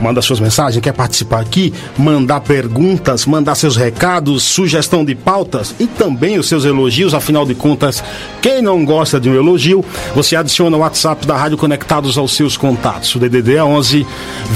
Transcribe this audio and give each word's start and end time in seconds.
manda 0.01 0.23
suas 0.23 0.41
mensagens, 0.41 0.83
quer 0.83 0.93
participar 0.93 1.41
aqui, 1.41 1.73
mandar 1.97 2.41
perguntas, 2.41 3.27
mandar 3.27 3.55
seus 3.55 3.77
recados, 3.77 4.43
sugestão 4.43 5.05
de 5.05 5.15
pautas 5.15 5.75
e 5.79 5.87
também 5.87 6.39
os 6.39 6.49
seus 6.49 6.65
elogios, 6.65 7.15
afinal 7.15 7.45
de 7.45 7.55
contas, 7.55 8.03
quem 8.41 8.63
não 8.63 8.85
gosta 8.85 9.19
de 9.19 9.29
um 9.29 9.35
elogio, 9.35 9.85
você 10.15 10.37
adiciona 10.37 10.77
o 10.77 10.81
WhatsApp 10.81 11.27
da 11.27 11.37
Rádio 11.37 11.59
Conectados 11.59 12.17
aos 12.19 12.35
seus 12.35 12.57
contatos. 12.57 13.15
O 13.15 13.19
DDD 13.19 13.57
é 13.57 13.65
11 13.65 14.07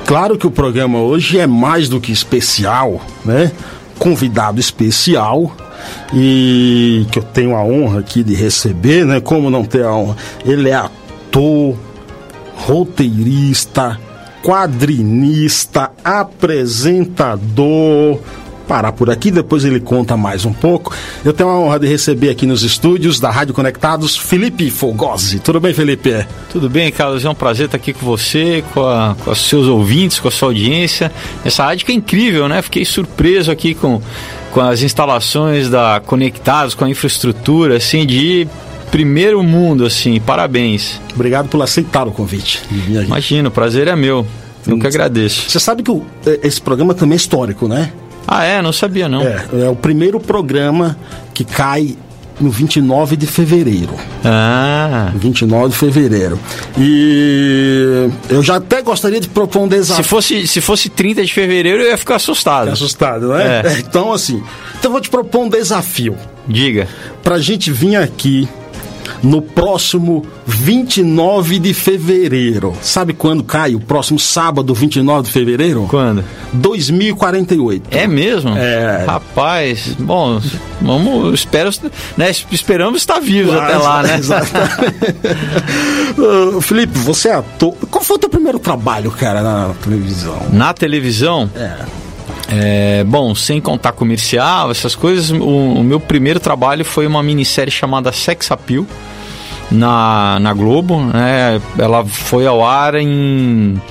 Claro 0.06 0.38
que 0.38 0.48
o 0.48 0.52
programa 0.52 1.00
hoje 1.00 1.40
é 1.40 1.48
mais 1.48 1.90
do 1.90 2.00
que 2.00 2.12
especial, 2.12 3.02
né? 3.26 3.52
Convidado 4.00 4.60
especial 4.60 5.52
e 6.14 7.06
que 7.12 7.20
eu 7.20 7.24
tenho 7.24 7.56
a 7.56 7.64
honra 7.64 8.00
aqui 8.00 8.24
de 8.24 8.34
receber, 8.34 9.06
né? 9.06 9.20
Como 9.20 9.50
não 9.50 9.66
ter 9.66 9.84
a 9.84 9.94
honra? 9.94 10.16
Ele 10.46 10.70
é 10.70 10.76
ator, 10.76 11.76
roteirista, 12.56 14.00
quadrinista, 14.42 15.92
apresentador, 16.04 18.20
parar 18.68 18.92
por 18.92 19.10
aqui, 19.10 19.30
depois 19.30 19.66
ele 19.66 19.80
conta 19.80 20.18
mais 20.18 20.46
um 20.46 20.54
pouco. 20.54 20.94
Eu 21.24 21.34
tenho 21.34 21.50
a 21.50 21.60
honra 21.60 21.80
de 21.80 21.88
receber 21.88 22.30
aqui 22.30 22.46
nos 22.46 22.64
estúdios 22.64 23.20
da 23.20 23.30
Rádio 23.30 23.54
Conectados 23.54 24.18
Felipe 24.18 24.70
Fogosi. 24.70 25.40
Tudo 25.40 25.60
bem, 25.60 25.74
Felipe? 25.74 26.26
Tudo 26.52 26.70
bem, 26.70 26.92
Carlos. 26.92 27.24
É 27.26 27.30
um 27.30 27.36
prazer 27.36 27.66
estar 27.66 27.78
aqui 27.78 27.94
com 27.94 28.06
você, 28.06 28.64
com, 28.74 28.86
a, 28.88 29.16
com 29.24 29.32
os 29.32 29.40
seus 29.40 29.68
ouvintes, 29.68 30.20
com 30.20 30.28
a 30.28 30.32
sua 30.32 30.50
audiência. 30.50 31.12
Essa 31.44 31.66
rádio 31.66 31.86
que 31.86 31.92
é 31.92 31.96
incrível, 31.96 32.48
né? 32.48 32.62
Fiquei 32.62 32.86
surpreso 32.86 33.52
aqui 33.52 33.74
com, 33.74 34.02
com 34.52 34.62
as 34.62 34.82
instalações 34.82 35.70
da 35.70 36.02
Conectados, 36.06 36.76
com 36.76 36.86
a 36.86 36.90
infraestrutura, 36.90 37.78
assim, 37.78 38.06
de 38.06 38.48
primeiro 38.92 39.42
mundo, 39.44 39.86
assim. 39.86 40.20
Parabéns. 40.20 41.02
Obrigado 41.14 41.50
por 41.50 41.62
aceitar 41.62 42.08
o 42.08 42.12
convite. 42.12 42.62
Imagina, 42.88 43.50
o 43.50 43.52
prazer 43.52 43.88
é 43.88 43.96
meu. 43.96 44.26
Eu 44.68 44.80
que 44.80 44.88
agradeço. 44.88 45.50
Você 45.50 45.60
sabe 45.60 45.84
que 45.84 45.92
o, 45.92 46.06
esse 46.42 46.62
programa 46.62 46.94
também 46.94 47.14
é 47.14 47.18
histórico, 47.18 47.68
né? 47.68 47.92
Ah, 48.28 48.44
é? 48.44 48.62
Não 48.62 48.72
sabia, 48.72 49.08
não. 49.08 49.22
É, 49.22 49.46
é 49.66 49.70
o 49.70 49.76
primeiro 49.76 50.20
programa 50.20 50.98
que 51.34 51.44
cai 51.44 51.98
no 52.40 52.50
29 52.50 53.16
de 53.16 53.28
fevereiro. 53.28 53.94
Ah. 54.24 55.12
29 55.16 55.70
de 55.70 55.76
fevereiro. 55.78 56.40
E 56.78 58.10
eu 58.30 58.42
já 58.42 58.56
até 58.56 58.82
gostaria 58.82 59.20
de 59.20 59.28
propor 59.30 59.64
um 59.64 59.68
desafio. 59.68 60.04
Se 60.04 60.10
fosse, 60.10 60.48
se 60.48 60.62
fosse 60.62 60.90
30 60.90 61.24
de 61.24 61.34
fevereiro, 61.34 61.84
eu 61.84 61.90
ia 61.90 61.98
ficar 61.98 62.16
assustado. 62.16 62.64
Fica 62.64 62.74
assustado, 62.74 63.30
né? 63.30 63.62
É. 63.66 63.84
Então, 63.94 64.12
assim, 64.12 64.44
então 64.80 64.90
eu 64.90 64.92
vou 64.92 65.02
te 65.02 65.10
propor 65.10 65.42
um 65.44 65.50
desafio. 65.50 66.18
Diga. 66.48 66.88
Pra 67.22 67.38
gente 67.38 67.72
vir 67.72 67.96
aqui 67.96 68.48
no 69.24 69.42
próximo 69.42 70.26
29 70.46 71.58
de 71.58 71.74
fevereiro. 71.74 72.76
Sabe 72.82 73.14
quando 73.14 73.44
cai? 73.44 73.74
O 73.74 73.80
próximo 73.80 74.20
sábado, 74.20 74.74
29 74.74 75.28
de 75.28 75.32
fevereiro? 75.32 75.88
Quando? 75.90 76.24
2048. 76.52 77.88
É 77.90 78.06
mesmo? 78.06 78.56
É. 78.58 79.06
Rapaz, 79.06 79.96
bom, 79.98 80.42
vamos, 80.82 81.34
espero, 81.34 81.70
né, 82.18 82.32
esperamos 82.52 83.02
estar 83.02 83.20
vivos 83.20 83.54
até 83.54 83.78
lá, 83.78 84.04
né? 84.04 84.18
Exatamente. 84.18 84.74
Felipe, 86.62 86.98
você 87.00 87.30
é 87.30 87.36
ator. 87.36 87.74
Qual 87.90 88.04
foi 88.04 88.18
o 88.18 88.20
teu 88.20 88.30
primeiro 88.30 88.60
trabalho, 88.60 89.10
cara, 89.10 89.42
na 89.42 89.74
televisão? 89.82 90.42
Na 90.52 90.74
televisão? 90.74 91.50
É. 91.56 92.03
É, 92.56 93.04
bom, 93.04 93.34
sem 93.34 93.60
contar 93.60 93.94
comercial, 93.94 94.70
essas 94.70 94.96
coisas, 94.96 95.32
o, 95.32 95.44
o, 95.44 95.84
meu 95.84 96.00
primeiro 96.00 96.40
trabalho 96.40 96.86
foi 96.86 97.08
uma 97.08 97.24
minissérie 97.24 97.72
chamada 97.72 98.12
Sex 98.12 98.52
Appeal 98.52 98.86
na, 99.72 100.40
na 100.40 100.54
Globo. 100.54 101.02
Né? 101.02 101.60
Ela 101.80 102.06
foi 102.06 102.46
ao 102.46 102.64
ar 102.64 102.94
em 102.94 103.82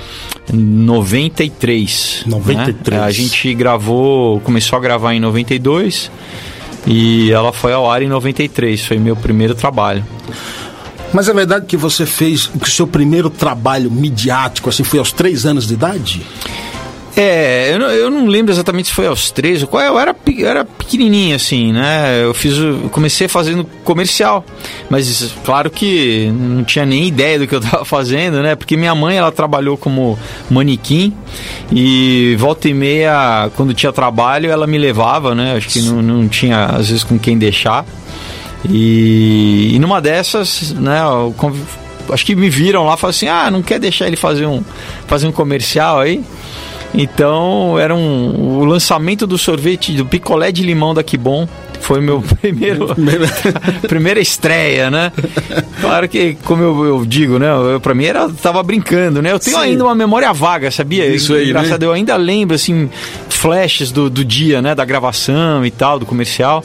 93. 0.53 2.23
93. 2.25 3.01
Né? 3.01 3.05
A 3.05 3.11
gente 3.11 3.53
gravou, 3.53 4.39
começou 4.41 4.77
a 4.77 4.81
gravar 4.81 5.13
em 5.13 5.19
92 5.19 6.09
e 6.87 7.33
ela 7.33 7.53
foi 7.53 7.73
ao 7.73 7.91
ar 7.91 8.01
em 8.01 8.09
93. 8.09 8.85
Foi 8.85 8.97
meu 8.97 9.17
primeiro 9.17 9.57
trabalho. 9.57 10.05
Mas 11.13 11.29
é 11.29 11.35
verdade 11.35 11.67
que 11.67 11.77
você 11.77 12.07
fez 12.07 12.47
que 12.47 12.69
o 12.69 12.71
seu 12.71 12.87
primeiro 12.87 13.29
trabalho 13.29 13.91
midiático 13.91 14.69
assim 14.71 14.85
foi 14.85 15.01
aos 15.01 15.11
três 15.11 15.45
anos 15.45 15.67
de 15.67 15.75
idade? 15.75 16.23
É, 17.15 17.75
eu 17.75 17.79
não, 17.79 17.91
eu 17.91 18.11
não 18.11 18.27
lembro 18.27 18.53
exatamente 18.53 18.89
se 18.89 18.95
foi 18.95 19.07
aos 19.07 19.31
13, 19.31 19.67
qual 19.67 19.83
eu 19.83 19.99
era, 19.99 20.17
eu 20.27 20.49
era 20.49 20.65
pequenininho 20.65 21.37
assim, 21.37 21.71
né? 21.71 22.25
Eu 22.25 22.33
fiz, 22.33 22.55
comecei 22.91 23.29
fazendo 23.29 23.67
comercial, 23.85 24.43
mas 24.89 25.35
claro 25.45 25.71
que 25.71 26.33
não 26.33 26.65
tinha 26.65 26.87
nem 26.87 27.07
ideia 27.07 27.39
do 27.39 27.47
que 27.47 27.55
eu 27.55 27.59
estava 27.61 27.85
fazendo, 27.85 28.43
né? 28.43 28.55
Porque 28.55 28.79
minha 28.79 28.95
mãe 28.95 29.19
ela 29.19 29.31
trabalhou 29.31 29.77
como 29.77 30.19
manequim 30.51 31.13
e 31.71 32.35
volta 32.39 32.69
e 32.69 32.75
meia 32.75 33.51
quando 33.57 33.75
tinha 33.75 33.93
trabalho 33.93 34.51
ela 34.51 34.67
me 34.67 34.79
levava, 34.79 35.35
né? 35.35 35.55
Acho 35.57 35.69
que 35.69 35.83
não, 35.83 36.01
não 36.01 36.29
tinha 36.29 36.65
às 36.65 36.89
vezes 36.89 37.05
com 37.05 37.19
quem 37.19 37.37
deixar. 37.37 37.85
E, 38.71 39.73
e 39.75 39.79
numa 39.79 40.01
dessas, 40.01 40.73
né? 40.73 41.01
Eu, 41.03 41.35
acho 42.11 42.25
que 42.25 42.35
me 42.35 42.49
viram 42.49 42.85
lá 42.85 42.95
e 42.95 42.97
falaram 42.97 43.17
assim: 43.17 43.29
ah, 43.29 43.51
não 43.51 43.63
quer 43.63 43.79
deixar 43.79 44.07
ele 44.07 44.17
fazer 44.17 44.47
um, 44.47 44.63
fazer 45.07 45.27
um 45.27 45.33
comercial 45.33 46.01
aí? 46.01 46.25
Então, 46.95 47.79
era 47.79 47.95
um, 47.95 48.59
o 48.61 48.65
lançamento 48.65 49.27
do 49.27 49.39
sorvete 49.39 49.93
do 49.93 50.05
picolé 50.05 50.53
de 50.53 50.63
limão 50.63 50.93
da 50.93 51.03
Kibon 51.03 51.49
foi 51.81 52.01
meu 52.01 52.23
primeiro 52.41 52.89
primeira 53.89 54.21
estreia, 54.21 54.91
né? 54.91 55.13
Claro 55.81 56.09
que, 56.09 56.37
como 56.45 56.63
eu, 56.63 56.85
eu 56.85 57.07
digo, 57.07 57.39
né? 57.39 57.49
Para 57.83 57.95
mim 57.95 58.05
era 58.05 58.29
tava 58.29 58.63
brincando, 58.63 59.21
né? 59.21 59.33
Eu 59.33 59.39
tenho 59.39 59.57
Sim. 59.57 59.63
ainda 59.63 59.85
uma 59.85 59.95
memória 59.95 60.33
vaga, 60.33 60.71
sabia? 60.71 61.07
Isso 61.07 61.35
aí, 61.35 61.51
Engraçado, 61.51 61.83
né? 61.83 61.87
eu 61.87 61.93
ainda 61.93 62.17
lembro 62.17 62.55
assim 62.55 62.89
flashes 63.29 63.91
do, 63.91 64.09
do 64.09 64.25
dia, 64.25 64.63
né? 64.63 64.75
Da 64.75 64.85
gravação 64.85 65.67
e 65.67 65.71
tal, 65.71 65.99
do 65.99 66.07
comercial. 66.07 66.65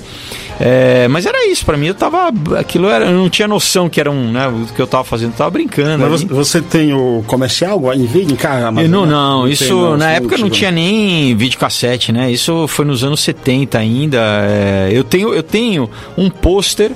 É, 0.60 1.08
mas 1.08 1.26
era 1.26 1.48
isso, 1.48 1.64
para 1.66 1.78
mim 1.78 1.88
eu 1.88 1.94
tava. 1.94 2.32
Aquilo 2.60 2.90
era. 2.90 3.06
Eu 3.06 3.18
não 3.18 3.30
tinha 3.30 3.48
noção 3.48 3.88
que 3.88 4.00
era 4.00 4.10
um. 4.10 4.32
Né, 4.32 4.48
o 4.48 4.74
que 4.74 4.82
eu 4.82 4.88
tava 4.88 5.04
fazendo, 5.04 5.32
eu 5.32 5.38
tava 5.38 5.52
brincando. 5.52 6.10
Mas 6.10 6.24
você, 6.24 6.26
você 6.26 6.62
tem 6.62 6.94
o 6.94 7.24
comercial 7.28 7.94
em 7.94 8.06
vídeo 8.06 8.34
em 8.34 8.36
casa? 8.36 8.72
Não, 8.72 8.88
não, 8.88 9.06
não, 9.06 9.48
isso 9.48 9.74
não, 9.74 9.98
na 9.98 10.12
época 10.12 10.38
não 10.38 10.50
tinha 10.50 10.72
nem 10.72 11.36
videocassete, 11.36 12.12
né? 12.12 12.32
Isso 12.32 12.68
foi 12.68 12.86
nos 12.86 13.04
anos 13.04 13.20
70 13.20 13.78
ainda. 13.78 14.18
É, 14.18 14.90
eu, 14.92 15.04
tenho, 15.04 15.34
eu 15.34 15.44
tenho 15.44 15.90
um 16.18 16.30
pôster 16.30 16.92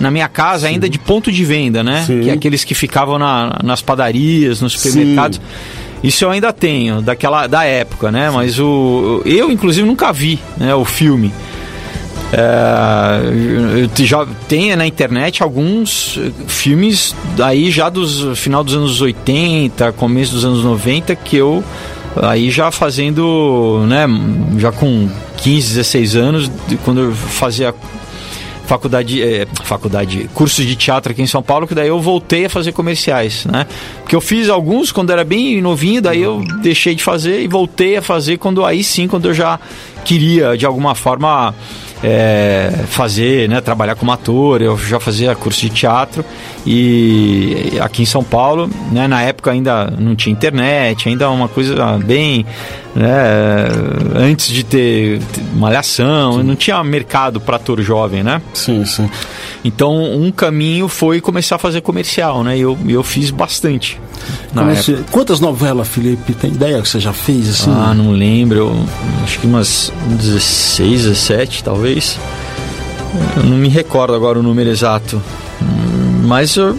na 0.00 0.10
minha 0.10 0.28
casa 0.28 0.66
Sim. 0.66 0.74
ainda 0.74 0.88
de 0.88 0.98
ponto 0.98 1.30
de 1.30 1.44
venda, 1.44 1.84
né? 1.84 2.02
Sim. 2.04 2.20
Que 2.20 2.30
é 2.30 2.32
aqueles 2.32 2.64
que 2.64 2.74
ficavam 2.74 3.18
na, 3.18 3.58
nas 3.62 3.80
padarias, 3.80 4.60
nos 4.60 4.72
supermercados. 4.72 5.38
Sim. 5.38 5.84
Isso 6.02 6.24
eu 6.24 6.30
ainda 6.30 6.52
tenho, 6.52 7.00
daquela 7.00 7.46
da 7.46 7.64
época, 7.64 8.10
né? 8.10 8.28
Mas 8.28 8.58
o 8.58 9.22
eu 9.24 9.50
inclusive 9.50 9.86
nunca 9.86 10.12
vi, 10.12 10.38
né, 10.56 10.74
o 10.74 10.84
filme. 10.84 11.32
É, 12.36 14.04
já 14.04 14.26
tenho 14.48 14.76
na 14.76 14.84
internet 14.84 15.40
alguns 15.40 16.18
filmes 16.48 17.14
aí 17.40 17.70
já 17.70 17.88
dos 17.88 18.36
final 18.36 18.64
dos 18.64 18.74
anos 18.74 19.00
80, 19.00 19.92
começo 19.92 20.32
dos 20.32 20.44
anos 20.44 20.64
90 20.64 21.14
que 21.14 21.36
eu 21.36 21.62
aí 22.16 22.50
já 22.50 22.72
fazendo, 22.72 23.84
né, 23.86 24.06
já 24.58 24.72
com 24.72 25.08
15, 25.36 25.68
16 25.68 26.16
anos, 26.16 26.50
quando 26.84 27.00
eu 27.02 27.12
fazia 27.12 27.72
faculdade, 28.66 29.22
é, 29.22 29.46
faculdade, 29.62 30.28
cursos 30.34 30.64
de 30.64 30.74
teatro 30.74 31.12
aqui 31.12 31.22
em 31.22 31.26
São 31.26 31.42
Paulo, 31.42 31.66
que 31.66 31.74
daí 31.74 31.88
eu 31.88 32.00
voltei 32.00 32.46
a 32.46 32.50
fazer 32.50 32.72
comerciais, 32.72 33.44
né? 33.44 33.66
Porque 34.00 34.16
eu 34.16 34.20
fiz 34.20 34.48
alguns 34.48 34.90
quando 34.90 35.10
era 35.10 35.22
bem 35.22 35.60
novinho, 35.60 36.00
daí 36.00 36.22
eu 36.22 36.42
deixei 36.62 36.94
de 36.94 37.02
fazer 37.02 37.42
e 37.42 37.48
voltei 37.48 37.96
a 37.96 38.02
fazer 38.02 38.38
quando 38.38 38.64
aí 38.64 38.82
sim, 38.82 39.06
quando 39.06 39.28
eu 39.28 39.34
já 39.34 39.60
queria 40.04 40.56
de 40.56 40.64
alguma 40.64 40.94
forma 40.94 41.54
é, 42.06 42.70
fazer, 42.88 43.48
né, 43.48 43.62
trabalhar 43.62 43.94
como 43.94 44.12
ator, 44.12 44.60
eu 44.60 44.76
já 44.76 45.00
fazia 45.00 45.34
curso 45.34 45.62
de 45.62 45.70
teatro 45.70 46.22
e 46.66 47.78
aqui 47.80 48.02
em 48.02 48.06
São 48.06 48.22
Paulo, 48.22 48.68
né, 48.92 49.08
na 49.08 49.22
época 49.22 49.50
ainda 49.50 49.90
não 49.98 50.14
tinha 50.14 50.30
internet, 50.30 51.08
ainda 51.08 51.30
uma 51.30 51.48
coisa 51.48 51.98
bem, 52.04 52.44
né, 52.94 53.08
antes 54.14 54.48
de 54.48 54.62
ter 54.62 55.18
malhação, 55.54 56.34
sim. 56.34 56.42
não 56.42 56.54
tinha 56.54 56.84
mercado 56.84 57.40
para 57.40 57.56
ator 57.56 57.80
jovem, 57.80 58.22
né? 58.22 58.42
Sim, 58.52 58.84
sim. 58.84 59.08
Então 59.64 60.14
um 60.14 60.30
caminho 60.30 60.88
foi 60.88 61.20
começar 61.20 61.56
a 61.56 61.58
fazer 61.58 61.80
comercial, 61.80 62.44
né? 62.44 62.58
E 62.58 62.60
eu, 62.60 62.76
eu 62.86 63.02
fiz 63.02 63.30
bastante. 63.30 63.98
Comece... 64.54 64.98
Quantas 65.10 65.40
novelas, 65.40 65.88
Felipe? 65.88 66.34
Tem 66.34 66.50
ideia 66.50 66.82
que 66.82 66.88
você 66.88 67.00
já 67.00 67.12
fez 67.12 67.48
assim? 67.48 67.70
Ah, 67.70 67.94
não 67.94 68.12
lembro. 68.12 68.58
Eu, 68.58 68.86
acho 69.22 69.40
que 69.40 69.46
umas 69.46 69.90
16, 70.06 71.04
17, 71.04 71.64
talvez. 71.64 72.18
Eu 73.36 73.44
não 73.44 73.56
me 73.56 73.68
recordo 73.68 74.14
agora 74.14 74.38
o 74.38 74.42
número 74.42 74.68
exato. 74.68 75.20
Mas 76.24 76.56
eu, 76.56 76.76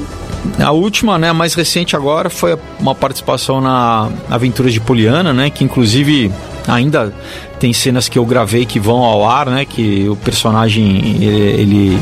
a 0.59 0.71
última, 0.71 1.17
né, 1.17 1.29
a 1.29 1.33
mais 1.33 1.53
recente 1.53 1.95
agora, 1.95 2.29
foi 2.29 2.57
uma 2.79 2.93
participação 2.93 3.59
na 3.61 4.09
Aventuras 4.29 4.73
de 4.73 4.79
Poliana, 4.79 5.33
né? 5.33 5.49
Que 5.49 5.63
inclusive 5.63 6.31
ainda 6.67 7.13
tem 7.59 7.71
cenas 7.73 8.09
que 8.09 8.17
eu 8.17 8.25
gravei 8.25 8.65
que 8.65 8.79
vão 8.79 8.97
ao 8.97 9.27
ar, 9.27 9.47
né? 9.47 9.65
Que 9.65 10.07
o 10.09 10.15
personagem 10.15 11.17
ele, 11.21 11.97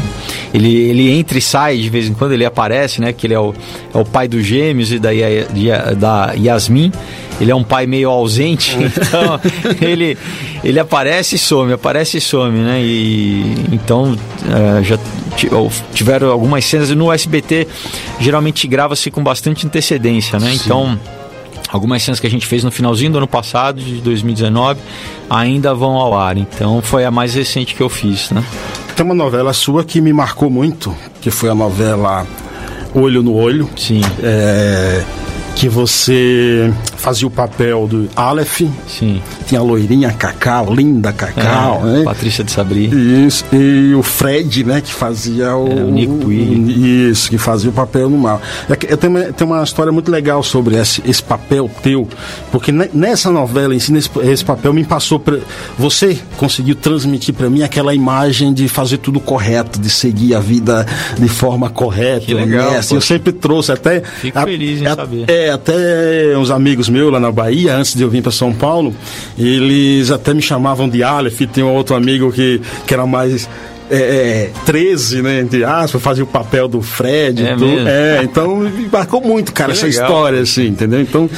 ele, 0.54 0.90
ele, 0.90 1.12
entra 1.12 1.38
e 1.38 1.42
sai 1.42 1.78
de 1.78 1.90
vez 1.90 2.08
em 2.08 2.14
quando, 2.14 2.32
ele 2.32 2.46
aparece, 2.46 3.00
né? 3.02 3.14
Que 3.14 3.28
ele 3.28 3.34
é 3.34 3.40
o, 3.40 3.54
é 3.94 3.98
o 3.98 4.06
pai 4.06 4.28
dos 4.28 4.46
gêmeos 4.46 4.92
e 4.92 5.00
da, 5.00 5.10
da 5.98 6.34
Yasmin. 6.34 6.92
Ele 7.42 7.52
é 7.52 7.56
um 7.56 7.64
pai 7.64 7.88
meio 7.88 8.10
ausente, 8.10 8.78
então 8.78 9.40
ele, 9.82 10.18
ele 10.64 10.80
aparece 10.80 11.36
e 11.36 11.40
some, 11.40 11.74
aparece 11.74 12.18
e 12.18 12.22
some, 12.22 12.60
né? 12.60 12.82
E 12.82 13.56
então 13.72 14.16
é, 14.48 14.84
já 14.84 15.00
tiveram 15.94 16.32
algumas 16.32 16.64
cenas 16.64 16.90
no 16.92 17.12
SBT 17.12 17.68
geralmente 18.20 18.68
grava-se 18.68 19.10
com 19.10 19.24
bastante 19.24 19.66
antecedência, 19.66 20.40
né? 20.40 20.52
Sim. 20.52 20.62
Então 20.64 21.00
Algumas 21.74 22.04
cenas 22.04 22.20
que 22.20 22.28
a 22.28 22.30
gente 22.30 22.46
fez 22.46 22.64
no 22.64 22.72
finalzinho 22.72 23.12
do 23.12 23.18
ano 23.18 23.28
passado, 23.28 23.82
de 23.82 24.00
2019, 24.00 24.80
ainda 25.28 25.74
vão 25.74 25.94
ao 25.94 26.16
ar. 26.16 26.38
Então 26.38 26.84
foi 26.84 27.04
a 27.04 27.10
mais 27.10 27.34
recente 27.34 27.74
que 27.74 27.82
eu 27.82 27.90
fiz, 27.90 28.30
né? 28.30 28.44
Tem 28.96 29.04
uma 29.04 29.16
novela 29.16 29.52
sua 29.54 29.84
que 29.84 30.00
me 30.00 30.14
marcou 30.14 30.52
muito, 30.52 30.96
que 31.20 31.32
foi 31.32 31.50
a 31.50 31.56
novela 31.56 32.28
Olho 32.94 33.24
no 33.24 33.34
Olho. 33.34 33.68
Sim. 33.76 34.02
É, 34.22 35.04
que 35.56 35.68
você 35.68 36.72
fazia 36.96 37.28
o 37.28 37.32
papel 37.32 37.88
do 37.88 38.08
Aleph. 38.16 38.62
Sim. 38.88 39.20
Tinha 39.54 39.62
a 39.62 39.64
loirinha 39.64 40.12
Cacau, 40.12 40.74
linda 40.74 41.14
Cacau, 41.14 41.82
é, 41.84 41.98
né? 42.00 42.04
Patrícia 42.04 42.44
de 42.44 42.52
Sabri. 42.52 42.90
Isso. 43.28 43.46
E 43.54 43.94
o 43.94 44.02
Fred, 44.02 44.64
né, 44.64 44.82
que 44.82 44.92
fazia 44.92 45.56
o. 45.56 45.68
É, 45.68 45.84
o 45.84 45.92
Nico 45.92 46.16
Puig. 46.16 47.12
Isso, 47.12 47.30
que 47.30 47.38
fazia 47.38 47.70
o 47.70 47.74
papel 47.74 48.10
no 48.10 48.18
mal. 48.18 48.42
É 48.68 48.92
eu 48.92 48.98
tenho, 48.98 49.16
uma, 49.16 49.22
tenho 49.32 49.52
uma 49.52 49.64
história 49.64 49.92
muito 49.92 50.10
legal 50.10 50.42
sobre 50.42 50.76
esse, 50.76 51.04
esse 51.06 51.22
papel 51.22 51.70
teu, 51.84 52.08
porque 52.52 52.72
nessa 52.72 53.30
novela 53.30 53.76
em 53.76 53.80
si, 53.80 53.94
nesse, 53.94 54.10
esse 54.24 54.44
papel 54.44 54.74
me 54.74 54.84
passou. 54.84 55.20
Pra, 55.20 55.38
você 55.78 56.18
conseguiu 56.36 56.74
transmitir 56.74 57.36
para 57.36 57.48
mim 57.48 57.62
aquela 57.62 57.94
imagem 57.94 58.56
de 58.56 58.68
fazer 58.68 58.98
tudo 58.98 59.20
correto, 59.20 59.80
de 59.80 59.90
seguir 59.92 60.34
a 60.34 60.40
vida 60.40 60.84
de 61.16 61.28
forma 61.28 61.70
correta. 61.70 62.26
Que 62.26 62.34
legal. 62.34 62.76
Assim, 62.76 62.96
eu 62.96 63.02
sempre 63.02 63.32
trouxe 63.32 63.72
até. 63.72 64.02
Fico 64.02 64.40
a, 64.40 64.46
feliz 64.46 64.82
em 64.82 64.88
a, 64.88 64.96
saber. 64.96 65.30
É, 65.30 65.52
até 65.52 66.36
uns 66.36 66.50
amigos 66.50 66.90
meus 66.90 67.12
lá 67.12 67.20
na 67.20 67.32
Bahia, 67.32 67.76
antes 67.76 67.94
de 67.94 68.02
eu 68.02 68.10
vir 68.10 68.24
para 68.24 68.32
São 68.32 68.52
Paulo, 68.52 68.96
eles 69.48 70.12
até 70.12 70.34
me 70.34 70.42
chamavam 70.42 70.88
de 70.90 71.04
Aleph. 71.04 71.42
Tem 71.52 71.64
um 71.64 71.74
outro 71.74 71.96
amigo 71.96 72.32
que, 72.32 72.62
que 72.86 72.94
era 72.94 73.06
mais 73.06 73.50
é, 73.90 74.50
13, 74.66 75.20
é, 75.20 75.22
né? 75.22 75.40
Entre 75.42 75.64
aspas, 75.64 76.02
fazia 76.02 76.24
o 76.24 76.28
papel 76.28 76.68
do 76.68 76.82
Fred. 76.82 77.46
É, 77.46 77.56
tudo. 77.56 77.88
é 77.88 78.22
então 78.24 78.58
me 78.58 78.88
marcou 78.92 79.22
muito, 79.22 79.54
cara, 79.54 79.72
que 79.72 79.78
essa 79.78 79.88
legal. 79.88 80.04
história, 80.04 80.42
assim, 80.42 80.68
entendeu? 80.68 81.02
Então. 81.02 81.30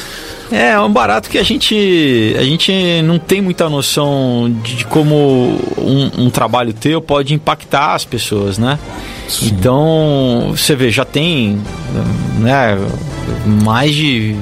É, 0.52 0.72
é 0.72 0.80
um 0.80 0.92
barato 0.92 1.30
que 1.30 1.40
a 1.40 1.44
gente, 1.44 2.36
a 2.38 2.44
gente 2.44 2.72
não 3.04 3.18
tem 3.18 3.42
muita 3.42 3.68
noção 3.68 4.56
de 4.64 4.86
como 4.86 5.60
um, 5.78 6.26
um 6.26 6.30
trabalho 6.30 6.72
teu 6.72 7.02
pode 7.02 7.34
impactar 7.34 7.96
as 7.96 8.06
pessoas, 8.06 8.58
né? 8.60 8.78
Sim. 9.28 9.48
Então, 9.48 10.54
você 10.56 10.76
vê, 10.76 10.90
já 10.90 11.04
tem 11.04 11.60
né, 12.40 12.78
mais 13.64 13.94
de. 13.94 14.36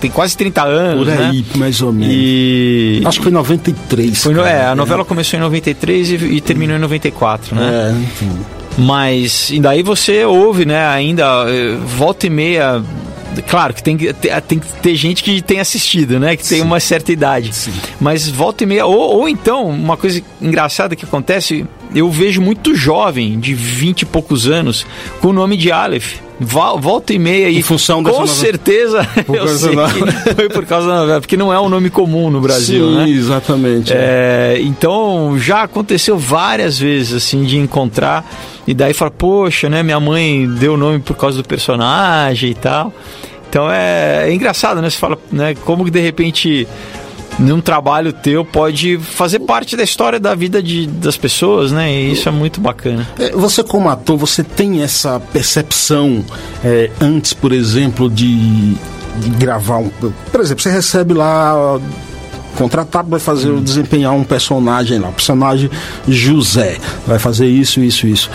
Tem 0.00 0.10
quase 0.10 0.36
30 0.36 0.62
anos. 0.64 1.04
Por 1.06 1.12
aí, 1.12 1.38
né? 1.38 1.44
mais 1.56 1.80
ou 1.80 1.92
menos. 1.92 2.14
E... 2.14 3.02
Acho 3.04 3.18
que 3.18 3.24
foi 3.24 3.32
em 3.32 3.34
93. 3.34 4.22
Foi, 4.22 4.34
cara, 4.34 4.50
é, 4.50 4.66
a 4.66 4.74
novela 4.74 5.04
começou 5.04 5.38
em 5.38 5.42
93 5.42 6.10
e, 6.10 6.14
e 6.14 6.40
terminou 6.40 6.76
em 6.76 6.80
94, 6.80 7.54
né? 7.56 7.94
É, 7.94 8.02
enfim. 8.02 8.32
Mas, 8.78 9.50
e 9.50 9.58
daí 9.58 9.82
você 9.82 10.24
ouve, 10.24 10.66
né, 10.66 10.86
ainda, 10.86 11.46
eh, 11.48 11.78
volta 11.96 12.26
e 12.26 12.30
meia, 12.30 12.82
claro 13.42 13.74
que 13.74 13.82
tem, 13.82 13.96
tem 13.96 14.58
que 14.58 14.66
ter 14.82 14.94
gente 14.94 15.22
que 15.22 15.42
tem 15.42 15.60
assistido, 15.60 16.18
né? 16.18 16.36
Que 16.36 16.46
tem 16.46 16.58
Sim. 16.58 16.64
uma 16.64 16.80
certa 16.80 17.12
idade. 17.12 17.54
Sim. 17.54 17.72
Mas 18.00 18.28
volta 18.28 18.64
e 18.64 18.66
meia. 18.66 18.86
Ou, 18.86 19.18
ou 19.18 19.28
então, 19.28 19.68
uma 19.68 19.96
coisa 19.96 20.22
engraçada 20.40 20.96
que 20.96 21.04
acontece, 21.04 21.66
eu 21.94 22.10
vejo 22.10 22.40
muito 22.40 22.74
jovem, 22.74 23.38
de 23.38 23.54
20 23.54 24.02
e 24.02 24.06
poucos 24.06 24.46
anos, 24.46 24.86
com 25.20 25.28
o 25.28 25.32
nome 25.32 25.56
de 25.56 25.70
Aleph. 25.70 26.25
Volta 26.38 27.14
e 27.14 27.18
meia 27.18 27.48
e 27.48 27.58
em 27.58 27.62
função 27.62 28.02
com 28.02 28.10
nova... 28.10 28.26
certeza 28.26 29.08
eu 29.26 29.48
sei 29.48 29.70
que 29.70 30.34
foi 30.34 30.48
por 30.50 30.66
causa 30.66 30.86
da 30.86 31.00
novela, 31.00 31.20
porque 31.20 31.36
não 31.36 31.50
é 31.50 31.58
um 31.58 31.68
nome 31.68 31.88
comum 31.88 32.30
no 32.30 32.42
Brasil, 32.42 32.88
Sim, 32.88 32.94
né? 32.94 33.08
exatamente. 33.08 33.92
É, 33.94 34.58
então 34.60 35.38
já 35.38 35.62
aconteceu 35.62 36.18
várias 36.18 36.78
vezes 36.78 37.14
assim 37.14 37.44
de 37.44 37.56
encontrar 37.56 38.24
e 38.66 38.74
daí 38.74 38.92
fala, 38.92 39.10
poxa, 39.10 39.70
né? 39.70 39.82
Minha 39.82 40.00
mãe 40.00 40.46
deu 40.46 40.74
o 40.74 40.76
nome 40.76 40.98
por 40.98 41.16
causa 41.16 41.42
do 41.42 41.48
personagem 41.48 42.50
e 42.50 42.54
tal. 42.54 42.92
Então 43.48 43.70
é, 43.70 44.28
é 44.28 44.34
engraçado, 44.34 44.82
né? 44.82 44.90
Você 44.90 44.98
fala, 44.98 45.18
né? 45.32 45.54
Como 45.64 45.84
que 45.84 45.90
de 45.90 46.00
repente 46.00 46.68
num 47.38 47.60
trabalho 47.60 48.12
teu 48.12 48.44
pode 48.44 48.98
fazer 48.98 49.40
parte 49.40 49.76
da 49.76 49.82
história 49.82 50.18
da 50.18 50.34
vida 50.34 50.62
de, 50.62 50.86
das 50.86 51.16
pessoas, 51.16 51.72
né? 51.72 51.92
E 51.92 52.12
isso 52.12 52.28
é 52.28 52.32
muito 52.32 52.60
bacana. 52.60 53.06
É, 53.18 53.30
você 53.30 53.62
como 53.62 53.88
ator, 53.88 54.16
você 54.16 54.42
tem 54.42 54.82
essa 54.82 55.20
percepção 55.20 56.24
é, 56.64 56.90
antes, 57.00 57.32
por 57.32 57.52
exemplo, 57.52 58.08
de, 58.08 58.74
de, 58.74 59.30
gravar 59.38 59.78
um, 59.78 59.90
por 59.90 60.40
exemplo, 60.40 60.62
você 60.62 60.70
recebe 60.70 61.14
lá 61.14 61.78
contratado 62.56 63.10
vai 63.10 63.20
fazer 63.20 63.50
hum. 63.50 63.62
desempenhar 63.62 64.14
um 64.14 64.24
personagem 64.24 64.98
lá, 64.98 65.10
o 65.10 65.12
personagem 65.12 65.70
José, 66.08 66.78
vai 67.06 67.18
fazer 67.18 67.46
isso, 67.46 67.80
isso, 67.80 68.06
isso. 68.06 68.30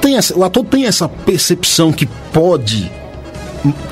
Tem 0.00 0.16
essa, 0.16 0.36
o 0.36 0.42
ator 0.42 0.64
tem 0.64 0.86
essa 0.86 1.08
percepção 1.08 1.92
que 1.92 2.06
pode 2.32 2.90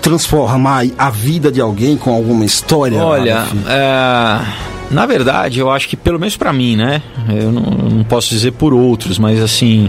transformar 0.00 0.86
a 0.96 1.10
vida 1.10 1.50
de 1.50 1.60
alguém 1.60 1.96
com 1.96 2.12
alguma 2.12 2.44
história? 2.44 3.02
Olha, 3.02 3.44
é, 3.68 4.40
na 4.90 5.06
verdade, 5.06 5.58
eu 5.60 5.70
acho 5.70 5.88
que 5.88 5.96
pelo 5.96 6.18
menos 6.18 6.36
para 6.36 6.52
mim, 6.52 6.76
né? 6.76 7.02
Eu 7.28 7.50
não, 7.50 7.62
eu 7.62 7.90
não, 7.90 8.04
posso 8.04 8.30
dizer 8.30 8.52
por 8.52 8.72
outros, 8.72 9.18
mas 9.18 9.40
assim, 9.40 9.88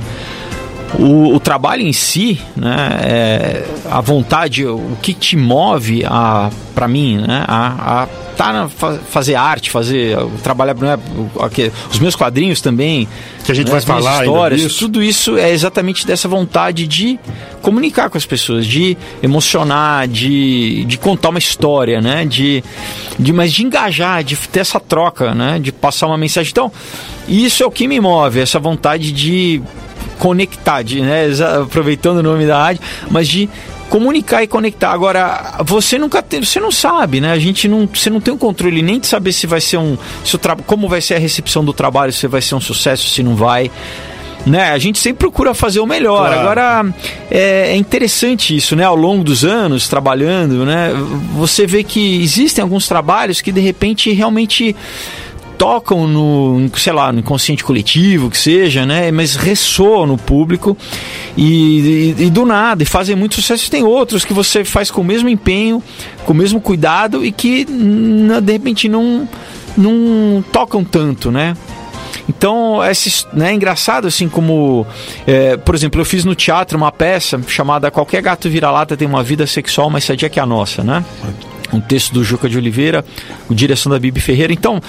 o, 0.98 1.36
o, 1.36 1.40
trabalho 1.40 1.82
em 1.82 1.94
si, 1.94 2.40
né, 2.56 3.00
é, 3.04 3.64
a 3.90 4.00
vontade, 4.00 4.66
o 4.66 4.98
que 5.02 5.14
te 5.14 5.36
move 5.36 6.06
a 6.06 6.50
para 6.74 6.88
mim, 6.88 7.18
né, 7.18 7.44
a, 7.48 8.04
a 8.04 8.08
tá 8.38 8.54
na, 8.54 8.70
fazer 8.70 9.34
arte, 9.34 9.72
fazer 9.72 10.16
trabalhar, 10.44 10.76
né, 10.76 10.98
os 11.92 12.00
meus 12.00 12.16
quadrinhos 12.16 12.62
também, 12.62 13.08
que 13.44 13.52
a 13.52 13.56
gente 13.56 13.66
né, 13.66 13.72
vai 13.72 13.82
falar 13.82 14.24
histórias, 14.24 14.62
disso. 14.62 14.80
tudo 14.80 15.02
isso 15.02 15.38
é 15.38 15.52
exatamente 15.52 16.06
dessa 16.06 16.28
vontade 16.28 16.86
de 16.86 17.20
comunicar 17.64 18.10
com 18.12 18.18
as 18.18 18.26
pessoas, 18.28 18.68
de 18.68 18.96
emocionar, 19.24 20.08
de, 20.08 20.86
de 20.86 20.98
contar 21.00 21.30
uma 21.30 21.40
história, 21.40 22.00
né, 22.00 22.26
de, 22.26 22.64
de 23.18 23.34
mas 23.34 23.52
de 23.52 23.66
engajar, 23.66 24.24
de 24.24 24.38
ter 24.38 24.60
essa 24.60 24.80
troca, 24.80 25.34
né, 25.34 25.60
de 25.60 25.72
passar 25.72 26.06
uma 26.06 26.18
mensagem. 26.18 26.52
Então, 26.52 26.72
isso 27.28 27.64
é 27.64 27.66
o 27.66 27.72
que 27.72 27.88
me 27.88 28.00
move, 28.00 28.40
essa 28.40 28.60
vontade 28.60 29.12
de 29.12 29.62
conectar, 30.18 30.82
de, 30.82 31.02
né, 31.02 31.28
aproveitando 31.62 32.18
o 32.18 32.24
nome 32.24 32.46
da 32.46 32.58
rádio, 32.58 32.82
mas 33.10 33.28
de 33.28 33.50
comunicar 33.90 34.44
e 34.44 34.48
conectar. 34.48 34.92
Agora, 34.92 35.56
você 35.64 35.98
nunca 35.98 36.22
tem, 36.22 36.44
você 36.44 36.60
não 36.60 36.72
sabe, 36.72 37.22
né? 37.22 37.32
A 37.32 37.40
gente 37.40 37.68
não, 37.68 37.88
você 37.92 38.10
não 38.10 38.20
tem 38.20 38.34
o 38.34 38.38
controle 38.38 38.82
nem 38.82 39.00
de 39.00 39.08
saber 39.08 39.32
se 39.32 39.48
vai 39.48 39.62
ser 39.62 39.78
um, 39.78 39.98
se 40.24 40.36
o 40.36 40.40
como 40.66 40.88
vai 40.88 41.02
ser 41.02 41.16
a 41.16 41.20
recepção 41.20 41.64
do 41.64 41.74
trabalho, 41.74 42.12
se 42.12 42.28
vai 42.28 42.42
ser 42.42 42.56
um 42.56 42.62
sucesso, 42.62 43.08
se 43.10 43.24
não 43.24 43.36
vai. 43.36 43.72
Né? 44.46 44.72
A 44.72 44.78
gente 44.78 44.98
sempre 44.98 45.20
procura 45.20 45.54
fazer 45.54 45.82
o 45.82 45.86
melhor. 45.86 46.30
Claro. 46.30 46.40
Agora 46.40 46.86
é, 47.30 47.72
é, 47.72 47.76
interessante 47.76 48.56
isso, 48.56 48.78
né? 48.78 48.84
Ao 48.86 48.96
longo 48.96 49.24
dos 49.24 49.44
anos 49.44 49.90
trabalhando, 49.90 50.66
né? 50.66 50.92
Você 51.36 51.68
vê 51.68 51.84
que 51.84 52.22
existem 52.22 52.62
alguns 52.62 52.88
trabalhos 52.88 53.42
que 53.42 53.52
de 53.52 53.60
repente 53.60 54.12
realmente 54.14 54.74
tocam 55.58 56.08
no, 56.08 56.70
sei 56.78 56.94
lá, 56.94 57.12
no 57.12 57.20
inconsciente 57.20 57.64
coletivo, 57.64 58.30
que 58.30 58.38
seja, 58.38 58.86
né? 58.86 59.12
Mas 59.12 59.36
ressoam 59.36 60.06
no 60.06 60.18
público 60.18 60.78
e, 61.36 62.14
e, 62.18 62.26
e, 62.26 62.30
do 62.30 62.46
nada, 62.46 62.84
e 62.84 62.86
fazem 62.86 63.16
muito 63.16 63.36
sucesso. 63.36 63.70
Tem 63.70 63.84
outros 63.84 64.24
que 64.24 64.34
você 64.34 64.64
faz 64.64 64.92
com 64.92 65.02
o 65.02 65.04
mesmo 65.04 65.28
empenho, 65.28 65.82
com 66.26 66.34
o 66.34 66.36
mesmo 66.36 66.62
cuidado 66.62 67.26
e 67.26 67.32
que 67.32 67.66
de 67.66 68.52
repente 68.52 68.88
não, 68.88 69.28
não 69.76 70.44
tocam 70.52 70.84
tanto, 70.84 71.32
né? 71.32 71.56
Então, 72.30 72.84
é 72.84 72.92
né, 73.34 73.54
engraçado 73.54 74.08
assim 74.08 74.28
como, 74.28 74.86
é, 75.26 75.56
por 75.56 75.74
exemplo, 75.74 76.02
eu 76.02 76.06
fiz 76.06 76.26
no 76.26 76.36
teatro 76.36 76.78
uma 76.78 76.92
peça 76.92 77.40
chamada 77.48 77.90
Qualquer 77.90 78.22
Gato 78.22 78.50
Vira-Lata 78.50 78.98
Tem 78.98 79.08
Uma 79.08 79.24
Vida 79.24 79.48
Sexual 79.48 79.90
Mais 79.90 80.04
Sadia 80.04 80.30
Que 80.30 80.40
a 80.40 80.46
Nossa, 80.46 80.84
né? 80.84 81.06
Um 81.72 81.80
texto 81.80 82.14
do 82.14 82.24
Juca 82.24 82.50
de 82.50 82.58
Oliveira, 82.58 83.04
direção 83.50 83.90
da 83.92 84.00
Bibi 84.00 84.20
Ferreira. 84.20 84.54
Então, 84.54 84.82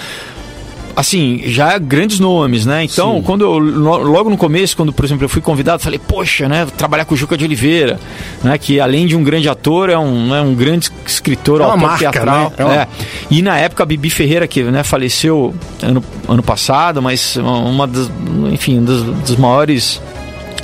assim, 0.99 1.41
já 1.45 1.77
grandes 1.77 2.19
nomes, 2.19 2.65
né? 2.65 2.83
Então, 2.83 3.15
Sim. 3.15 3.21
quando 3.21 3.45
eu, 3.45 3.57
logo 3.57 4.29
no 4.29 4.35
começo, 4.35 4.75
quando, 4.75 4.91
por 4.91 5.05
exemplo, 5.05 5.23
eu 5.23 5.29
fui 5.29 5.41
convidado, 5.41 5.81
falei, 5.81 5.97
poxa, 5.97 6.49
né, 6.49 6.67
trabalhar 6.77 7.05
com 7.05 7.13
o 7.13 7.17
Juca 7.17 7.37
de 7.37 7.45
Oliveira, 7.45 7.97
né, 8.43 8.57
que 8.57 8.81
além 8.81 9.07
de 9.07 9.15
um 9.15 9.23
grande 9.23 9.47
ator, 9.47 9.89
é 9.89 9.97
um, 9.97 10.35
é 10.35 10.41
um 10.41 10.53
grande 10.53 10.91
escritor, 11.05 11.61
é 11.61 11.63
autor 11.63 11.79
marca, 11.79 12.11
teatral. 12.11 12.49
Né? 12.49 12.55
É 12.57 12.65
uma... 12.65 12.75
é. 12.75 12.87
E 13.31 13.41
na 13.41 13.57
época, 13.57 13.83
a 13.83 13.85
Bibi 13.85 14.09
Ferreira, 14.09 14.45
que 14.45 14.61
né, 14.63 14.83
faleceu 14.83 15.55
ano, 15.81 16.03
ano 16.27 16.43
passado, 16.43 17.01
mas 17.01 17.37
uma 17.37 17.87
das, 17.87 18.11
enfim, 18.51 18.83
dos, 18.83 19.01
dos 19.03 19.35
maiores 19.37 20.01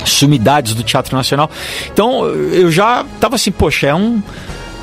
sumidades 0.04 0.74
do 0.74 0.82
Teatro 0.82 1.16
Nacional. 1.16 1.50
Então, 1.90 2.26
eu 2.26 2.70
já 2.70 3.06
tava 3.18 3.36
assim, 3.36 3.50
poxa, 3.50 3.86
é 3.86 3.94
um 3.94 4.22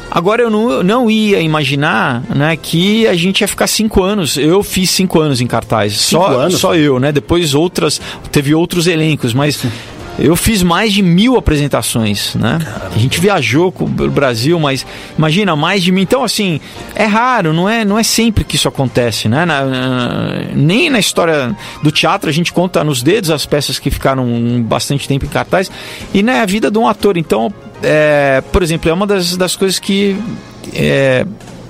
Agora 0.10 0.44
eu 0.44 0.50
não, 0.50 0.84
não 0.84 1.10
ia 1.10 1.40
imaginar 1.40 2.24
né, 2.30 2.56
que 2.56 3.08
a 3.08 3.16
gente 3.16 3.42
ia 3.42 3.48
ficar 3.48 3.68
cinco 3.68 4.04
anos. 4.04 4.38
Eu 4.38 4.62
fiz 4.62 4.90
cinco 4.90 5.20
anos 5.20 5.42
em 5.42 5.48
cartaz. 5.48 5.94
Cinco 5.94 6.24
só, 6.24 6.40
anos? 6.40 6.60
Só 6.60 6.76
eu, 6.76 7.00
né? 7.00 7.12
Depois 7.12 7.56
outras. 7.56 8.00
Teve 8.32 8.54
outros 8.54 8.88
elencos, 8.88 9.34
mas. 9.34 9.56
Sim. 9.56 9.72
Eu 10.18 10.36
fiz 10.36 10.62
mais 10.62 10.94
de 10.94 11.02
mil 11.02 11.38
apresentações, 11.38 12.36
né? 12.36 12.60
A 12.96 13.00
gente 13.00 13.20
viajou 13.20 13.72
pelo 13.72 14.12
Brasil, 14.12 14.60
mas 14.60 14.86
imagina, 15.18 15.56
mais 15.56 15.82
de 15.82 15.92
mil. 15.92 16.04
Então, 16.04 16.24
assim, 16.24 16.62
é 16.94 17.06
raro, 17.06 17.52
não 17.52 17.68
é, 17.68 17.84
não 17.84 17.98
é 17.98 18.04
sempre 18.04 18.44
que 18.44 18.56
isso 18.56 18.68
acontece, 18.68 19.28
né? 19.28 19.44
Na, 19.44 19.66
na, 19.66 20.34
nem 20.54 20.90
na 20.90 21.00
história 21.00 21.56
do 21.82 21.92
teatro 21.92 22.30
a 22.30 22.34
gente 22.34 22.54
conta 22.54 22.84
nos 22.84 23.02
dedos 23.02 23.32
as 23.32 23.46
peças 23.48 23.80
que 23.80 23.90
ficaram 23.90 24.62
bastante 24.62 25.08
tempo 25.08 25.26
em 25.26 25.30
cartaz 25.30 25.72
e 26.14 26.22
na 26.22 26.34
né, 26.34 26.46
vida 26.46 26.70
de 26.70 26.78
um 26.78 26.88
ator. 26.88 27.18
Então, 27.18 27.52
é, 27.84 28.42
por 28.52 28.64
exemplo, 28.64 28.90
é 28.90 28.94
uma 28.94 29.06
das, 29.06 29.36
das 29.36 29.56
coisas 29.56 29.78
que 29.78 30.18
é, 30.74 31.26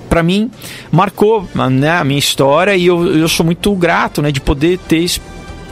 para 0.08 0.22
mim 0.22 0.51
marcou 0.91 1.48
né, 1.55 1.89
a 1.89 2.03
minha 2.03 2.20
história 2.20 2.75
e 2.75 2.86
eu, 2.86 3.17
eu 3.17 3.27
sou 3.27 3.46
muito 3.46 3.74
grato 3.75 4.22
né, 4.22 4.32
de 4.32 4.39
poder 4.39 4.77
ter, 4.77 5.10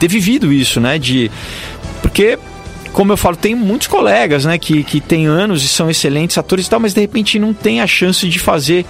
ter 0.00 0.08
vivido 0.08 0.52
isso, 0.52 0.80
né? 0.80 0.98
De, 0.98 1.30
porque 2.02 2.38
como 2.92 3.12
eu 3.12 3.16
falo, 3.16 3.36
tem 3.36 3.54
muitos 3.54 3.88
colegas, 3.88 4.44
né, 4.44 4.58
que, 4.58 4.82
que 4.84 5.00
têm 5.00 5.26
anos 5.26 5.64
e 5.64 5.68
são 5.68 5.90
excelentes 5.90 6.36
atores 6.38 6.66
e 6.66 6.70
tal, 6.70 6.80
mas 6.80 6.94
de 6.94 7.00
repente 7.00 7.38
não 7.38 7.52
tem 7.52 7.80
a 7.80 7.86
chance 7.86 8.28
de 8.28 8.38
fazer 8.38 8.84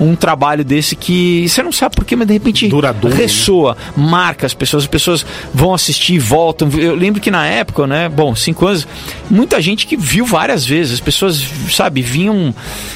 um 0.00 0.16
trabalho 0.16 0.64
desse 0.64 0.96
que 0.96 1.48
você 1.48 1.62
não 1.62 1.72
sabe 1.72 1.96
porquê, 1.96 2.16
mas 2.16 2.26
de 2.26 2.32
repente 2.32 2.68
Duradouro, 2.68 3.14
né? 3.14 3.22
ressoa, 3.22 3.76
né? 3.96 4.04
marca 4.04 4.46
as 4.46 4.54
pessoas, 4.54 4.84
as 4.84 4.88
pessoas 4.88 5.26
vão 5.52 5.74
assistir, 5.74 6.18
voltam. 6.18 6.68
Eu 6.76 6.94
lembro 6.94 7.20
que 7.20 7.30
na 7.30 7.46
época, 7.46 7.86
né, 7.86 8.08
bom, 8.08 8.34
cinco 8.34 8.66
anos, 8.66 8.86
muita 9.30 9.60
gente 9.60 9.86
que 9.86 9.96
viu 9.96 10.24
várias 10.24 10.64
vezes, 10.64 10.94
as 10.94 11.00
pessoas, 11.00 11.42
sabe, 11.70 12.02
vinham 12.02 12.54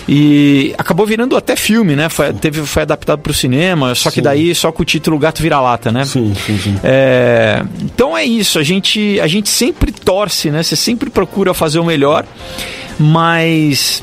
e 0.09 0.75
acabou 0.79 1.07
virando 1.07 1.37
até 1.37 1.55
filme, 1.55 1.95
né? 1.95 2.09
Foi, 2.09 2.33
teve, 2.33 2.63
foi 2.63 2.83
adaptado 2.83 3.21
para 3.21 3.31
o 3.31 3.35
cinema, 3.35 3.95
só 3.95 4.11
que 4.11 4.17
sim. 4.17 4.23
daí 4.23 4.55
só 4.55 4.73
com 4.73 4.83
o 4.83 4.85
título 4.85 5.19
Gato 5.19 5.43
Vira-Lata, 5.43 5.93
né? 5.93 6.05
Sim, 6.05 6.35
sim, 6.35 6.59
sim. 6.59 6.77
É, 6.83 7.63
então 7.83 8.17
é 8.17 8.25
isso, 8.25 8.59
a 8.59 8.63
gente, 8.63 9.21
a 9.21 9.27
gente 9.27 9.49
sempre 9.49 9.93
torce 9.93 10.46
né? 10.51 10.63
Você 10.63 10.77
sempre 10.77 11.11
procura 11.11 11.53
fazer 11.55 11.79
o 11.79 11.85
melhor, 11.85 12.25
mas 12.99 14.03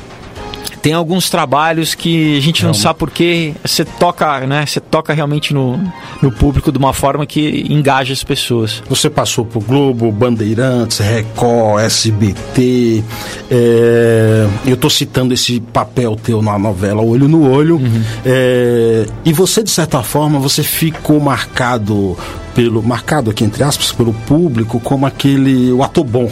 tem 0.83 0.91
alguns 0.91 1.29
trabalhos 1.29 1.95
que 1.95 2.37
a 2.37 2.41
gente 2.41 2.61
não, 2.61 2.71
não 2.71 2.73
sabe 2.73 2.99
porque 2.99 3.53
você 3.63 3.85
toca, 3.85 4.45
né? 4.45 4.65
Você 4.65 4.81
toca 4.81 5.13
realmente 5.13 5.53
no, 5.53 5.79
no 6.21 6.29
público 6.29 6.73
de 6.73 6.77
uma 6.77 6.91
forma 6.91 7.25
que 7.25 7.65
engaja 7.69 8.11
as 8.11 8.21
pessoas. 8.21 8.83
Você 8.89 9.09
passou 9.09 9.45
por 9.45 9.63
Globo, 9.63 10.11
Bandeirantes, 10.11 10.99
Record, 10.99 11.85
SBT. 11.85 13.01
É, 13.49 14.45
eu 14.65 14.73
estou 14.73 14.89
citando 14.89 15.33
esse 15.33 15.61
papel 15.61 16.17
teu 16.21 16.41
na 16.41 16.59
novela 16.59 17.01
Olho 17.01 17.29
no 17.29 17.49
Olho. 17.49 17.77
Uhum. 17.77 18.03
É, 18.25 19.05
e 19.23 19.31
você, 19.31 19.63
de 19.63 19.71
certa 19.71 20.03
forma, 20.03 20.37
você 20.37 20.63
ficou 20.63 21.17
marcado 21.17 22.17
pelo 22.53 22.83
marcado 22.83 23.31
aqui 23.31 23.43
entre 23.43 23.63
aspas 23.63 23.91
pelo 23.91 24.13
público 24.13 24.79
como 24.79 25.07
aquele 25.07 25.71
o 25.71 25.81
ator 25.81 26.03
bom 26.03 26.29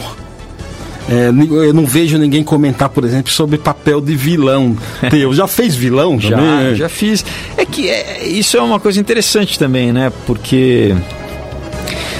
é, 1.08 1.28
eu 1.28 1.72
não 1.74 1.84
vejo 1.84 2.16
ninguém 2.18 2.44
comentar, 2.44 2.88
por 2.88 3.04
exemplo, 3.04 3.30
sobre 3.30 3.58
papel 3.58 4.00
de 4.00 4.14
vilão 4.14 4.76
teu. 5.10 5.34
Já 5.34 5.46
fez 5.46 5.74
vilão 5.74 6.18
já, 6.20 6.36
também? 6.36 6.76
Já 6.76 6.88
fiz. 6.88 7.24
É 7.56 7.64
que 7.64 7.88
é, 7.88 8.26
isso 8.26 8.56
é 8.56 8.62
uma 8.62 8.78
coisa 8.78 9.00
interessante 9.00 9.58
também, 9.58 9.92
né? 9.92 10.12
Porque 10.26 10.94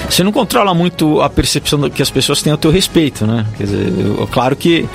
você 0.09 0.23
não 0.23 0.31
controla 0.31 0.73
muito 0.73 1.21
a 1.21 1.29
percepção 1.29 1.89
que 1.89 2.01
as 2.01 2.09
pessoas 2.09 2.41
têm 2.41 2.51
ao 2.51 2.57
teu 2.57 2.71
respeito, 2.71 3.25
né? 3.25 3.45
Quer 3.57 3.63
dizer, 3.63 3.93
eu, 3.99 4.27
claro 4.31 4.55
que 4.55 4.87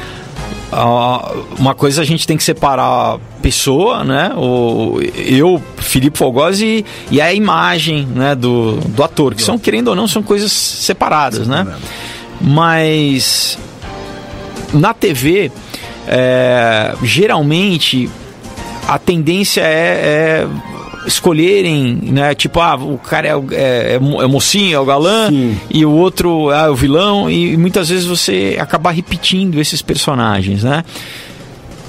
uma 1.59 1.75
coisa 1.75 2.03
a 2.03 2.05
gente 2.05 2.27
tem 2.27 2.37
que 2.37 2.45
separar 2.45 3.15
a 3.15 3.19
pessoa, 3.41 4.05
né? 4.05 4.33
O, 4.37 5.01
eu, 5.17 5.63
Felipe 5.79 6.19
Fogosi, 6.19 6.85
e, 7.11 7.17
e 7.17 7.21
a 7.21 7.33
imagem 7.33 8.07
né, 8.07 8.35
do, 8.35 8.77
do 8.77 9.03
ator, 9.03 9.35
que 9.35 9.43
são, 9.43 9.59
querendo 9.59 9.89
ou 9.89 9.97
não, 9.97 10.07
são 10.07 10.23
coisas 10.23 10.53
separadas, 10.53 11.49
né? 11.49 11.67
Mas 12.41 13.59
na 14.73 14.93
TV, 14.95 15.51
é, 16.07 16.95
geralmente 17.03 18.09
a 18.87 18.99
tendência 18.99 19.61
é, 19.61 19.67
é, 19.67 20.49
escolherem, 21.07 21.99
né? 22.03 22.35
Tipo, 22.35 22.61
ah, 22.61 22.75
o 22.77 22.99
cara 22.99 23.29
é, 23.29 23.33
é, 23.53 23.95
é 23.95 24.27
mocinho, 24.27 24.77
é 24.77 24.81
o 24.81 24.85
galã, 24.85 25.29
Sim. 25.29 25.59
e 25.71 25.85
o 25.85 25.91
outro 25.91 26.51
é 26.51 26.69
o 26.71 26.75
vilão, 26.75 27.31
e 27.31 27.57
muitas 27.57 27.89
vezes 27.89 28.07
você 28.07 28.57
acaba 28.59 28.91
repetindo 28.91 29.61
esses 29.61 29.83
personagens, 29.83 30.65
né? 30.65 30.85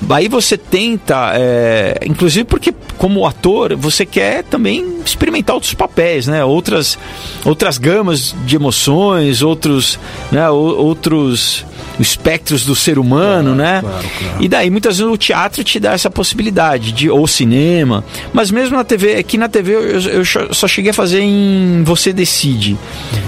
Aí 0.10 0.28
você 0.30 0.58
tenta, 0.58 1.34
é, 1.36 2.00
inclusive 2.06 2.46
porque 2.46 2.74
como 2.98 3.26
ator 3.26 3.76
você 3.76 4.06
quer 4.06 4.44
também 4.44 5.00
experimentar 5.06 5.56
outros 5.56 5.74
papéis, 5.74 6.26
né? 6.26 6.44
Outras, 6.44 6.98
outras 7.46 7.78
gamas 7.78 8.36
de 8.46 8.56
emoções, 8.56 9.42
outros, 9.42 10.00
né? 10.32 10.50
outros 10.50 11.66
espectros 12.00 12.66
do 12.66 12.76
ser 12.76 12.98
humano, 12.98 13.56
claro, 13.56 13.56
né? 13.56 13.82
Claro, 13.82 14.08
claro. 14.20 14.44
E 14.44 14.48
daí 14.48 14.70
muitas 14.70 14.98
vezes 14.98 15.12
o 15.12 15.18
teatro 15.18 15.64
te 15.64 15.80
dá 15.80 15.94
essa 15.94 16.10
possibilidade 16.10 16.92
de 16.92 17.10
ou 17.10 17.28
cinema, 17.28 18.04
mas 18.34 18.52
mesmo 18.52 18.78
na 18.78 18.84
TV, 18.84 19.16
aqui 19.16 19.38
na 19.38 19.50
TV 19.50 19.74
eu, 19.74 20.24
eu 20.24 20.54
só 20.54 20.68
cheguei 20.68 20.92
a 20.92 20.94
fazer 20.94 21.22
em 21.22 21.84
Você 21.84 22.14
Decide, 22.14 22.78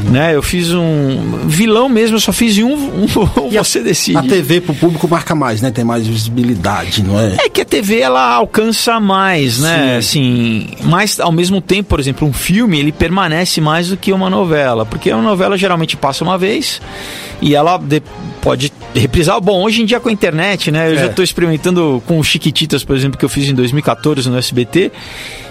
uhum. 0.05 0.11
né? 0.11 0.35
Eu 0.35 0.41
fiz 0.41 0.71
um 0.71 1.41
vilão 1.45 1.89
mesmo, 1.89 2.17
eu 2.17 2.21
só 2.21 2.31
fiz 2.31 2.57
em 2.57 2.63
um, 2.63 3.03
um 3.03 3.07
Você 3.51 3.79
a, 3.79 3.83
Decide. 3.83 4.17
A 4.17 4.23
TV 4.23 4.61
pro 4.61 4.73
público 4.73 5.07
marca 5.07 5.35
mais, 5.35 5.61
né? 5.61 5.71
Tem 5.71 5.83
mais 5.83 6.07
visibilidade, 6.07 7.03
não 7.03 7.19
é? 7.19 7.37
É 7.45 7.49
que 7.49 7.61
a 7.61 7.65
TV 7.65 7.99
ela 7.99 8.33
alcança 8.33 8.99
mais, 8.99 9.59
né? 9.59 9.99
Sim. 10.01 10.11
Assim, 10.11 10.67
mas 10.83 11.19
ao 11.19 11.31
mesmo 11.31 11.61
tempo, 11.61 11.89
por 11.89 11.99
exemplo, 11.99 12.27
um 12.27 12.33
filme 12.33 12.79
ele 12.79 12.91
permanece 12.91 13.59
mais 13.61 13.89
do 13.89 13.97
que 13.97 14.11
uma 14.11 14.29
novela, 14.29 14.85
porque 14.85 15.11
uma 15.11 15.21
novela 15.21 15.57
geralmente 15.57 15.95
passa 15.97 16.23
uma 16.23 16.37
vez 16.37 16.81
e 17.41 17.55
ela 17.55 17.77
de, 17.77 18.01
pode 18.41 18.73
reprisar. 18.93 19.39
Bom, 19.39 19.61
hoje 19.63 19.81
em 19.81 19.85
dia 19.85 19.99
com 19.99 20.09
a 20.09 20.11
internet, 20.11 20.71
né? 20.71 20.89
Eu 20.89 20.95
é. 20.95 20.97
já 20.97 21.05
estou 21.07 21.23
experimentando 21.23 22.01
com 22.07 22.19
o 22.19 22.23
Chiquititas, 22.23 22.83
por 22.83 22.95
exemplo, 22.95 23.17
que 23.17 23.23
eu 23.23 23.29
fiz 23.29 23.47
em 23.47 23.53
2014 23.53 24.29
no 24.29 24.37
SBT. 24.37 24.91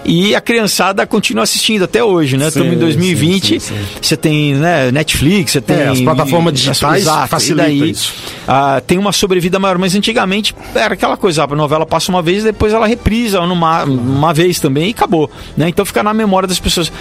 E 0.03 0.35
a 0.35 0.41
criançada 0.41 1.05
continua 1.05 1.43
assistindo 1.43 1.83
até 1.83 2.03
hoje, 2.03 2.35
né? 2.35 2.47
Estamos 2.47 2.73
em 2.73 2.77
2020. 2.77 3.59
Você 4.01 4.17
tem 4.17 4.55
né, 4.55 4.91
Netflix, 4.91 5.51
você 5.51 5.61
tem. 5.61 5.77
É, 5.77 5.87
as 5.89 6.01
plataformas 6.01 6.53
digitais 6.53 7.05
facilitam 7.27 7.71
isso. 7.71 8.13
Ah, 8.47 8.81
tem 8.85 8.97
uma 8.97 9.11
sobrevida 9.11 9.59
maior, 9.59 9.77
mas 9.77 9.95
antigamente 9.95 10.55
era 10.73 10.95
aquela 10.95 11.15
coisa, 11.15 11.43
a 11.43 11.47
novela 11.47 11.85
passa 11.85 12.11
uma 12.11 12.21
vez, 12.21 12.43
depois 12.43 12.73
ela 12.73 12.87
reprisa 12.87 13.45
numa, 13.45 13.83
uma 13.83 14.33
vez 14.33 14.59
também 14.59 14.89
e 14.89 14.91
acabou. 14.91 15.29
Né? 15.55 15.69
Então 15.69 15.85
fica 15.85 16.03
na 16.03 16.13
memória 16.13 16.47
das 16.47 16.59
pessoas. 16.59 16.91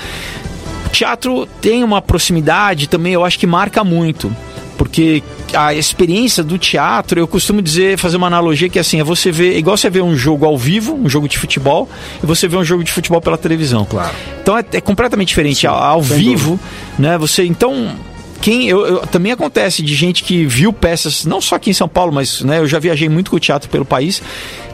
O 0.86 0.88
teatro 0.90 1.46
tem 1.60 1.82
uma 1.82 2.02
proximidade 2.02 2.88
também, 2.88 3.12
eu 3.14 3.24
acho 3.24 3.38
que 3.38 3.46
marca 3.46 3.82
muito 3.82 4.30
porque 4.80 5.22
a 5.52 5.74
experiência 5.74 6.42
do 6.42 6.56
teatro, 6.56 7.20
eu 7.20 7.28
costumo 7.28 7.60
dizer, 7.60 7.98
fazer 7.98 8.16
uma 8.16 8.28
analogia 8.28 8.66
que 8.66 8.78
assim, 8.78 8.98
é 8.98 9.04
você 9.04 9.30
ver, 9.30 9.58
igual 9.58 9.76
você 9.76 9.90
vê 9.90 10.00
um 10.00 10.16
jogo 10.16 10.46
ao 10.46 10.56
vivo, 10.56 10.94
um 10.94 11.06
jogo 11.06 11.28
de 11.28 11.36
futebol, 11.36 11.86
e 12.22 12.24
você 12.24 12.48
vê 12.48 12.56
um 12.56 12.64
jogo 12.64 12.82
de 12.82 12.90
futebol 12.90 13.20
pela 13.20 13.36
televisão. 13.36 13.84
Claro. 13.84 14.14
Então 14.40 14.56
é, 14.56 14.64
é 14.72 14.80
completamente 14.80 15.28
diferente. 15.28 15.60
Sim, 15.60 15.66
ao, 15.66 15.76
ao 15.76 16.00
vivo, 16.00 16.52
dúvida. 16.52 17.10
né? 17.10 17.18
Você 17.18 17.44
então 17.44 17.94
quem 18.40 18.70
eu, 18.70 18.86
eu, 18.86 18.98
também 19.00 19.32
acontece 19.32 19.82
de 19.82 19.94
gente 19.94 20.24
que 20.24 20.46
viu 20.46 20.72
peças 20.72 21.26
não 21.26 21.42
só 21.42 21.56
aqui 21.56 21.68
em 21.68 21.74
São 21.74 21.86
Paulo, 21.86 22.10
mas 22.10 22.40
né, 22.40 22.58
eu 22.58 22.66
já 22.66 22.78
viajei 22.78 23.06
muito 23.06 23.30
com 23.30 23.36
o 23.36 23.40
teatro 23.40 23.68
pelo 23.68 23.84
país 23.84 24.22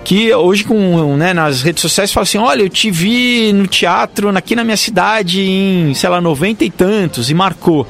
que 0.07 0.33
hoje 0.33 0.63
com 0.63 1.17
né, 1.17 1.35
nas 1.35 1.63
redes 1.63 1.83
sociais 1.83 2.13
fala 2.13 2.23
assim, 2.23 2.39
olha, 2.39 2.63
eu 2.63 2.69
te 2.69 2.93
vi 2.93 3.53
no 3.53 3.67
teatro 3.67 4.29
aqui 4.37 4.55
na 4.55 4.63
minha 4.63 4.77
cidade 4.77 5.43
em, 5.43 5.93
sei 5.95 6.09
lá, 6.09 6.21
noventa 6.21 6.65
e 6.65 6.71
tantos 6.71 7.29
e 7.29 7.35
marcou 7.35 7.85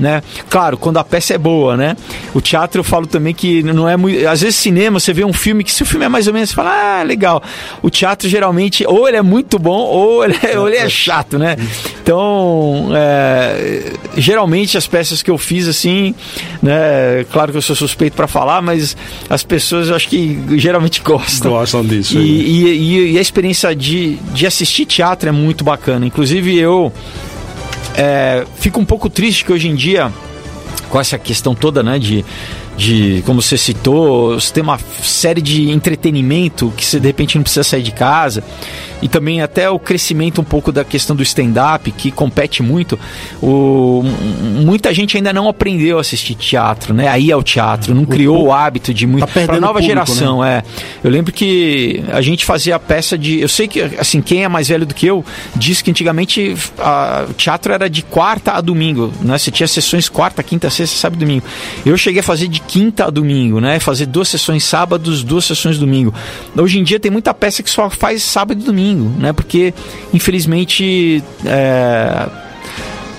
né? 0.00 0.22
Claro, 0.48 0.78
quando 0.78 0.96
a 0.96 1.04
peça 1.04 1.34
é 1.34 1.38
boa, 1.38 1.76
né? 1.76 1.96
O 2.34 2.40
teatro 2.40 2.80
eu 2.80 2.84
falo 2.84 3.06
também 3.06 3.34
que 3.34 3.62
não 3.62 3.88
é 3.88 3.96
muito. 3.96 4.26
Às 4.26 4.40
vezes, 4.40 4.56
cinema, 4.56 4.98
você 4.98 5.12
vê 5.12 5.24
um 5.24 5.32
filme 5.32 5.62
que 5.62 5.70
se 5.70 5.82
o 5.82 5.86
filme 5.86 6.06
é 6.06 6.08
mais 6.08 6.26
ou 6.26 6.32
menos, 6.32 6.48
você 6.48 6.56
fala, 6.56 7.00
ah, 7.00 7.02
legal. 7.02 7.42
O 7.82 7.90
teatro 7.90 8.28
geralmente, 8.28 8.84
ou 8.86 9.06
ele 9.06 9.18
é 9.18 9.22
muito 9.22 9.58
bom, 9.58 9.78
ou 9.78 10.24
ele 10.24 10.38
é, 10.42 10.58
ou 10.58 10.66
ele 10.66 10.78
é 10.78 10.88
chato, 10.88 11.38
né? 11.38 11.56
Então, 12.02 12.88
é, 12.94 13.92
geralmente 14.16 14.78
as 14.78 14.86
peças 14.86 15.22
que 15.22 15.30
eu 15.30 15.36
fiz, 15.36 15.68
assim, 15.68 16.14
né? 16.62 17.24
Claro 17.30 17.52
que 17.52 17.58
eu 17.58 17.62
sou 17.62 17.76
suspeito 17.76 18.16
para 18.16 18.26
falar, 18.26 18.62
mas 18.62 18.96
as 19.28 19.42
pessoas 19.42 19.88
eu 19.88 19.94
acho 19.94 20.08
que 20.08 20.40
geralmente 20.56 21.02
gostam. 21.02 21.52
Gostam 21.60 21.84
disso. 21.84 22.18
E, 22.18 22.64
e, 22.64 23.12
e, 23.12 23.18
a 23.18 23.20
experiência 23.20 23.74
de, 23.74 24.16
de 24.32 24.46
assistir 24.46 24.86
teatro 24.86 25.28
é 25.28 25.32
muito 25.32 25.62
bacana. 25.62 26.06
Inclusive, 26.06 26.56
eu 26.56 26.90
é, 27.94 28.46
fico 28.56 28.80
um 28.80 28.84
pouco 28.84 29.10
triste 29.10 29.44
que 29.44 29.52
hoje 29.52 29.68
em 29.68 29.74
dia, 29.74 30.10
com 30.88 30.98
essa 30.98 31.18
questão 31.18 31.54
toda, 31.54 31.82
né, 31.82 31.98
de 31.98 32.24
de, 32.76 33.22
como 33.26 33.42
você 33.42 33.58
citou, 33.58 34.34
você 34.34 34.52
tem 34.52 34.62
uma 34.62 34.78
série 35.02 35.42
de 35.42 35.70
entretenimento 35.70 36.72
que 36.76 36.84
você 36.84 36.98
de 36.98 37.06
repente 37.06 37.36
não 37.36 37.42
precisa 37.42 37.64
sair 37.64 37.82
de 37.82 37.92
casa. 37.92 38.42
E 39.02 39.08
também 39.08 39.40
até 39.40 39.68
o 39.70 39.78
crescimento 39.78 40.40
um 40.40 40.44
pouco 40.44 40.70
da 40.70 40.84
questão 40.84 41.16
do 41.16 41.22
stand-up, 41.22 41.90
que 41.90 42.10
compete 42.10 42.62
muito. 42.62 42.98
O, 43.42 44.02
muita 44.62 44.92
gente 44.92 45.16
ainda 45.16 45.32
não 45.32 45.48
aprendeu 45.48 45.98
a 45.98 46.00
assistir 46.02 46.34
teatro, 46.34 46.92
né? 46.92 47.08
Aí 47.08 47.30
é 47.30 47.36
o 47.36 47.42
teatro, 47.42 47.94
não 47.94 48.04
criou 48.04 48.46
o 48.46 48.52
hábito 48.52 48.92
de 48.92 49.06
muito. 49.06 49.26
Tá 49.26 49.46
para 49.46 49.58
nova 49.58 49.74
público, 49.74 49.88
geração, 49.88 50.42
né? 50.42 50.58
é. 50.58 50.62
Eu 51.02 51.10
lembro 51.10 51.32
que 51.32 52.04
a 52.12 52.20
gente 52.20 52.44
fazia 52.44 52.78
peça 52.78 53.16
de. 53.16 53.40
Eu 53.40 53.48
sei 53.48 53.66
que, 53.66 53.80
assim, 53.98 54.20
quem 54.20 54.44
é 54.44 54.48
mais 54.48 54.68
velho 54.68 54.84
do 54.84 54.94
que 54.94 55.06
eu 55.06 55.24
diz 55.56 55.80
que 55.80 55.90
antigamente 55.90 56.54
a, 56.78 57.26
o 57.28 57.32
teatro 57.32 57.72
era 57.72 57.88
de 57.88 58.02
quarta 58.02 58.52
a 58.52 58.60
domingo, 58.60 59.12
né? 59.22 59.38
Você 59.38 59.50
tinha 59.50 59.66
sessões 59.66 60.08
quarta, 60.10 60.42
quinta, 60.42 60.68
sexta, 60.68 60.96
sábado 60.96 61.22
e 61.22 61.24
domingo. 61.24 61.44
Eu 61.86 61.96
cheguei 61.96 62.20
a 62.20 62.22
fazer 62.22 62.48
de 62.48 62.60
quinta 62.70 63.06
a 63.06 63.10
domingo, 63.10 63.60
né? 63.60 63.80
Fazer 63.80 64.06
duas 64.06 64.28
sessões 64.28 64.62
sábados, 64.62 65.24
duas 65.24 65.44
sessões 65.44 65.76
domingo. 65.76 66.14
Hoje 66.56 66.78
em 66.78 66.84
dia 66.84 67.00
tem 67.00 67.10
muita 67.10 67.34
peça 67.34 67.64
que 67.64 67.68
só 67.68 67.90
faz 67.90 68.22
sábado 68.22 68.60
e 68.60 68.64
domingo, 68.64 69.10
né? 69.18 69.32
Porque, 69.32 69.74
infelizmente, 70.14 71.20
é 71.44 72.28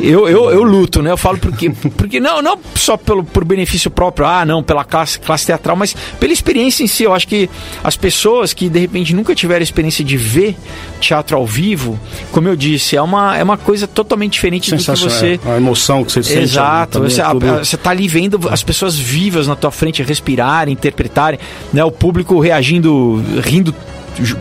eu, 0.02 0.28
eu, 0.28 0.52
eu 0.52 0.64
luto, 0.64 1.02
né? 1.02 1.12
Eu 1.12 1.18
falo 1.18 1.38
porque, 1.38 1.70
porque 1.96 2.20
não, 2.20 2.42
não 2.42 2.58
só 2.76 2.98
pelo, 2.98 3.24
por 3.24 3.44
benefício 3.46 3.90
próprio, 3.92 4.26
ah, 4.26 4.46
não, 4.46 4.64
pela 4.64 4.84
classe, 4.84 5.20
classe 5.20 5.46
teatral, 5.46 5.76
mas 5.76 5.96
pela 6.20 6.34
experiência 6.34 6.84
em 6.84 6.88
si. 6.88 7.04
Eu 7.04 7.14
acho 7.14 7.28
que 7.28 7.50
as 7.84 7.96
pessoas 7.96 8.54
que 8.54 8.70
de 8.70 8.80
repente 8.80 9.14
nunca 9.14 9.34
tiveram 9.36 9.62
a 9.62 9.64
experiência 9.64 10.04
de 10.04 10.18
ver 10.18 10.56
teatro 11.00 11.38
ao 11.38 11.46
vivo, 11.46 12.00
como 12.32 12.48
eu 12.48 12.56
disse, 12.56 12.96
é 12.96 13.02
uma, 13.02 13.38
é 13.38 13.44
uma 13.44 13.58
coisa 13.58 13.88
totalmente 13.88 14.34
diferente 14.34 14.72
do 14.72 14.78
que 14.78 14.92
você. 14.92 15.40
É, 15.46 15.52
a 15.52 15.58
emoção 15.58 16.04
que 16.04 16.12
você 16.12 16.24
sente. 16.24 16.40
Exato. 16.40 17.00
Você, 17.00 17.22
é 17.22 17.26
você 17.60 17.78
tá 17.78 17.92
ali 17.92 18.08
vendo 18.08 18.40
as 18.50 18.64
pessoas 18.64 18.98
vivas 18.98 19.48
na 19.48 19.56
tua 19.56 19.72
frente 19.72 20.02
respirarem, 20.04 20.74
interpretarem, 20.74 21.40
né? 21.72 21.84
O 21.84 21.92
público 21.92 22.40
reagindo, 22.40 23.24
rindo 23.44 23.74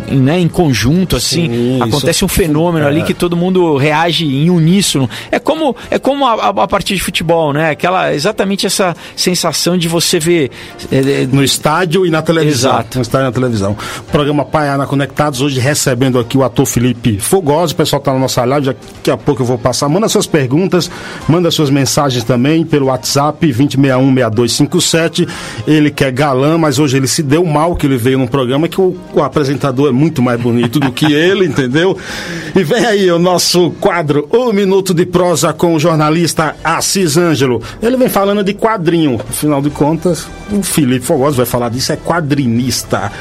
né, 0.09 0.39
em 0.39 0.49
conjunto, 0.49 1.17
assim, 1.17 1.49
Sim, 1.49 1.83
acontece 1.83 2.25
um 2.25 2.29
fenômeno 2.29 2.85
é. 2.85 2.89
ali 2.89 3.03
que 3.03 3.15
todo 3.15 3.37
mundo 3.37 3.77
reage 3.77 4.25
em 4.27 4.51
uníssono. 4.51 5.09
É 5.31 5.39
como, 5.39 5.77
é 5.91 5.99
como 5.99 6.27
a, 6.27 6.49
a, 6.49 6.69
partir 6.69 6.95
de 6.95 7.01
futebol, 7.01 7.53
né? 7.53 7.71
Aquela, 7.71 8.15
exatamente 8.15 8.67
essa 8.67 8.97
sensação 9.17 9.79
de 9.79 9.89
você 9.89 10.19
ver. 10.19 10.51
É, 10.91 11.23
é, 11.23 11.27
no 11.27 11.43
estádio 11.43 12.07
e 12.07 12.11
na 12.11 12.23
televisão. 12.23 12.73
Exato. 12.73 12.99
No 12.99 13.03
estádio 13.03 13.25
e 13.25 13.29
na 13.29 13.33
televisão. 13.33 13.77
Programa 14.11 14.45
Paiana 14.45 14.87
Conectados, 14.87 15.41
hoje 15.41 15.61
recebendo 15.61 16.19
aqui 16.19 16.37
o 16.37 16.45
ator 16.45 16.67
Felipe 16.67 17.19
Fogosi. 17.19 17.73
O 17.73 17.77
pessoal 17.77 18.01
está 18.01 18.13
na 18.13 18.19
nossa 18.19 18.45
live, 18.45 18.67
daqui 18.67 19.11
a 19.11 19.17
pouco 19.17 19.43
eu 19.43 19.47
vou 19.47 19.59
passar. 19.59 19.89
Manda 19.89 20.09
suas 20.09 20.27
perguntas, 20.27 20.91
manda 21.29 21.51
suas 21.51 21.71
mensagens 21.71 22.25
também 22.25 22.65
pelo 22.65 22.87
WhatsApp 22.87 23.47
20616257. 23.53 25.29
Ele 25.67 25.91
que 25.91 26.05
é 26.05 26.11
galã, 26.11 26.59
mas 26.59 26.79
hoje 26.79 26.97
ele 26.97 27.07
se 27.07 27.23
deu 27.23 27.45
mal 27.45 27.77
que 27.77 27.87
ele 27.87 27.97
veio 27.97 28.19
num 28.19 28.27
programa 28.27 28.69
que 28.69 28.81
o, 28.81 28.97
o 29.13 29.23
apresentador 29.23 29.60
apresentador 29.61 29.89
é 29.89 29.93
muito 29.93 30.23
mais 30.23 30.41
bonito 30.41 30.81
do 30.81 30.91
que 30.91 31.13
ele, 31.13 31.45
entendeu? 31.45 31.97
E 32.57 32.65
vem 32.65 32.85
aí 32.85 33.11
o 33.11 33.19
nosso 33.19 33.71
quadro, 33.73 34.27
O 34.33 34.53
Minuto 34.53 34.95
de 34.95 35.05
Prosa 35.05 35.53
com 35.53 35.75
o 35.75 35.79
jornalista 35.79 36.57
Assis 36.65 37.17
Ângelo. 37.17 37.63
Ele 37.83 37.97
vem 37.97 38.09
falando 38.09 38.43
de 38.43 38.55
quadrinho. 38.55 39.21
Afinal 39.29 39.61
de 39.61 39.71
contas, 39.71 40.27
o 40.51 40.63
Felipe 40.63 41.05
Fogoso 41.05 41.37
vai 41.37 41.47
falar 41.47 41.69
disso, 41.69 41.93
é 41.93 41.97
quadrinista. 41.97 43.13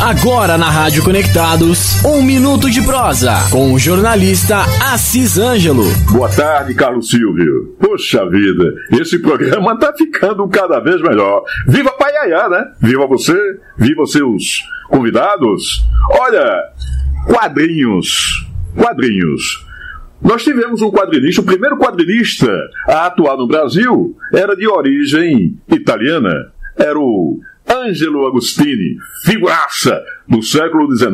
Agora 0.00 0.58
na 0.58 0.68
Rádio 0.68 1.02
Conectados, 1.02 2.04
um 2.04 2.20
minuto 2.22 2.70
de 2.70 2.82
prosa 2.82 3.32
com 3.50 3.72
o 3.72 3.78
jornalista 3.78 4.58
Assis 4.92 5.38
Ângelo. 5.38 5.84
Boa 6.12 6.28
tarde, 6.28 6.74
Carlos 6.74 7.08
Silvio. 7.08 7.74
Poxa 7.80 8.28
vida, 8.28 8.74
esse 9.00 9.18
programa 9.18 9.78
tá 9.78 9.94
ficando 9.96 10.46
cada 10.48 10.80
vez 10.80 11.00
melhor. 11.00 11.42
Viva 11.66 11.90
Paiaiá, 11.92 12.46
né? 12.46 12.64
Viva 12.78 13.06
você, 13.06 13.34
viva 13.78 14.04
seus 14.04 14.60
convidados. 14.90 15.82
Olha, 16.10 16.62
quadrinhos, 17.26 18.46
quadrinhos. 18.76 19.66
Nós 20.20 20.44
tivemos 20.44 20.82
um 20.82 20.90
quadrinista, 20.90 21.40
o 21.40 21.44
primeiro 21.44 21.78
quadrinista 21.78 22.50
a 22.86 23.06
atuar 23.06 23.38
no 23.38 23.48
Brasil 23.48 24.14
era 24.34 24.54
de 24.54 24.68
origem 24.68 25.58
italiana. 25.70 26.52
Era 26.76 26.98
o 26.98 27.40
Ângelo 27.68 28.26
Agostini, 28.26 28.96
figuraça 29.24 30.02
do 30.28 30.42
século 30.42 30.94
XIX. 30.94 31.10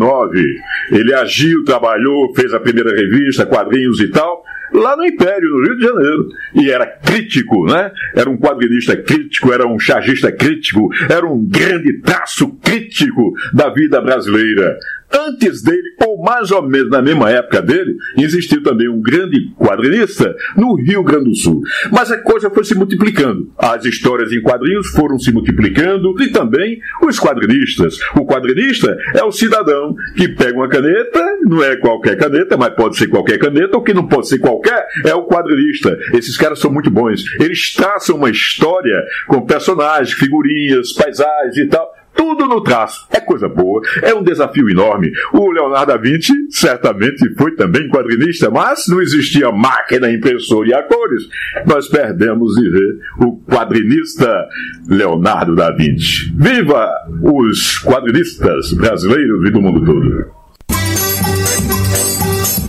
Ele 0.90 1.14
agiu, 1.14 1.64
trabalhou, 1.64 2.34
fez 2.34 2.52
a 2.52 2.60
primeira 2.60 2.94
revista, 2.94 3.46
quadrinhos 3.46 4.00
e 4.00 4.08
tal, 4.08 4.42
lá 4.72 4.96
no 4.96 5.04
Império, 5.04 5.48
no 5.50 5.64
Rio 5.64 5.76
de 5.76 5.82
Janeiro. 5.82 6.28
E 6.54 6.70
era 6.70 6.86
crítico, 6.86 7.66
né? 7.66 7.90
Era 8.14 8.28
um 8.28 8.36
quadrinista 8.36 8.96
crítico, 8.96 9.52
era 9.52 9.66
um 9.66 9.78
chargista 9.78 10.32
crítico, 10.32 10.88
era 11.08 11.26
um 11.26 11.46
grande 11.46 12.00
traço 12.00 12.48
crítico 12.62 13.32
da 13.52 13.70
vida 13.70 14.00
brasileira. 14.00 14.78
Antes 15.14 15.62
dele, 15.62 15.94
ou 16.06 16.22
mais 16.22 16.50
ou 16.50 16.62
menos 16.62 16.90
na 16.90 17.02
mesma 17.02 17.30
época 17.30 17.60
dele, 17.60 17.96
existiu 18.16 18.62
também 18.62 18.88
um 18.88 19.00
grande 19.00 19.52
quadrinista 19.58 20.34
no 20.56 20.74
Rio 20.74 21.02
Grande 21.02 21.30
do 21.30 21.36
Sul. 21.36 21.62
Mas 21.90 22.10
a 22.10 22.18
coisa 22.18 22.50
foi 22.50 22.64
se 22.64 22.74
multiplicando. 22.74 23.50
As 23.58 23.84
histórias 23.84 24.32
em 24.32 24.40
quadrinhos 24.40 24.88
foram 24.88 25.18
se 25.18 25.32
multiplicando 25.32 26.14
e 26.22 26.30
também 26.30 26.78
os 27.02 27.18
quadrinistas. 27.18 27.98
O 28.16 28.24
quadrinista 28.24 28.96
é 29.14 29.22
o 29.22 29.32
cidadão 29.32 29.94
que 30.16 30.28
pega 30.28 30.56
uma 30.56 30.68
caneta, 30.68 31.22
não 31.42 31.62
é 31.62 31.76
qualquer 31.76 32.16
caneta, 32.16 32.56
mas 32.56 32.74
pode 32.74 32.96
ser 32.96 33.08
qualquer 33.08 33.38
caneta, 33.38 33.76
o 33.76 33.82
que 33.82 33.94
não 33.94 34.06
pode 34.06 34.28
ser 34.28 34.38
qualquer 34.38 34.86
é 35.04 35.14
o 35.14 35.26
quadrinista. 35.26 35.98
Esses 36.14 36.36
caras 36.36 36.58
são 36.58 36.72
muito 36.72 36.90
bons. 36.90 37.22
Eles 37.38 37.72
traçam 37.74 38.16
uma 38.16 38.30
história 38.30 39.04
com 39.26 39.44
personagens, 39.44 40.12
figurinhas, 40.12 40.92
paisagens 40.92 41.56
e 41.56 41.66
tal 41.66 41.91
tudo 42.14 42.46
no 42.46 42.60
traço. 42.60 43.06
É 43.10 43.20
coisa 43.20 43.48
boa, 43.48 43.82
é 44.02 44.14
um 44.14 44.22
desafio 44.22 44.68
enorme. 44.68 45.10
O 45.32 45.50
Leonardo 45.50 45.92
da 45.92 45.98
Vinci 45.98 46.32
certamente 46.50 47.34
foi 47.34 47.54
também 47.56 47.88
quadrinista, 47.88 48.50
mas 48.50 48.84
não 48.88 49.00
existia 49.00 49.50
máquina, 49.50 50.10
impressora 50.10 50.68
e 50.68 50.74
a 50.74 50.82
cores. 50.82 51.22
Nós 51.66 51.88
perdemos 51.88 52.54
de 52.54 52.70
ver 52.70 52.98
o 53.20 53.40
quadrinista 53.40 54.46
Leonardo 54.88 55.54
da 55.54 55.70
Vinci. 55.72 56.32
Viva 56.36 56.88
os 57.22 57.78
quadrinistas 57.82 58.72
brasileiros 58.72 59.46
e 59.46 59.50
do 59.50 59.60
mundo 59.60 59.84
todo! 59.84 60.42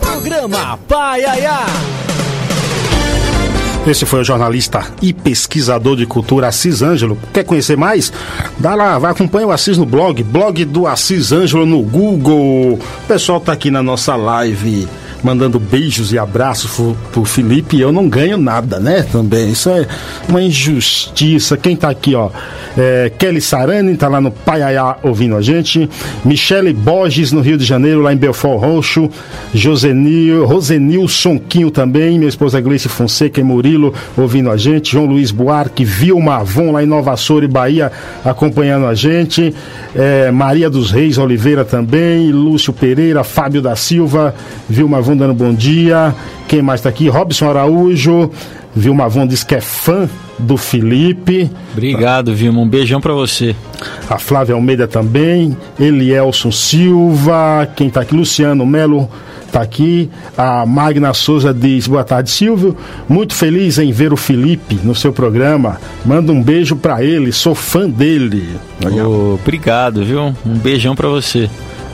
Programa 0.00 0.76
Pai 0.88 1.24
Aiá. 1.24 1.66
Esse 3.86 4.06
foi 4.06 4.22
o 4.22 4.24
jornalista 4.24 4.82
e 5.02 5.12
pesquisador 5.12 5.94
de 5.94 6.06
cultura 6.06 6.48
Assis 6.48 6.80
Ângelo. 6.80 7.18
Quer 7.34 7.44
conhecer 7.44 7.76
mais? 7.76 8.10
Dá 8.58 8.74
lá, 8.74 8.98
vai 8.98 9.10
acompanha 9.10 9.46
o 9.46 9.52
Assis 9.52 9.76
no 9.76 9.84
blog, 9.84 10.22
blog 10.22 10.64
do 10.64 10.86
Assis 10.86 11.32
Ângelo 11.32 11.66
no 11.66 11.82
Google. 11.82 12.78
O 12.78 13.06
pessoal 13.06 13.40
tá 13.40 13.52
aqui 13.52 13.70
na 13.70 13.82
nossa 13.82 14.16
live 14.16 14.88
mandando 15.24 15.58
beijos 15.58 16.12
e 16.12 16.18
abraços 16.18 16.70
pro, 16.70 16.96
pro 17.10 17.24
Felipe 17.24 17.76
e 17.76 17.80
eu 17.80 17.90
não 17.90 18.08
ganho 18.08 18.36
nada, 18.36 18.78
né? 18.78 19.02
Também. 19.10 19.50
Isso 19.50 19.70
é 19.70 19.86
uma 20.28 20.42
injustiça. 20.42 21.56
Quem 21.56 21.74
tá 21.74 21.88
aqui, 21.88 22.14
ó? 22.14 22.30
É, 22.76 23.10
Kelly 23.18 23.40
Sarani 23.40 23.96
tá 23.96 24.08
lá 24.08 24.20
no 24.20 24.30
Paiaiá 24.30 24.96
ouvindo 25.02 25.34
a 25.36 25.42
gente. 25.42 25.88
Michele 26.24 26.72
Borges 26.72 27.32
no 27.32 27.40
Rio 27.40 27.56
de 27.56 27.64
Janeiro, 27.64 28.02
lá 28.02 28.12
em 28.12 28.16
Belfort 28.16 28.60
Roxo. 28.60 29.08
Josenil, 29.54 30.44
Rosenil 30.44 31.08
Sonquinho 31.08 31.70
também. 31.70 32.18
Minha 32.18 32.28
esposa 32.28 32.60
Gleice 32.60 32.88
Fonseca 32.88 33.40
e 33.40 33.44
Murilo 33.44 33.94
ouvindo 34.16 34.50
a 34.50 34.56
gente. 34.56 34.92
João 34.92 35.06
Luiz 35.06 35.30
Buarque, 35.30 35.84
Vilma 35.84 36.36
Avon 36.36 36.72
lá 36.72 36.82
em 36.82 36.86
Nova 36.86 37.14
e 37.42 37.48
Bahia 37.48 37.90
acompanhando 38.24 38.86
a 38.86 38.94
gente. 38.94 39.54
É, 39.94 40.30
Maria 40.30 40.68
dos 40.68 40.90
Reis 40.90 41.16
Oliveira 41.16 41.64
também. 41.64 42.30
Lúcio 42.30 42.72
Pereira, 42.72 43.24
Fábio 43.24 43.62
da 43.62 43.74
Silva, 43.74 44.34
Vilma 44.68 44.98
Avon 44.98 45.13
dando 45.16 45.34
bom 45.34 45.52
dia. 45.52 46.14
Quem 46.48 46.62
mais 46.62 46.80
está 46.80 46.88
aqui? 46.88 47.08
Robson 47.08 47.48
Araújo. 47.48 48.30
Vilma 48.76 49.04
Avon 49.04 49.26
diz 49.26 49.44
que 49.44 49.54
é 49.54 49.60
fã 49.60 50.08
do 50.38 50.56
Felipe. 50.56 51.50
Obrigado, 51.72 52.34
Vilma. 52.34 52.60
Um 52.60 52.68
beijão 52.68 53.00
para 53.00 53.12
você. 53.12 53.54
A 54.10 54.18
Flávia 54.18 54.54
Almeida 54.54 54.88
também. 54.88 55.56
Elielson 55.78 56.50
Silva. 56.50 57.68
Quem 57.76 57.88
está 57.88 58.00
aqui? 58.00 58.14
Luciano 58.14 58.66
Melo 58.66 59.08
está 59.46 59.62
aqui. 59.62 60.10
A 60.36 60.66
Magna 60.66 61.14
Souza 61.14 61.54
diz: 61.54 61.86
Boa 61.86 62.02
tarde, 62.02 62.30
Silvio. 62.30 62.76
Muito 63.08 63.34
feliz 63.34 63.78
em 63.78 63.92
ver 63.92 64.12
o 64.12 64.16
Felipe 64.16 64.80
no 64.82 64.94
seu 64.94 65.12
programa. 65.12 65.80
Manda 66.04 66.32
um 66.32 66.42
beijo 66.42 66.74
para 66.74 67.02
ele. 67.04 67.30
Sou 67.32 67.54
fã 67.54 67.88
dele. 67.88 68.48
Oh, 68.84 69.34
obrigado, 69.34 70.04
viu? 70.04 70.34
Um 70.44 70.58
beijão 70.58 70.96
para 70.96 71.08
você. 71.08 71.48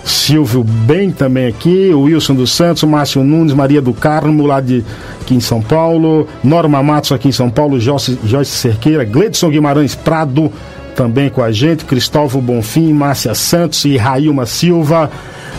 Silvio 0.05 0.65
Bem 0.65 1.11
também 1.11 1.47
aqui, 1.47 1.91
o 1.93 2.03
Wilson 2.03 2.35
dos 2.35 2.53
Santos, 2.53 2.83
Márcio 2.85 3.23
Nunes, 3.23 3.53
Maria 3.53 3.83
do 3.83 3.93
Carmo, 3.93 4.47
lá 4.47 4.61
de 4.61 4.85
aqui 5.21 5.35
em 5.35 5.41
São 5.41 5.61
Paulo, 5.61 6.27
Norma 6.43 6.83
Matos 6.83 7.13
aqui 7.13 7.29
em 7.29 7.33
São 7.33 7.51
Paulo, 7.51 7.79
Joyce, 7.79 8.19
Joyce 8.25 8.53
Cerqueira, 8.53 9.05
Gledson 9.05 9.51
Guimarães 9.51 9.95
Prado 9.95 10.53
também 10.97 11.31
com 11.31 11.43
a 11.43 11.51
gente, 11.53 11.85
Cristóvão 11.85 12.43
Bonfim, 12.43 12.93
Márcia 12.93 13.35
Santos 13.35 13.85
e 13.85 13.97
Railma 13.97 14.47
Silva. 14.47 15.11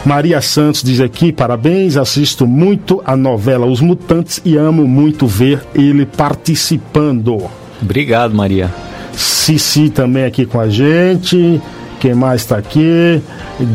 Maria 0.05 0.41
Santos 0.41 0.83
diz 0.83 0.99
aqui: 0.99 1.31
parabéns, 1.31 1.97
assisto 1.97 2.45
muito 2.45 3.01
a 3.05 3.15
novela 3.15 3.65
Os 3.65 3.81
Mutantes 3.81 4.41
e 4.43 4.57
amo 4.57 4.87
muito 4.87 5.27
ver 5.27 5.61
ele 5.73 6.05
participando. 6.05 7.49
Obrigado, 7.81 8.35
Maria. 8.35 8.71
Cici 9.13 9.89
também 9.89 10.25
aqui 10.25 10.45
com 10.45 10.59
a 10.59 10.69
gente. 10.69 11.61
Quem 12.01 12.15
mais 12.15 12.41
está 12.41 12.57
aqui? 12.57 13.21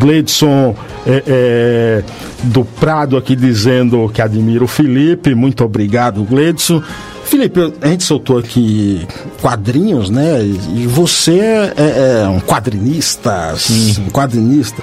Gleidson 0.01 0.75
é, 1.07 1.23
é, 1.29 2.05
do 2.43 2.65
Prado 2.65 3.17
aqui 3.17 3.37
dizendo 3.37 4.11
que 4.13 4.21
admira 4.21 4.65
o 4.65 4.67
Felipe. 4.67 5.33
Muito 5.33 5.63
obrigado, 5.63 6.25
Gleidson. 6.25 6.83
Felipe, 7.25 7.73
a 7.81 7.87
gente 7.87 8.03
soltou 8.03 8.39
aqui 8.39 9.07
quadrinhos, 9.41 10.11
né? 10.11 10.43
E 10.43 10.89
você 10.89 11.39
é, 11.39 12.23
é 12.25 12.29
um 12.29 12.41
quadrinista, 12.41 13.55
Sim. 13.57 14.05
um 14.09 14.11
quadrinista. 14.11 14.83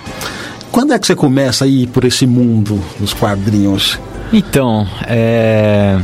Quando 0.72 0.94
é 0.94 1.00
que 1.00 1.06
você 1.06 1.16
começa 1.16 1.66
a 1.66 1.68
ir 1.68 1.88
por 1.88 2.06
esse 2.06 2.26
mundo 2.26 2.82
dos 2.98 3.14
quadrinhos? 3.14 4.00
Então, 4.32 4.88
é... 5.06 6.00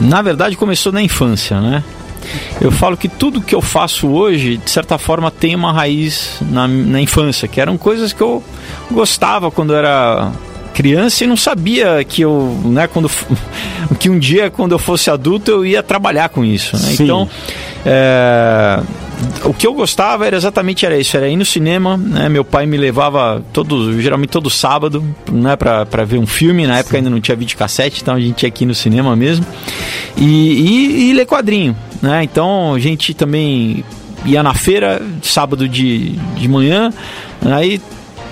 na 0.00 0.22
verdade 0.22 0.56
começou 0.56 0.90
na 0.90 1.02
infância, 1.02 1.60
né? 1.60 1.84
Eu 2.60 2.70
falo 2.70 2.96
que 2.96 3.08
tudo 3.08 3.40
que 3.40 3.54
eu 3.54 3.62
faço 3.62 4.08
hoje, 4.08 4.56
de 4.56 4.70
certa 4.70 4.98
forma, 4.98 5.30
tem 5.30 5.54
uma 5.54 5.72
raiz 5.72 6.38
na, 6.40 6.66
na 6.66 7.00
infância, 7.00 7.48
que 7.48 7.60
eram 7.60 7.76
coisas 7.76 8.12
que 8.12 8.22
eu 8.22 8.42
gostava 8.90 9.50
quando 9.50 9.74
era 9.74 10.32
criança 10.74 11.22
e 11.22 11.26
não 11.26 11.36
sabia 11.36 12.02
que 12.04 12.22
eu, 12.22 12.60
né, 12.64 12.88
quando 12.88 13.08
que 13.98 14.10
um 14.10 14.18
dia 14.18 14.50
quando 14.50 14.72
eu 14.72 14.78
fosse 14.78 15.08
adulto 15.08 15.50
eu 15.50 15.64
ia 15.64 15.82
trabalhar 15.82 16.28
com 16.28 16.44
isso, 16.44 16.76
né? 16.76 16.96
Então, 16.98 17.28
é, 17.86 18.80
o 19.44 19.52
que 19.52 19.66
eu 19.66 19.74
gostava 19.74 20.26
era 20.26 20.36
exatamente 20.36 20.84
era 20.86 20.98
isso, 20.98 21.16
era 21.16 21.28
ir 21.28 21.36
no 21.36 21.44
cinema, 21.44 21.96
né? 21.96 22.28
Meu 22.28 22.44
pai 22.44 22.66
me 22.66 22.76
levava 22.76 23.42
todo, 23.52 24.00
geralmente 24.00 24.30
todo 24.30 24.48
sábado, 24.50 25.04
né, 25.30 25.56
para 25.56 26.04
ver 26.04 26.18
um 26.18 26.26
filme. 26.26 26.66
Na 26.66 26.78
época 26.78 26.92
Sim. 26.92 26.96
ainda 26.98 27.10
não 27.10 27.20
tinha 27.20 27.36
videocassete, 27.36 28.02
então 28.02 28.14
a 28.14 28.20
gente 28.20 28.42
ia 28.42 28.48
aqui 28.48 28.64
no 28.64 28.74
cinema 28.74 29.14
mesmo. 29.14 29.44
E, 30.16 30.24
e, 30.24 31.10
e 31.10 31.12
ler 31.12 31.26
quadrinho, 31.26 31.76
né? 32.00 32.22
Então 32.24 32.74
a 32.74 32.78
gente 32.78 33.12
também 33.14 33.84
ia 34.24 34.42
na 34.42 34.54
feira 34.54 35.02
sábado 35.22 35.68
de, 35.68 36.12
de 36.36 36.48
manhã, 36.48 36.90
aí 37.42 37.80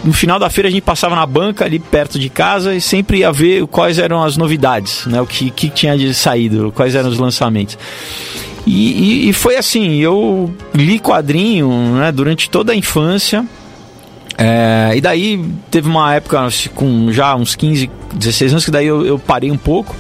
no 0.04 0.12
final 0.12 0.38
da 0.38 0.50
feira 0.50 0.68
a 0.68 0.70
gente 0.70 0.82
passava 0.82 1.14
na 1.14 1.24
banca 1.24 1.64
ali 1.64 1.78
perto 1.78 2.18
de 2.18 2.28
casa 2.28 2.74
e 2.74 2.80
sempre 2.80 3.18
ia 3.18 3.30
ver 3.30 3.66
quais 3.66 3.98
eram 3.98 4.22
as 4.22 4.36
novidades, 4.36 5.06
né? 5.06 5.20
O 5.20 5.26
que, 5.26 5.50
que 5.50 5.68
tinha 5.68 5.96
de 5.96 6.12
saído, 6.14 6.72
quais 6.74 6.94
eram 6.94 7.08
os 7.08 7.18
lançamentos. 7.18 7.78
E, 8.66 9.26
e, 9.26 9.28
e 9.28 9.32
foi 9.32 9.56
assim, 9.56 9.96
eu 9.96 10.52
li 10.74 10.98
quadrinho 10.98 11.68
né, 11.96 12.12
durante 12.12 12.48
toda 12.48 12.72
a 12.72 12.76
infância. 12.76 13.44
É, 14.38 14.92
e 14.96 15.00
daí 15.00 15.44
teve 15.70 15.88
uma 15.88 16.14
época 16.14 16.48
com 16.74 17.12
já 17.12 17.34
uns 17.34 17.54
15, 17.54 17.90
16 18.14 18.52
anos 18.52 18.64
que 18.64 18.70
daí 18.70 18.86
eu, 18.86 19.04
eu 19.04 19.18
parei 19.18 19.50
um 19.50 19.58
pouco. 19.58 19.94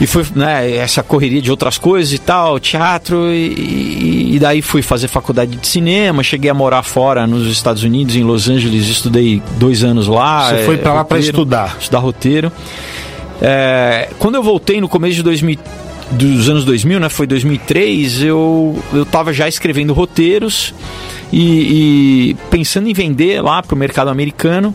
E 0.00 0.06
foi 0.06 0.24
né, 0.34 0.76
essa 0.76 1.02
correria 1.02 1.42
de 1.42 1.50
outras 1.50 1.76
coisas 1.76 2.10
e 2.14 2.18
tal, 2.18 2.58
teatro, 2.58 3.30
e, 3.34 4.34
e, 4.34 4.38
daí 4.38 4.62
fui 4.62 4.80
fazer 4.80 5.08
faculdade 5.08 5.56
de 5.56 5.66
cinema, 5.66 6.22
cheguei 6.22 6.50
a 6.50 6.54
morar 6.54 6.82
fora 6.82 7.26
nos 7.26 7.46
Estados 7.46 7.82
Unidos, 7.82 8.16
em 8.16 8.22
Los 8.22 8.48
Angeles, 8.48 8.88
estudei 8.88 9.42
dois 9.58 9.84
anos 9.84 10.08
lá. 10.08 10.48
Você 10.48 10.54
é, 10.54 10.64
foi 10.64 10.78
para 10.78 10.94
lá 10.94 11.04
para 11.04 11.18
estudar? 11.18 11.76
Estudar 11.78 11.98
roteiro. 11.98 12.50
É, 13.42 14.08
quando 14.18 14.36
eu 14.36 14.42
voltei 14.42 14.80
no 14.80 14.88
começo 14.88 15.16
de 15.16 15.22
2000, 15.22 15.58
dos 16.10 16.48
anos 16.48 16.64
2000, 16.64 17.00
né, 17.00 17.08
foi 17.08 17.26
2003, 17.26 18.22
eu, 18.22 18.76
eu 18.92 19.06
tava 19.06 19.32
já 19.32 19.48
escrevendo 19.48 19.92
roteiros 19.92 20.74
e, 21.32 22.30
e 22.30 22.36
pensando 22.50 22.88
em 22.88 22.92
vender 22.92 23.40
lá 23.40 23.62
para 23.62 23.74
o 23.74 23.78
mercado 23.78 24.10
americano. 24.10 24.74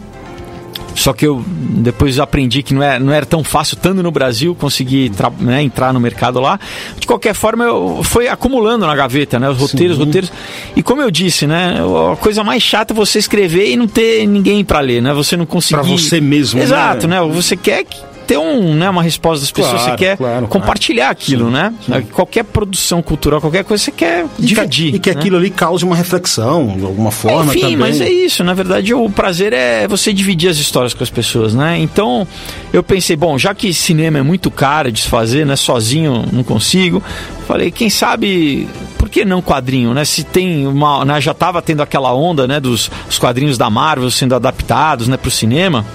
Só 0.96 1.12
que 1.12 1.28
eu 1.28 1.44
depois 1.46 2.20
aprendi 2.20 2.64
que 2.64 2.74
não 2.74 2.82
era, 2.82 2.98
não 2.98 3.12
era 3.12 3.26
tão 3.26 3.44
fácil, 3.44 3.76
estando 3.76 4.02
no 4.02 4.12
Brasil, 4.12 4.56
conseguir 4.56 5.12
né, 5.40 5.62
entrar 5.62 5.92
no 5.92 6.00
mercado 6.00 6.40
lá. 6.40 6.58
De 6.98 7.06
qualquer 7.06 7.34
forma, 7.34 7.66
eu 7.66 8.02
fui 8.02 8.30
acumulando 8.30 8.88
na 8.88 8.96
gaveta, 8.96 9.38
né? 9.38 9.50
Os 9.50 9.58
roteiros, 9.58 9.98
Sim. 9.98 10.06
roteiros. 10.06 10.32
E 10.74 10.82
como 10.82 11.02
eu 11.02 11.12
disse, 11.12 11.46
né? 11.46 11.76
A 12.14 12.16
coisa 12.16 12.46
mais 12.46 12.64
chata 12.64 12.94
é 12.94 12.96
você 12.96 13.20
escrever 13.20 13.72
e 13.72 13.76
não 13.76 13.88
ter 13.88 14.26
ninguém 14.26 14.64
para 14.64 14.80
ler, 14.80 15.02
né? 15.02 15.14
Você 15.14 15.36
não 15.36 15.46
conseguir. 15.46 15.82
Pra 15.82 15.84
você 15.84 16.22
mesmo, 16.22 16.62
Exato, 16.62 17.10
né? 17.10 17.20
né? 17.20 17.28
Você 17.28 17.58
quer 17.58 17.84
que 17.84 18.15
ter 18.26 18.38
um, 18.38 18.74
né, 18.74 18.90
uma 18.90 19.04
resposta 19.04 19.42
das 19.42 19.52
pessoas, 19.52 19.82
Claro, 19.82 19.92
você 19.92 19.98
quer 19.98 20.18
claro, 20.18 20.48
compartilhar 20.48 21.10
aquilo, 21.10 21.50
né? 21.50 21.74
Qualquer 22.12 22.44
produção 22.44 23.02
cultural, 23.02 23.40
qualquer 23.42 23.64
coisa, 23.64 23.84
você 23.84 23.92
quer 23.92 24.26
E 24.26 24.42
que- 24.42 24.48
dividir. 24.48 24.96
E 24.96 25.00
que 25.00 25.12
né? 25.14 25.20
aquilo 25.20 25.38
ali 25.38 25.50
cause 25.50 25.84
uma 25.86 25.96
reflexão, 25.96 26.76
de 26.78 26.84
alguma 26.86 27.12
forma 27.12 27.52
Enfim, 27.52 27.62
também. 27.62 27.78
mas 27.78 28.02
é 28.02 28.10
isso. 28.10 28.44
Na 28.44 28.54
verdade, 28.54 28.94
o 28.94 29.10
prazer 29.10 29.54
é 29.54 29.88
você 29.88 30.12
dividir 30.14 30.50
as 30.50 30.58
histórias 30.58 30.94
com 30.94 31.04
as 31.04 31.10
pessoas, 31.10 31.54
né? 31.54 31.78
Então, 31.80 32.28
eu 32.74 32.82
pensei, 32.84 33.16
bom, 33.16 33.38
já 33.38 33.54
que 33.54 33.74
cinema 33.74 34.18
é 34.18 34.22
muito 34.22 34.50
caro 34.50 34.92
de 34.92 35.02
se 35.02 35.08
fazer, 35.10 35.46
né? 35.46 35.56
Sozinho 35.56 36.26
não 36.32 36.44
consigo. 36.44 37.02
Falei, 37.48 37.70
quem 37.70 37.90
sabe, 37.92 38.68
por 38.98 39.08
que 39.08 39.24
não 39.24 39.40
quadrinho, 39.42 39.94
né? 39.94 40.04
Se 40.04 40.24
tem 40.24 40.66
uma, 40.66 41.06
né, 41.06 41.22
já 41.22 41.32
estava 41.32 41.62
tendo 41.62 41.82
aquela 41.84 42.12
onda, 42.14 42.48
né, 42.48 42.60
dos 42.60 42.90
os 43.08 43.20
quadrinhos 43.20 43.56
da 43.58 43.70
Marvel 43.70 44.10
sendo 44.10 44.34
adaptados, 44.34 45.08
né, 45.08 45.16
para 45.16 45.28
o 45.28 45.32
cinema. 45.32 45.86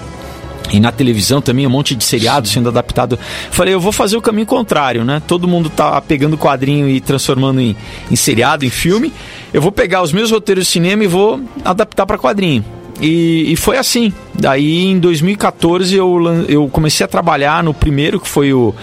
E 0.71 0.79
na 0.79 0.91
televisão 0.91 1.41
também, 1.41 1.67
um 1.67 1.69
monte 1.69 1.95
de 1.95 2.03
seriado 2.03 2.47
sendo 2.47 2.69
adaptado. 2.69 3.19
Falei, 3.51 3.73
eu 3.73 3.79
vou 3.79 3.91
fazer 3.91 4.15
o 4.15 4.21
caminho 4.21 4.45
contrário, 4.47 5.03
né? 5.03 5.21
Todo 5.27 5.47
mundo 5.47 5.69
tá 5.69 5.99
pegando 6.01 6.37
quadrinho 6.37 6.87
e 6.87 7.01
transformando 7.01 7.59
em, 7.59 7.75
em 8.09 8.15
seriado, 8.15 8.65
em 8.65 8.69
filme. 8.69 9.11
Eu 9.53 9.61
vou 9.61 9.71
pegar 9.71 10.01
os 10.01 10.13
meus 10.13 10.31
roteiros 10.31 10.65
de 10.65 10.71
cinema 10.71 11.03
e 11.03 11.07
vou 11.07 11.41
adaptar 11.65 12.05
para 12.05 12.17
quadrinho. 12.17 12.63
E, 13.01 13.51
e 13.51 13.55
foi 13.55 13.77
assim. 13.77 14.13
Daí 14.33 14.85
em 14.85 14.99
2014 14.99 15.95
eu, 15.95 16.45
eu 16.47 16.69
comecei 16.69 17.03
a 17.03 17.07
trabalhar 17.07 17.63
no 17.63 17.73
primeiro, 17.73 18.19
que 18.19 18.27
foi 18.27 18.53
o, 18.53 18.73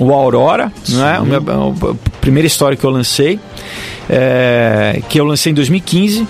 o 0.00 0.12
Aurora, 0.12 0.72
né? 0.88 1.18
A 1.18 2.20
primeira 2.20 2.46
história 2.46 2.76
que 2.76 2.84
eu 2.84 2.90
lancei, 2.90 3.38
é, 4.08 5.00
que 5.08 5.20
eu 5.20 5.24
lancei 5.24 5.52
em 5.52 5.54
2015. 5.54 6.26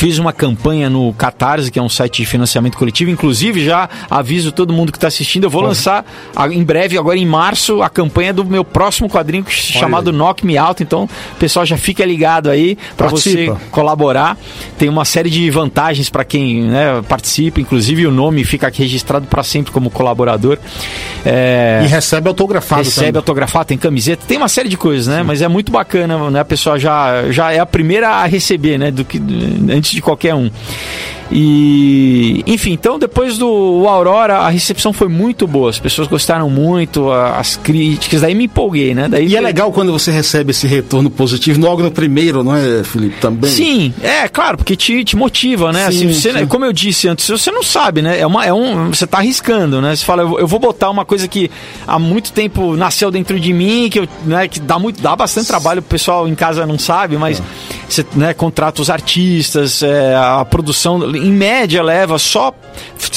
Fiz 0.00 0.18
uma 0.18 0.32
campanha 0.32 0.88
no 0.88 1.12
Catarse, 1.12 1.70
que 1.70 1.78
é 1.78 1.82
um 1.82 1.88
site 1.90 2.22
de 2.22 2.26
financiamento 2.26 2.74
coletivo. 2.78 3.10
Inclusive, 3.10 3.62
já 3.62 3.86
aviso 4.10 4.50
todo 4.50 4.72
mundo 4.72 4.90
que 4.90 4.96
está 4.96 5.08
assistindo, 5.08 5.44
eu 5.44 5.50
vou 5.50 5.60
lançar 5.60 6.06
a- 6.34 6.48
em 6.48 6.64
breve, 6.64 6.96
agora 6.96 7.18
em 7.18 7.26
março, 7.26 7.82
a 7.82 7.90
campanha 7.90 8.32
do 8.32 8.42
meu 8.42 8.64
próximo 8.64 9.10
quadrinho 9.10 9.44
chamado 9.50 10.10
Knock 10.10 10.42
Me 10.46 10.56
Out. 10.56 10.82
Então, 10.82 11.04
o 11.04 11.36
pessoal 11.38 11.66
já 11.66 11.76
fica 11.76 12.02
ligado 12.02 12.48
aí 12.48 12.78
para 12.96 13.08
você 13.08 13.52
colaborar. 13.70 14.38
Tem 14.78 14.88
uma 14.88 15.04
série 15.04 15.28
de 15.28 15.50
vantagens 15.50 16.08
para 16.08 16.24
quem 16.24 16.62
né, 16.62 17.02
participa, 17.06 17.60
inclusive 17.60 18.06
o 18.06 18.10
nome 18.10 18.42
fica 18.42 18.68
aqui 18.68 18.80
registrado 18.82 19.26
para 19.26 19.42
sempre 19.42 19.70
como 19.70 19.90
colaborador. 19.90 20.56
É, 21.26 21.82
E 21.84 21.86
recebe 21.88 22.26
autografado 22.26 22.82
recebe 22.84 23.06
também. 23.08 23.18
autografado, 23.18 23.66
tem 23.66 23.76
camiseta, 23.76 24.24
tem 24.26 24.38
uma 24.38 24.48
série 24.48 24.70
de 24.70 24.78
coisas, 24.78 25.06
né? 25.06 25.22
Mas 25.22 25.42
é 25.42 25.48
muito 25.48 25.70
bacana, 25.70 26.30
né? 26.30 26.40
A 26.40 26.44
pessoa 26.44 26.78
já, 26.78 27.30
já 27.30 27.52
é 27.52 27.58
a 27.58 27.66
primeira 27.66 28.08
a 28.08 28.24
receber, 28.24 28.78
né? 28.78 28.90
Do 28.90 29.04
que, 29.04 29.20
antes 29.70 29.89
de 29.94 30.02
qualquer 30.02 30.34
um. 30.34 30.50
E, 31.32 32.42
enfim, 32.46 32.72
então 32.72 32.98
depois 32.98 33.38
do 33.38 33.86
Aurora, 33.86 34.38
a 34.38 34.48
recepção 34.48 34.92
foi 34.92 35.08
muito 35.08 35.46
boa. 35.46 35.70
As 35.70 35.78
pessoas 35.78 36.08
gostaram 36.08 36.50
muito, 36.50 37.10
as 37.12 37.56
críticas, 37.56 38.22
daí 38.22 38.34
me 38.34 38.44
empolguei, 38.44 38.94
né? 38.94 39.08
Daí 39.08 39.28
E 39.28 39.36
é 39.36 39.40
legal 39.40 39.70
quando 39.70 39.92
você 39.92 40.10
recebe 40.10 40.50
esse 40.50 40.66
retorno 40.66 41.08
positivo 41.08 41.60
logo 41.60 41.82
no 41.82 41.90
primeiro, 41.90 42.42
não 42.42 42.56
é, 42.56 42.82
Felipe? 42.82 43.20
Também. 43.20 43.50
Sim, 43.50 43.94
é 44.02 44.28
claro, 44.28 44.56
porque 44.56 44.74
te, 44.74 45.04
te 45.04 45.14
motiva, 45.14 45.72
né? 45.72 45.90
Sim, 45.90 46.08
Assim, 46.08 46.12
você, 46.12 46.32
sim. 46.32 46.46
Como 46.46 46.64
eu 46.64 46.72
disse 46.72 47.06
antes, 47.06 47.28
você 47.28 47.50
não 47.52 47.62
sabe, 47.62 48.02
né? 48.02 48.18
É, 48.18 48.26
uma, 48.26 48.44
é 48.44 48.52
um, 48.52 48.88
você 48.88 49.06
tá 49.06 49.18
arriscando, 49.18 49.80
né? 49.80 49.94
Você 49.94 50.04
fala, 50.04 50.22
eu, 50.22 50.46
vou 50.48 50.58
botar 50.58 50.90
uma 50.90 51.04
coisa 51.04 51.28
que 51.28 51.48
há 51.86 51.98
muito 51.98 52.32
tempo 52.32 52.74
nasceu 52.76 53.10
dentro 53.10 53.38
de 53.38 53.52
mim, 53.52 53.88
que, 53.88 54.00
eu, 54.00 54.08
né, 54.24 54.48
que 54.48 54.58
dá, 54.58 54.78
muito, 54.78 55.00
dá 55.00 55.14
bastante 55.14 55.46
trabalho, 55.46 55.78
o 55.78 55.82
pessoal 55.82 56.26
em 56.26 56.34
casa 56.34 56.66
não 56.66 56.78
sabe, 56.78 57.16
mas 57.16 57.40
você 57.88 58.04
né, 58.16 58.34
contrata 58.34 58.82
os 58.82 58.90
artistas, 58.90 59.79
é, 59.82 60.14
a 60.14 60.44
produção, 60.44 61.14
em 61.14 61.32
média, 61.32 61.82
leva 61.82 62.18
só, 62.18 62.52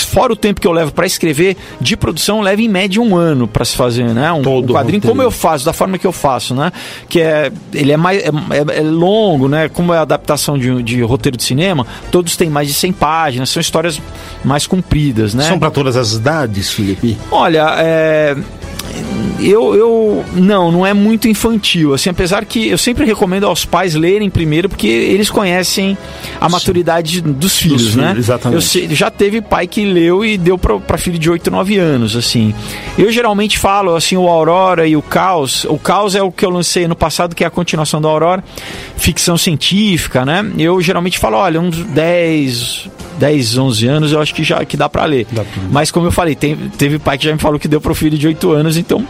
fora 0.08 0.34
o 0.34 0.36
tempo 0.36 0.62
que 0.62 0.68
eu 0.68 0.72
levo 0.72 0.92
para 0.92 1.06
escrever, 1.06 1.58
de 1.80 1.96
produção, 1.98 2.42
leva 2.42 2.62
em 2.62 2.68
média 2.68 3.02
um 3.02 3.16
ano 3.16 3.48
para 3.48 3.66
se 3.66 3.76
fazer, 3.76 4.06
né? 4.14 4.32
Um, 4.32 4.42
Todo 4.42 4.72
um 4.72 4.76
quadrinho, 4.76 4.98
roteiro. 5.00 5.08
como 5.08 5.22
eu 5.22 5.32
faço, 5.32 5.66
da 5.66 5.74
forma 5.74 5.98
que 5.98 6.06
eu 6.06 6.12
faço, 6.12 6.54
né? 6.54 6.72
Que 7.10 7.22
é 7.22 7.52
ele 7.74 7.92
é 7.92 7.98
mais 7.98 8.22
é, 8.22 8.28
é- 8.28 8.80
é 8.80 8.82
longo, 8.82 9.48
né? 9.48 9.70
Como 9.70 9.94
é 9.94 9.98
a 9.98 10.02
adaptação 10.02 10.58
de, 10.58 10.82
de 10.84 11.02
roteiro 11.02 11.38
de 11.38 11.44
cinema, 11.44 11.86
todos 12.12 12.36
têm 12.36 12.50
mais 12.50 12.68
de 12.68 12.74
100 12.74 12.94
páginas, 12.94 13.50
são 13.50 13.60
histórias 13.62 14.02
mais 14.44 14.68
compridas, 14.68 15.34
né? 15.34 15.44
São 15.48 15.60
para 15.60 15.72
todas 15.72 15.96
as 15.98 16.14
idades, 16.14 16.70
Felipe? 16.72 17.18
Olha, 17.32 17.76
é, 17.80 18.36
eu, 19.40 19.76
eu 19.76 20.26
não, 20.34 20.72
não 20.72 20.86
é 20.86 20.94
muito 20.94 21.28
infantil, 21.28 21.94
assim, 21.94 22.10
apesar 22.10 22.46
que 22.46 22.68
eu 22.70 22.78
sempre 22.78 23.06
recomendo 23.06 23.46
aos 23.46 23.66
pais 23.66 23.94
lerem 23.96 24.30
primeiro 24.30 24.70
porque 24.70 24.88
eles 24.88 25.30
conhecem 25.30 25.98
a 26.40 26.48
maturidade 26.48 27.20
dos 27.22 27.58
filhos, 27.58 27.82
filhos, 27.90 27.96
né? 27.96 28.16
exatamente. 28.18 28.56
Eu 28.56 28.62
sei- 28.62 28.88
já 28.96 29.10
teve 29.12 29.42
pai 29.42 29.68
que 29.68 29.84
leu 29.84 30.24
e 30.24 30.38
deu 30.38 30.58
para 30.58 30.98
filho 30.98 31.20
de 31.20 31.30
8, 31.30 31.50
9 31.52 31.78
anos, 31.78 32.16
assim. 32.16 32.54
Eu 32.98 33.12
geralmente 33.12 33.58
falo 33.60 33.96
assim 33.96 34.16
o 34.16 34.28
Aurora 34.28 34.88
e 34.88 34.96
o 34.96 35.02
Caos. 35.02 35.66
O 35.66 35.78
Caos 35.78 36.16
é 36.16 36.22
o 36.22 36.32
que 36.32 36.46
eu 36.46 36.50
lancei 36.50 36.88
no 36.88 36.96
passado, 36.96 37.36
que 37.36 37.44
é 37.44 37.48
a 37.48 37.52
continuação 37.52 38.00
do 38.02 38.08
Aurora, 38.08 38.44
ficção 38.98 39.38
científica, 39.38 40.24
né? 40.26 40.46
Eu 40.58 40.80
geralmente 40.82 41.20
falo, 41.20 41.38
olha, 41.38 41.60
uns 41.60 41.78
10, 41.78 42.90
10, 43.20 43.58
11 43.58 43.88
anos, 43.88 44.12
eu 44.12 44.22
acho 44.22 44.34
que 44.34 44.44
já 44.44 44.64
que 44.66 44.76
dá 44.78 44.90
para 44.90 45.06
ler. 45.06 45.26
Dá 45.32 45.44
pra 45.44 45.62
ler. 45.62 45.70
Mas 45.72 45.92
como 45.92 46.08
eu 46.08 46.12
falei, 46.12 46.36
tem- 46.36 46.56
teve 46.78 47.00
pai 47.00 47.18
que 47.18 47.26
já 47.26 47.34
me 47.34 47.40
falou 47.40 47.60
que 47.60 47.68
deu 47.68 47.80
pro 47.82 47.94
filho 47.96 48.18
de 48.18 48.28
8 48.28 48.52
anos, 48.52 48.78
então. 48.78 49.06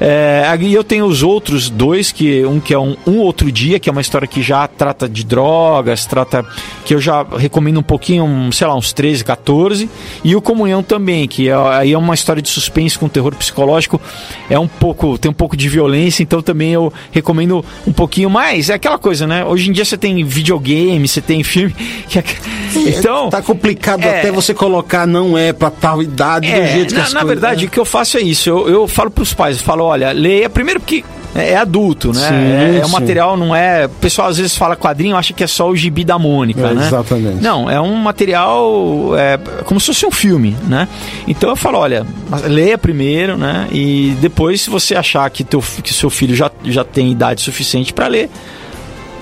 É, 0.00 0.44
aí 0.48 0.72
eu 0.74 0.84
tenho 0.84 1.06
os 1.06 1.22
outros 1.22 1.70
dois, 1.70 2.12
que 2.12 2.44
um 2.44 2.60
que 2.60 2.74
é 2.74 2.78
um, 2.78 2.96
um 3.06 3.18
outro 3.18 3.50
dia, 3.50 3.78
que 3.78 3.88
é 3.88 3.92
uma 3.92 4.00
história 4.00 4.26
que 4.26 4.42
já 4.42 4.66
trata 4.66 5.08
de 5.08 5.24
drogas, 5.24 6.06
trata. 6.06 6.44
que 6.84 6.94
eu 6.94 7.00
já 7.00 7.24
recomendo 7.36 7.78
um 7.78 7.82
pouquinho, 7.82 8.24
um, 8.24 8.52
sei 8.52 8.66
lá, 8.66 8.74
uns 8.76 8.92
13, 8.92 9.24
14. 9.24 9.88
E 10.24 10.34
o 10.36 10.40
Comunhão 10.40 10.82
também, 10.82 11.26
que 11.26 11.48
é, 11.48 11.54
aí 11.54 11.92
é 11.92 11.98
uma 11.98 12.14
história 12.14 12.40
de 12.42 12.48
suspense 12.48 12.98
com 12.98 13.08
terror 13.08 13.34
psicológico. 13.34 14.00
É 14.50 14.58
um 14.58 14.68
pouco. 14.68 15.16
tem 15.18 15.30
um 15.30 15.34
pouco 15.34 15.56
de 15.56 15.68
violência, 15.68 16.22
então 16.22 16.42
também 16.42 16.72
eu 16.72 16.92
recomendo 17.12 17.64
um 17.86 17.92
pouquinho 17.92 18.28
mais. 18.30 18.70
É 18.70 18.74
aquela 18.74 18.98
coisa, 18.98 19.26
né? 19.26 19.44
Hoje 19.44 19.68
em 19.68 19.72
dia 19.72 19.84
você 19.84 19.96
tem 19.96 20.24
videogame, 20.24 21.06
você 21.08 21.20
tem 21.20 21.42
filme. 21.42 21.74
que 22.08 22.18
é- 22.18 22.24
então. 22.98 23.30
Tá 23.36 23.42
complicado 23.42 24.02
é- 24.04 24.18
até 24.20 24.30
você 24.32 24.52
colocar 24.54 25.06
não 25.06 25.36
é 25.36 25.52
para 25.52 25.70
tal 25.70 26.02
idade 26.02 26.50
do 26.50 26.56
É, 26.56 26.66
jeito 26.72 26.88
que 26.94 26.94
na, 27.00 27.02
as 27.06 27.12
na 27.12 27.20
coisas- 27.20 27.40
verdade, 27.40 27.66
o 27.66 27.70
que 27.70 27.78
eu 27.78 27.84
faço 27.84 28.16
é 28.16 28.20
isso. 28.20 28.48
Eu, 28.48 28.68
eu 28.68 28.88
falo 28.88 29.10
pros 29.10 29.32
pais, 29.34 29.58
eu 29.58 29.64
falo, 29.64 29.84
olha, 29.84 30.12
leia 30.12 30.48
primeiro 30.48 30.80
porque 30.80 31.04
é, 31.34 31.50
é 31.50 31.56
adulto, 31.56 32.12
né? 32.14 32.28
Sim, 32.28 32.76
é, 32.78 32.80
é 32.82 32.86
um 32.86 32.88
material, 32.88 33.36
não 33.36 33.54
é. 33.54 33.84
O 33.86 33.88
pessoal 33.90 34.28
às 34.28 34.38
vezes 34.38 34.56
fala 34.56 34.74
quadrinho, 34.74 35.14
acha 35.16 35.34
que 35.34 35.44
é 35.44 35.46
só 35.46 35.68
o 35.68 35.76
gibi 35.76 36.02
da 36.02 36.18
Mônica, 36.18 36.60
É, 36.60 36.74
né? 36.74 36.86
exatamente. 36.86 37.42
Não, 37.42 37.68
é 37.70 37.78
um 37.80 37.94
material 37.96 39.10
é, 39.18 39.38
como 39.64 39.78
se 39.78 39.86
fosse 39.88 40.06
um 40.06 40.10
filme, 40.10 40.56
né? 40.66 40.88
Então 41.28 41.50
eu 41.50 41.56
falo, 41.56 41.78
olha, 41.78 42.06
leia 42.46 42.78
primeiro, 42.78 43.36
né? 43.36 43.68
E 43.70 44.16
depois, 44.20 44.62
se 44.62 44.70
você 44.70 44.94
achar 44.94 45.28
que 45.30 45.44
teu, 45.44 45.62
que 45.82 45.92
seu 45.92 46.08
filho 46.08 46.34
já, 46.34 46.50
já 46.64 46.84
tem 46.84 47.10
idade 47.12 47.42
suficiente 47.42 47.92
para 47.92 48.06
ler, 48.06 48.30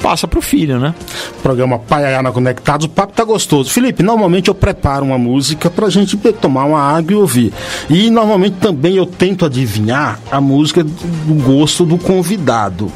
passa 0.04 0.28
pro 0.28 0.42
filho, 0.42 0.78
né? 0.78 0.94
Programa 1.42 1.78
Paiaiana 1.78 2.30
Conectados, 2.30 2.84
o 2.84 2.90
papo 2.90 3.14
tá 3.14 3.24
gostoso. 3.24 3.70
Felipe, 3.70 4.02
normalmente 4.02 4.48
eu 4.48 4.54
preparo 4.54 5.02
uma 5.02 5.16
música 5.16 5.70
pra 5.70 5.88
gente 5.88 6.14
tomar 6.42 6.66
uma 6.66 6.78
água 6.78 7.12
e 7.12 7.14
ouvir. 7.14 7.54
E 7.88 8.10
normalmente 8.10 8.56
também 8.60 8.96
eu 8.96 9.06
tento 9.06 9.46
adivinhar 9.46 10.20
a 10.30 10.42
música 10.42 10.84
do 10.84 11.34
gosto 11.42 11.86
do 11.86 11.96
convidado. 11.96 12.92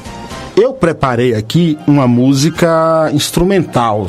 Eu 0.55 0.75
preparei 0.75 1.35
aqui 1.35 1.79
uma 1.87 2.07
música 2.07 3.11
instrumental. 3.15 4.07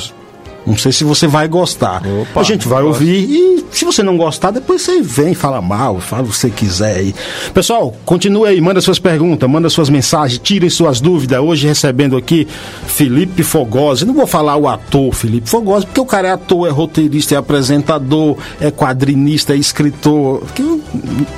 Não 0.70 0.78
sei 0.78 0.92
se 0.92 1.04
você 1.04 1.28
vai 1.28 1.48
gostar. 1.48 2.02
Opa, 2.06 2.42
a 2.42 2.44
gente 2.44 2.68
vai 2.68 2.84
gosto. 2.84 3.02
ouvir 3.02 3.30
e 3.30 3.66
se 3.72 3.86
você 3.86 4.04
não 4.04 4.18
gostar, 4.18 4.52
depois 4.52 4.82
você 4.82 5.02
vem, 5.02 5.34
fala 5.34 5.62
mal, 5.62 6.00
fala 6.00 6.24
o 6.24 6.28
que 6.28 6.36
você 6.38 6.50
quiser 6.50 6.98
aí. 6.98 7.16
Pessoal, 7.54 7.96
continue 8.06 8.48
aí, 8.48 8.62
manda 8.62 8.80
suas 8.82 9.00
perguntas, 9.00 9.50
manda 9.50 9.70
suas 9.70 9.90
mensagens, 9.90 10.40
tirem 10.44 10.70
suas 10.70 11.02
dúvidas. 11.02 11.40
Hoje 11.40 11.68
recebendo 11.68 12.16
aqui 12.18 12.48
Felipe 12.88 13.44
Fogosi. 13.44 14.06
Não 14.06 14.14
vou 14.14 14.28
falar 14.28 14.56
o 14.56 14.68
ator 14.68 15.14
Felipe 15.14 15.50
Fogosi, 15.50 15.86
porque 15.86 16.00
o 16.00 16.06
cara 16.06 16.28
é 16.30 16.32
ator, 16.32 16.68
é 16.68 16.72
roteirista, 16.72 17.36
é 17.36 17.38
apresentador, 17.38 18.38
é 18.62 18.72
quadrinista, 18.72 19.54
é 19.54 19.58
escritor, 19.58 20.44
que, 20.54 20.82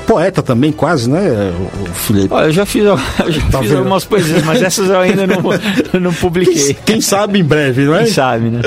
poeta 0.05 0.41
também, 0.41 0.71
quase, 0.71 1.09
né, 1.09 1.53
o 1.89 1.93
Felipe? 1.93 2.33
Olha, 2.33 2.45
eu 2.45 2.51
já 2.51 2.65
fiz, 2.65 2.83
eu 2.85 2.97
já 2.97 3.41
Tá 3.51 3.59
fiz 3.59 3.73
algumas 3.73 4.05
poesias, 4.05 4.43
mas 4.43 4.61
essas 4.61 4.89
eu 4.89 4.99
ainda 4.99 5.27
não, 5.27 5.41
não 5.99 6.13
publiquei. 6.13 6.75
Quem 6.85 7.01
sabe 7.01 7.39
em 7.39 7.43
breve, 7.43 7.85
não 7.85 7.95
é? 7.95 8.03
Quem 8.03 8.13
sabe, 8.13 8.49
né? 8.49 8.61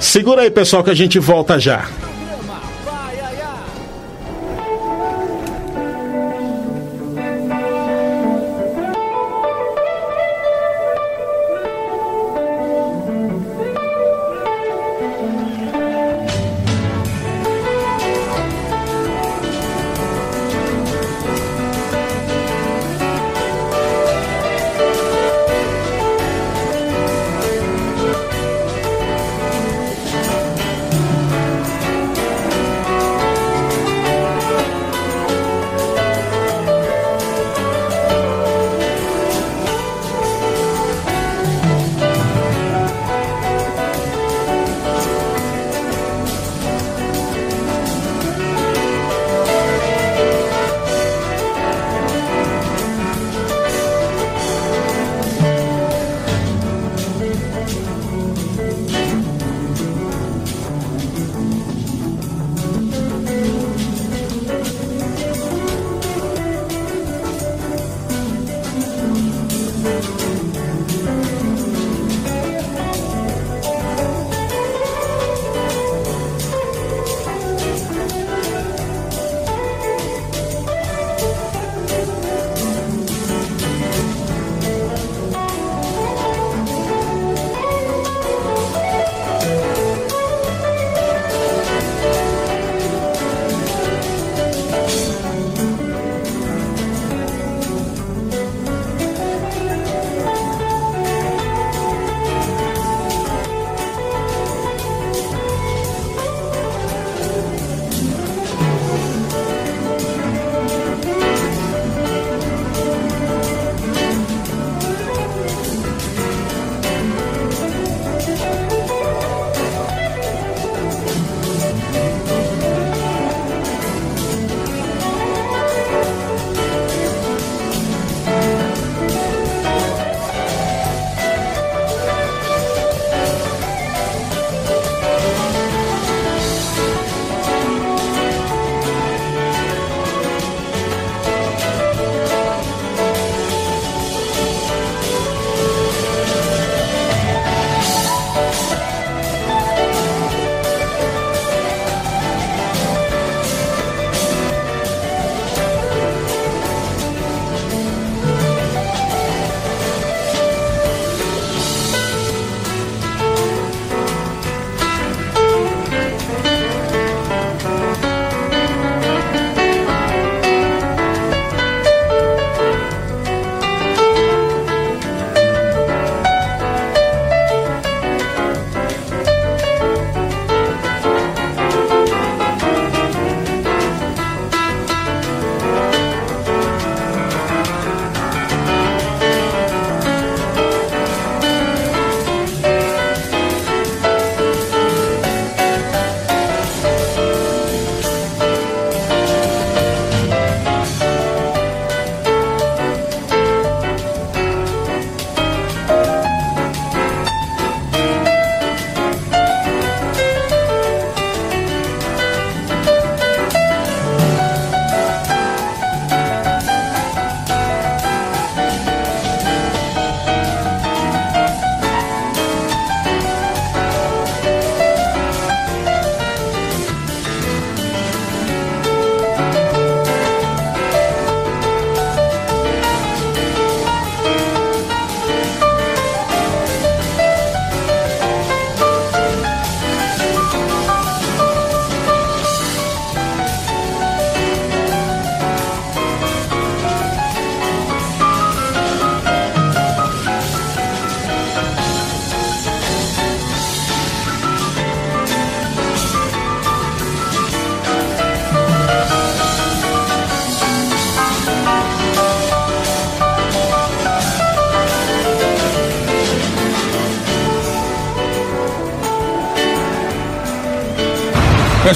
Segura 0.00 0.42
aí, 0.42 0.50
pessoal, 0.50 0.84
que 0.84 0.90
a 0.90 0.94
gente 0.94 1.18
volta 1.18 1.58
já. 1.58 1.86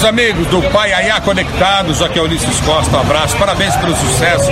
Meus 0.03 0.09
amigos 0.09 0.47
do 0.47 0.61
Pai 0.63 0.91
Aiá 0.91 1.21
Conectados, 1.21 2.01
aqui 2.01 2.19
é 2.19 2.21
o 2.21 2.25
Ulisses 2.25 2.59
Costa, 2.59 2.97
um 2.97 2.99
abraço, 2.99 3.37
parabéns 3.37 3.73
pelo 3.77 3.95
sucesso 3.95 4.51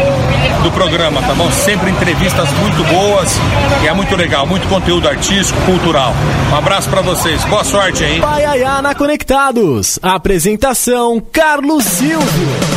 do 0.64 0.72
programa, 0.72 1.22
tá 1.22 1.34
bom? 1.34 1.52
Sempre 1.52 1.92
entrevistas 1.92 2.50
muito 2.54 2.82
boas 2.86 3.38
e 3.84 3.88
é 3.90 3.94
muito 3.94 4.16
legal, 4.16 4.48
muito 4.48 4.66
conteúdo 4.70 5.10
artístico, 5.10 5.60
cultural. 5.64 6.14
Um 6.54 6.56
abraço 6.56 6.90
para 6.90 7.02
vocês, 7.02 7.44
boa 7.44 7.66
sorte 7.66 8.02
aí. 8.02 8.22
Pai 8.22 8.46
Aiá 8.46 8.82
na 8.82 8.96
Conectados, 8.96 10.00
apresentação 10.02 11.22
Carlos 11.34 11.84
Silvio. 11.84 12.71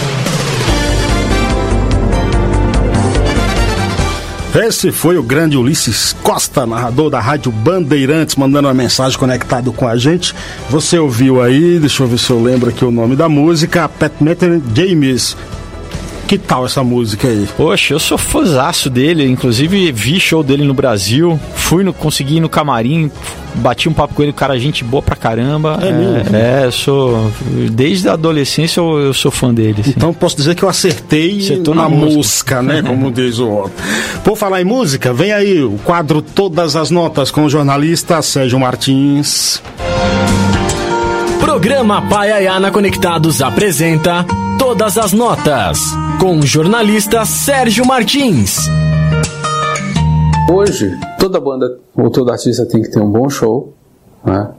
Esse 4.54 4.92
foi 4.92 5.18
o 5.18 5.22
grande 5.22 5.56
Ulisses 5.56 6.14
Costa, 6.22 6.64
narrador 6.64 7.10
da 7.10 7.18
Rádio 7.18 7.50
Bandeirantes, 7.50 8.36
mandando 8.36 8.68
uma 8.68 8.74
mensagem 8.74 9.18
conectado 9.18 9.72
com 9.72 9.88
a 9.88 9.96
gente. 9.96 10.32
Você 10.70 10.96
ouviu 10.96 11.42
aí, 11.42 11.80
deixa 11.80 12.04
eu 12.04 12.06
ver 12.06 12.18
se 12.18 12.30
eu 12.30 12.40
lembro 12.40 12.70
aqui 12.70 12.84
o 12.84 12.90
nome 12.92 13.16
da 13.16 13.28
música, 13.28 13.88
Pat 13.88 14.12
Meter 14.20 14.62
James. 14.72 15.36
Que 16.28 16.38
tal 16.38 16.64
essa 16.64 16.84
música 16.84 17.26
aí? 17.26 17.48
Poxa, 17.56 17.94
eu 17.94 17.98
sou 17.98 18.16
fãzaço 18.16 18.88
dele, 18.88 19.26
inclusive 19.26 19.90
vi 19.90 20.20
show 20.20 20.42
dele 20.44 20.64
no 20.64 20.72
Brasil, 20.72 21.38
fui 21.56 21.82
no, 21.82 21.92
consegui 21.92 22.36
ir 22.36 22.40
no 22.40 22.48
camarim, 22.48 23.10
bati 23.56 23.88
um 23.88 23.92
papo 23.92 24.14
com 24.14 24.22
ele, 24.22 24.32
cara, 24.32 24.58
gente 24.58 24.82
boa 24.84 25.02
pra 25.02 25.16
caramba. 25.16 25.78
É 25.80 25.92
mesmo? 25.92 26.36
É, 26.36 26.66
eu 26.66 26.72
sou. 26.72 27.30
Desde 27.72 28.08
a 28.08 28.12
adolescência 28.14 28.80
eu, 28.80 28.98
eu 28.98 29.14
sou 29.14 29.30
fã 29.30 29.52
dele. 29.52 29.76
assim. 29.80 29.92
Então 29.96 30.12
posso 30.12 30.36
dizer 30.36 30.54
que 30.54 30.62
eu 30.62 30.68
acertei 30.68 31.38
Acertou 31.40 31.74
na, 31.74 31.82
na 31.82 31.88
música, 31.88 32.60
música. 32.60 32.62
né? 32.62 32.82
Como 32.82 33.10
diz 33.10 33.38
o 33.38 33.48
outro. 33.48 33.72
Por 34.22 34.36
falar 34.36 34.60
em 34.60 34.64
música, 34.64 35.12
vem 35.12 35.32
aí 35.32 35.62
o 35.62 35.78
quadro 35.84 36.20
Todas 36.22 36.76
as 36.76 36.90
Notas 36.90 37.30
com 37.30 37.44
o 37.44 37.48
jornalista 37.50 38.20
Sérgio 38.22 38.58
Martins. 38.58 39.62
Programa 41.40 42.02
Pai 42.02 42.32
Aiá 42.32 42.58
na 42.58 42.70
Conectados 42.70 43.40
apresenta 43.40 44.24
Todas 44.58 44.96
as 44.98 45.12
Notas, 45.12 45.78
com 46.18 46.38
o 46.38 46.46
jornalista 46.46 47.24
Sérgio 47.24 47.86
Martins. 47.86 48.56
Hoje, 50.50 50.94
toda 51.18 51.40
banda 51.40 51.78
ou 51.96 52.10
todo 52.10 52.30
artista 52.30 52.66
tem 52.66 52.82
que 52.82 52.90
ter 52.90 53.00
um 53.00 53.10
bom 53.10 53.30
show. 53.30 53.72
Né? 54.22 54.50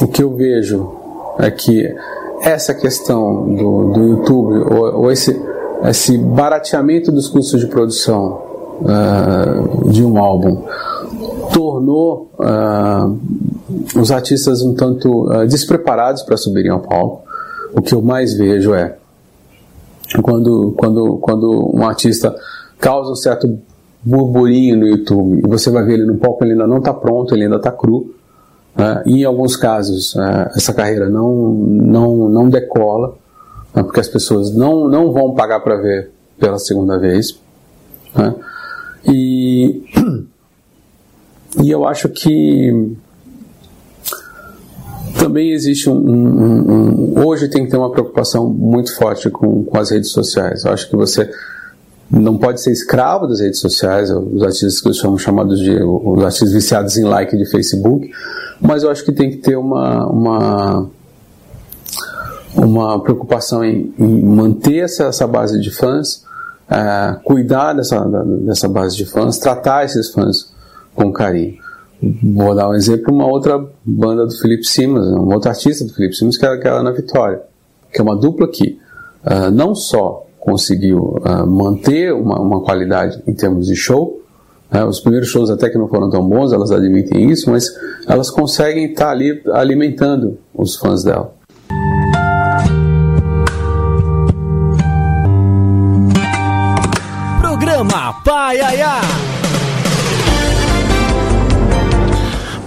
O 0.00 0.08
que 0.08 0.22
eu 0.22 0.34
vejo 0.34 0.92
é 1.38 1.48
que 1.50 1.94
essa 2.42 2.74
questão 2.74 3.54
do, 3.54 3.92
do 3.92 4.02
YouTube, 4.02 4.74
ou, 4.74 5.02
ou 5.02 5.12
esse, 5.12 5.40
esse 5.84 6.18
barateamento 6.18 7.12
dos 7.12 7.28
custos 7.28 7.60
de 7.60 7.68
produção 7.68 8.42
ah, 8.84 9.90
de 9.90 10.04
um 10.04 10.18
álbum, 10.18 10.64
tornou 11.52 12.32
ah, 12.40 13.08
os 13.94 14.10
artistas 14.10 14.60
um 14.62 14.74
tanto 14.74 15.30
ah, 15.30 15.44
despreparados 15.44 16.22
para 16.22 16.36
subirem 16.36 16.72
ao 16.72 16.80
palco. 16.80 17.22
O 17.72 17.80
que 17.80 17.94
eu 17.94 18.02
mais 18.02 18.34
vejo 18.34 18.74
é 18.74 18.96
quando, 20.20 20.74
quando, 20.76 21.16
quando 21.18 21.70
um 21.72 21.86
artista 21.86 22.34
causa 22.78 23.12
um 23.12 23.16
certo 23.16 23.56
burburinho 24.04 24.76
no 24.78 24.86
YouTube 24.86 25.38
e 25.38 25.48
você 25.48 25.70
vai 25.70 25.84
ver 25.84 25.94
ele 25.94 26.06
no 26.06 26.16
palco, 26.16 26.42
ele 26.44 26.52
ainda 26.52 26.66
não 26.66 26.78
está 26.78 26.92
pronto, 26.92 27.34
ele 27.34 27.44
ainda 27.44 27.56
está 27.56 27.70
cru. 27.70 28.14
né? 28.76 29.02
E 29.06 29.20
em 29.20 29.24
alguns 29.24 29.56
casos, 29.56 30.16
eh, 30.16 30.50
essa 30.56 30.72
carreira 30.74 31.08
não, 31.08 31.52
não, 31.52 32.28
não 32.28 32.48
decola, 32.48 33.14
né? 33.74 33.82
porque 33.82 34.00
as 34.00 34.08
pessoas 34.08 34.54
não, 34.54 34.88
não 34.88 35.12
vão 35.12 35.34
pagar 35.34 35.60
para 35.60 35.76
ver 35.76 36.10
pela 36.38 36.58
segunda 36.58 36.98
vez. 36.98 37.38
né? 38.16 38.34
E, 39.04 39.84
e 41.62 41.70
eu 41.70 41.86
acho 41.86 42.08
que 42.08 42.96
também 45.18 45.52
existe 45.52 45.88
um- 45.88 45.94
um- 45.94 46.72
um- 46.72 47.24
Hoje 47.26 47.48
tem 47.48 47.64
que 47.64 47.70
ter 47.70 47.76
uma 47.76 47.90
preocupação 47.90 48.48
muito 48.48 48.94
forte 48.96 49.30
com, 49.30 49.62
com 49.64 49.78
as 49.78 49.90
redes 49.90 50.10
sociais. 50.10 50.64
Eu 50.64 50.72
acho 50.72 50.88
que 50.90 50.96
você 50.96 51.30
não 52.20 52.36
pode 52.36 52.60
ser 52.60 52.72
escravo 52.72 53.26
das 53.26 53.40
redes 53.40 53.58
sociais, 53.58 54.10
os 54.10 54.42
artistas 54.42 54.80
que 54.80 54.92
chamo 54.92 55.18
chamados 55.18 55.58
de 55.58 55.82
os 55.82 56.22
artistas 56.22 56.52
viciados 56.52 56.96
em 56.98 57.04
like 57.04 57.34
de 57.36 57.46
Facebook, 57.50 58.10
mas 58.60 58.82
eu 58.82 58.90
acho 58.90 59.02
que 59.02 59.12
tem 59.12 59.30
que 59.30 59.38
ter 59.38 59.56
uma, 59.56 60.06
uma, 60.06 60.90
uma 62.54 63.02
preocupação 63.02 63.64
em, 63.64 63.94
em 63.98 64.22
manter 64.26 64.80
essa, 64.80 65.04
essa 65.04 65.26
base 65.26 65.58
de 65.58 65.70
fãs, 65.70 66.24
eh, 66.70 67.16
cuidar 67.24 67.72
dessa, 67.72 67.98
dessa 68.44 68.68
base 68.68 68.94
de 68.94 69.06
fãs, 69.06 69.38
tratar 69.38 69.86
esses 69.86 70.10
fãs 70.10 70.52
com 70.94 71.10
carinho. 71.10 71.56
Vou 72.22 72.54
dar 72.54 72.68
um 72.68 72.74
exemplo, 72.74 73.14
uma 73.14 73.26
outra 73.26 73.64
banda 73.84 74.26
do 74.26 74.36
Felipe 74.36 74.64
Simas, 74.64 75.06
um 75.06 75.32
outro 75.32 75.48
artista 75.48 75.84
do 75.84 75.94
Felipe 75.94 76.14
Simas, 76.14 76.36
que 76.36 76.44
é 76.44 76.48
aquela 76.50 76.82
na 76.82 76.90
Vitória, 76.90 77.40
que 77.90 78.00
é 78.00 78.04
uma 78.04 78.16
dupla 78.16 78.48
que 78.48 78.78
ah, 79.24 79.50
não 79.50 79.74
só 79.74 80.26
conseguiu 80.42 81.20
ah, 81.24 81.46
manter 81.46 82.12
uma, 82.12 82.40
uma 82.40 82.60
qualidade 82.60 83.22
em 83.28 83.32
termos 83.32 83.68
de 83.68 83.76
show, 83.76 84.20
né, 84.70 84.84
os 84.84 84.98
primeiros 84.98 85.28
shows 85.28 85.50
até 85.50 85.70
que 85.70 85.78
não 85.78 85.86
foram 85.86 86.10
tão 86.10 86.28
bons, 86.28 86.52
elas 86.52 86.72
admitem 86.72 87.30
isso, 87.30 87.48
mas 87.48 87.64
elas 88.08 88.28
conseguem 88.28 88.86
estar 88.86 89.10
ali 89.10 89.40
alimentando 89.52 90.38
os 90.52 90.76
fãs 90.76 91.04
dela. 91.04 91.32
Programa 97.40 98.14
Pai 98.24 98.58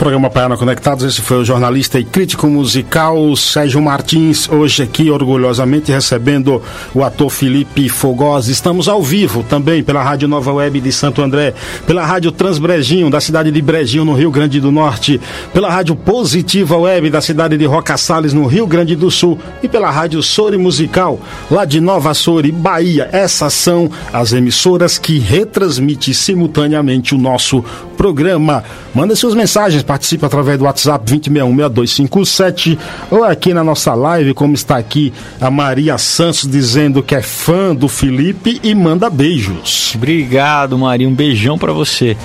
Programa 0.05 0.29
Paiana 0.29 0.55
Conectados, 0.55 1.03
esse 1.03 1.19
foi 1.19 1.37
o 1.37 1.43
jornalista 1.43 1.99
e 1.99 2.03
crítico 2.03 2.45
musical 2.45 3.35
Sérgio 3.35 3.81
Martins, 3.81 4.47
hoje 4.47 4.83
aqui 4.83 5.09
orgulhosamente 5.09 5.91
recebendo 5.91 6.61
o 6.93 7.03
ator 7.03 7.31
Felipe 7.31 7.89
Fogosi. 7.89 8.51
Estamos 8.51 8.87
ao 8.87 9.01
vivo 9.01 9.41
também 9.41 9.83
pela 9.83 10.03
Rádio 10.03 10.27
Nova 10.27 10.53
Web 10.53 10.79
de 10.79 10.91
Santo 10.91 11.23
André, 11.23 11.55
pela 11.87 12.05
Rádio 12.05 12.31
Transbrejinho, 12.31 13.09
da 13.09 13.19
cidade 13.19 13.49
de 13.49 13.59
Brejinho, 13.63 14.05
no 14.05 14.13
Rio 14.13 14.29
Grande 14.29 14.61
do 14.61 14.71
Norte, 14.71 15.19
pela 15.51 15.71
Rádio 15.71 15.95
Positiva 15.95 16.77
Web, 16.77 17.09
da 17.09 17.19
cidade 17.19 17.57
de 17.57 17.65
Roca 17.65 17.97
Salles, 17.97 18.31
no 18.31 18.45
Rio 18.45 18.67
Grande 18.67 18.95
do 18.95 19.09
Sul, 19.09 19.39
e 19.63 19.67
pela 19.67 19.89
Rádio 19.89 20.21
Sori 20.21 20.55
Musical, 20.55 21.19
lá 21.49 21.65
de 21.65 21.81
Nova 21.81 22.13
Sori, 22.13 22.51
Bahia. 22.51 23.09
Essas 23.11 23.55
são 23.55 23.89
as 24.13 24.33
emissoras 24.33 24.99
que 24.99 25.17
retransmitem 25.17 26.13
simultaneamente 26.13 27.15
o 27.15 27.17
nosso 27.17 27.65
programa. 27.97 28.63
Manda 28.93 29.15
suas 29.15 29.33
mensagens, 29.33 29.81
participe 29.95 30.25
através 30.25 30.59
do 30.59 30.65
WhatsApp 30.65 31.05
20616257 31.09 32.77
ou 33.09 33.23
aqui 33.23 33.53
na 33.53 33.63
nossa 33.63 33.93
live, 33.93 34.33
como 34.33 34.53
está 34.53 34.75
aqui 34.75 35.13
a 35.39 35.49
Maria 35.49 35.97
Santos 35.97 36.45
dizendo 36.45 37.01
que 37.01 37.15
é 37.15 37.21
fã 37.21 37.73
do 37.73 37.87
Felipe 37.87 38.59
e 38.61 38.75
manda 38.75 39.09
beijos. 39.09 39.93
Obrigado, 39.95 40.77
Maria. 40.77 41.07
Um 41.07 41.13
beijão 41.13 41.57
pra 41.57 41.71
você. 41.71 42.17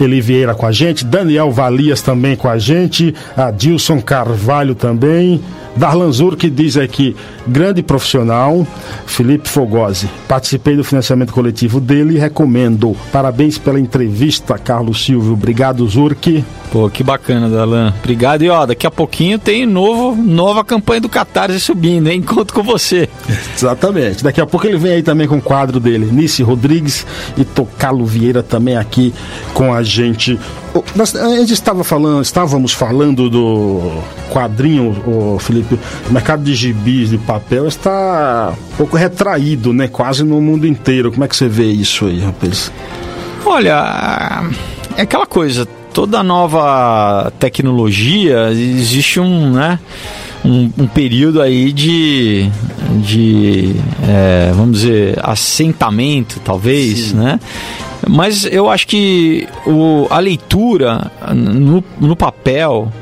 Eli 0.00 0.20
Vieira 0.20 0.56
com 0.56 0.66
a 0.66 0.72
gente, 0.72 1.04
Daniel 1.04 1.52
Valias 1.52 2.02
também 2.02 2.34
com 2.34 2.48
a 2.48 2.58
gente, 2.58 3.14
Adilson 3.36 4.00
Carvalho 4.00 4.74
também, 4.74 5.40
Darlan 5.76 6.10
Zur 6.10 6.36
que 6.36 6.50
diz 6.50 6.76
aqui, 6.76 7.14
grande 7.46 7.82
profissional, 7.82 8.66
Felipe 9.06 9.48
Fogosi. 9.48 10.08
Participei 10.28 10.76
do 10.76 10.84
financiamento 10.84 11.32
coletivo 11.32 11.80
dele 11.80 12.16
e 12.16 12.18
recomendo. 12.18 12.96
Parabéns 13.12 13.58
pela 13.58 13.78
entrevista, 13.80 14.58
Carlos 14.58 15.04
Silvio. 15.04 15.32
Obrigado, 15.34 15.86
Zurk. 15.88 16.44
Pô, 16.72 16.90
que 16.90 17.04
bacana, 17.04 17.48
Dalan. 17.48 17.92
Obrigado. 18.00 18.42
E 18.42 18.48
ó, 18.50 18.66
daqui 18.66 18.86
a 18.86 18.90
pouquinho 18.90 19.38
tem 19.38 19.64
novo, 19.66 20.20
nova 20.20 20.64
campanha 20.64 21.00
do 21.00 21.08
Catarse 21.08 21.60
subindo, 21.60 22.08
hein? 22.08 22.20
Conto 22.22 22.52
com 22.52 22.62
você. 22.62 23.08
Exatamente. 23.56 24.24
Daqui 24.24 24.40
a 24.40 24.46
pouco 24.46 24.66
ele 24.66 24.76
vem 24.78 24.92
aí 24.92 25.02
também 25.02 25.28
com 25.28 25.36
o 25.36 25.42
quadro 25.42 25.78
dele, 25.78 26.06
Nice 26.10 26.42
Rodrigues 26.42 27.06
e 27.36 27.44
Tocalo 27.44 28.04
Vieira 28.04 28.42
também 28.42 28.76
aqui 28.76 29.14
com 29.52 29.72
a 29.72 29.82
gente. 29.84 30.38
Nós- 30.96 31.14
A 31.14 31.28
gente 31.36 31.52
estava 31.52 31.84
falando, 31.84 32.20
estávamos 32.22 32.72
falando 32.72 33.30
do 33.30 33.92
quadrinho, 34.32 34.96
ô, 35.06 35.38
Felipe. 35.38 35.78
O 36.08 36.12
mercado 36.12 36.42
de 36.42 36.54
gibis 36.54 37.10
de 37.10 37.18
papel 37.18 37.33
está 37.68 38.52
um 38.72 38.76
pouco 38.76 38.96
retraído, 38.96 39.72
né? 39.72 39.88
Quase 39.88 40.24
no 40.24 40.40
mundo 40.40 40.66
inteiro. 40.66 41.10
Como 41.12 41.24
é 41.24 41.28
que 41.28 41.36
você 41.36 41.48
vê 41.48 41.70
isso 41.70 42.06
aí, 42.06 42.20
rapaz? 42.20 42.70
Olha, 43.44 44.50
é 44.96 45.02
aquela 45.02 45.26
coisa, 45.26 45.66
toda 45.92 46.22
nova 46.22 47.32
tecnologia 47.38 48.50
existe 48.50 49.20
um, 49.20 49.52
né, 49.52 49.78
um, 50.44 50.70
um 50.78 50.86
período 50.86 51.40
aí 51.40 51.72
de, 51.72 52.50
de 53.00 53.76
é, 54.08 54.50
vamos 54.54 54.80
dizer, 54.80 55.18
assentamento, 55.22 56.40
talvez, 56.40 57.12
né? 57.12 57.38
Mas 58.08 58.44
eu 58.44 58.68
acho 58.68 58.86
que 58.86 59.48
o, 59.66 60.06
a 60.10 60.18
leitura 60.18 61.10
no, 61.34 61.82
no 61.98 62.16
papel, 62.16 62.92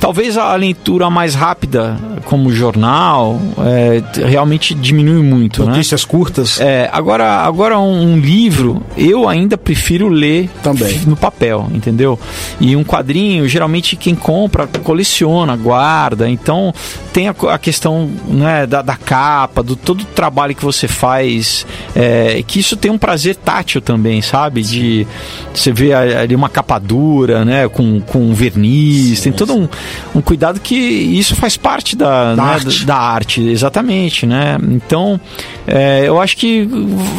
talvez 0.00 0.36
a 0.38 0.54
leitura 0.54 1.10
mais 1.10 1.34
rápida 1.34 1.98
como 2.24 2.52
jornal, 2.52 3.40
é, 3.58 4.02
realmente 4.26 4.74
diminui 4.74 5.22
muito. 5.22 5.64
Né? 5.64 5.72
Notícias 5.72 6.02
né? 6.02 6.08
curtas. 6.10 6.60
É, 6.60 6.88
agora, 6.92 7.24
agora 7.38 7.78
um, 7.78 8.14
um, 8.14 8.18
livro, 8.18 8.82
eu 8.96 9.28
ainda 9.28 9.56
prefiro 9.56 10.08
ler 10.08 10.48
Também. 10.62 11.00
no 11.06 11.16
papel, 11.16 11.68
entendeu? 11.72 12.18
E 12.60 12.74
um 12.76 12.84
quadrinho, 12.84 13.48
geralmente 13.48 13.96
quem 13.96 14.14
compra 14.14 14.66
coleciona, 14.82 15.56
guarda. 15.56 16.28
Então 16.28 16.72
tem 17.12 17.28
a, 17.28 17.34
a 17.50 17.58
questão 17.58 18.10
né, 18.26 18.66
da, 18.66 18.82
da, 18.82 18.96
capa, 18.96 19.62
do 19.62 19.76
todo 19.76 20.02
o 20.02 20.04
trabalho 20.04 20.54
que 20.54 20.64
você 20.64 20.86
faz, 20.86 21.66
é, 21.94 22.42
que 22.46 22.60
isso 22.60 22.76
tem 22.76 22.90
um 22.90 22.98
prazer 22.98 23.36
tátil 23.36 23.80
também, 23.80 24.22
sabe? 24.22 24.62
De 24.62 25.06
você 25.52 25.72
ver 25.72 25.94
ali 25.94 26.34
uma 26.34 26.48
capa 26.48 26.78
dura, 26.78 27.44
né? 27.44 27.68
Com, 27.68 28.00
com 28.00 28.32
verniz, 28.34 29.18
sim, 29.18 29.24
tem 29.24 29.32
todo 29.32 29.54
um, 29.54 29.68
um 30.14 30.20
cuidado 30.20 30.60
que 30.60 30.74
isso 30.74 31.34
faz 31.34 31.56
parte 31.56 31.96
da, 31.96 32.07
da, 32.08 32.42
né, 32.44 32.52
arte. 32.52 32.86
da 32.86 32.96
arte, 32.96 33.48
exatamente, 33.48 34.26
né? 34.26 34.58
Então, 34.62 35.20
é, 35.66 36.02
eu 36.04 36.20
acho 36.20 36.36
que 36.36 36.68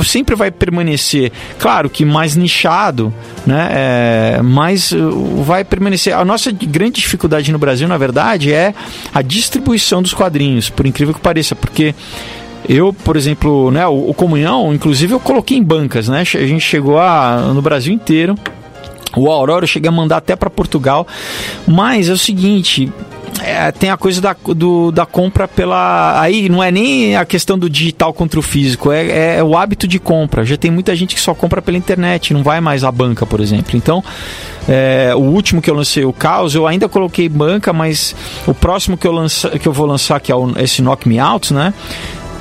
sempre 0.06 0.36
vai 0.36 0.52
permanecer, 0.52 1.32
claro 1.58 1.90
que 1.90 2.06
mais 2.06 2.36
nichado, 2.36 3.14
né? 3.46 3.70
É, 3.72 4.42
mas 4.44 4.94
vai 5.44 5.64
permanecer. 5.64 6.14
A 6.14 6.26
nossa 6.26 6.52
grande 6.52 7.02
dificuldade 7.02 7.52
no 7.52 7.60
Brasil, 7.60 7.88
na 7.88 7.98
verdade, 7.98 8.54
é 8.54 8.74
a 9.14 9.22
distribuição 9.22 10.02
dos 10.02 10.14
quadrinhos, 10.14 10.70
por 10.70 10.86
incrível 10.86 11.14
que 11.14 11.22
pareça, 11.22 11.56
porque 11.56 11.94
eu, 12.68 12.94
por 12.94 13.16
exemplo, 13.16 13.72
né, 13.72 13.88
o, 13.88 14.10
o 14.10 14.14
Comunhão, 14.14 14.74
inclusive 14.74 15.14
eu 15.14 15.20
coloquei 15.20 15.58
em 15.58 15.64
bancas, 15.64 16.08
né? 16.08 16.20
A 16.20 16.24
gente 16.24 16.62
chegou 16.62 17.00
a, 17.00 17.52
no 17.54 17.62
Brasil 17.62 17.94
inteiro. 17.94 18.36
O 19.16 19.30
Aurora 19.32 19.64
eu 19.64 19.68
cheguei 19.68 19.90
a 19.90 19.92
mandar 19.92 20.18
até 20.18 20.36
para 20.36 20.50
Portugal. 20.50 21.08
Mas 21.68 22.10
é 22.10 22.14
o 22.14 22.18
seguinte, 22.18 22.92
é, 23.42 23.72
tem 23.72 23.90
a 23.90 23.98
coisa 23.98 24.22
da, 24.22 24.36
do, 24.56 24.92
da 24.92 25.06
compra 25.06 25.48
pela. 25.48 26.20
Aí 26.22 26.50
não 26.50 26.64
é 26.64 26.72
nem 26.72 27.16
a 27.16 27.26
questão 27.26 27.58
do 27.58 27.70
digital 27.70 28.14
contra 28.14 28.40
o 28.40 28.44
físico, 28.44 28.92
é, 28.92 29.38
é, 29.38 29.44
o 29.44 29.58
hábito 29.58 29.88
de 29.88 30.00
compra. 30.00 30.46
Já 30.46 30.58
tem 30.58 30.72
muita 30.72 30.96
gente 30.96 31.16
que 31.16 31.22
só 31.22 31.34
compra 31.34 31.62
pela 31.62 31.78
internet, 31.78 32.34
não 32.34 32.44
vai 32.44 32.60
mais 32.60 32.84
à 32.84 32.92
banca, 32.92 33.26
por 33.26 33.40
exemplo. 33.40 33.76
Então, 33.76 34.04
é, 34.68 35.14
o 35.16 35.20
último 35.20 35.62
que 35.62 35.70
eu 35.70 35.76
lancei, 35.76 36.06
o 36.06 36.14
Caos, 36.14 36.56
eu 36.56 36.68
ainda 36.68 36.90
coloquei 36.90 37.30
banca, 37.30 37.72
mas 37.72 38.16
o 38.46 38.54
próximo 38.54 38.98
que 38.98 39.08
eu, 39.08 39.12
lança, 39.12 39.50
que 39.58 39.68
eu 39.68 39.74
vou 39.74 39.86
lançar, 39.86 40.20
que 40.20 40.32
é 40.32 40.36
o, 40.36 40.52
esse 40.60 40.82
Knock 40.82 41.08
Me 41.08 41.20
Out, 41.20 41.54
né? 41.54 41.74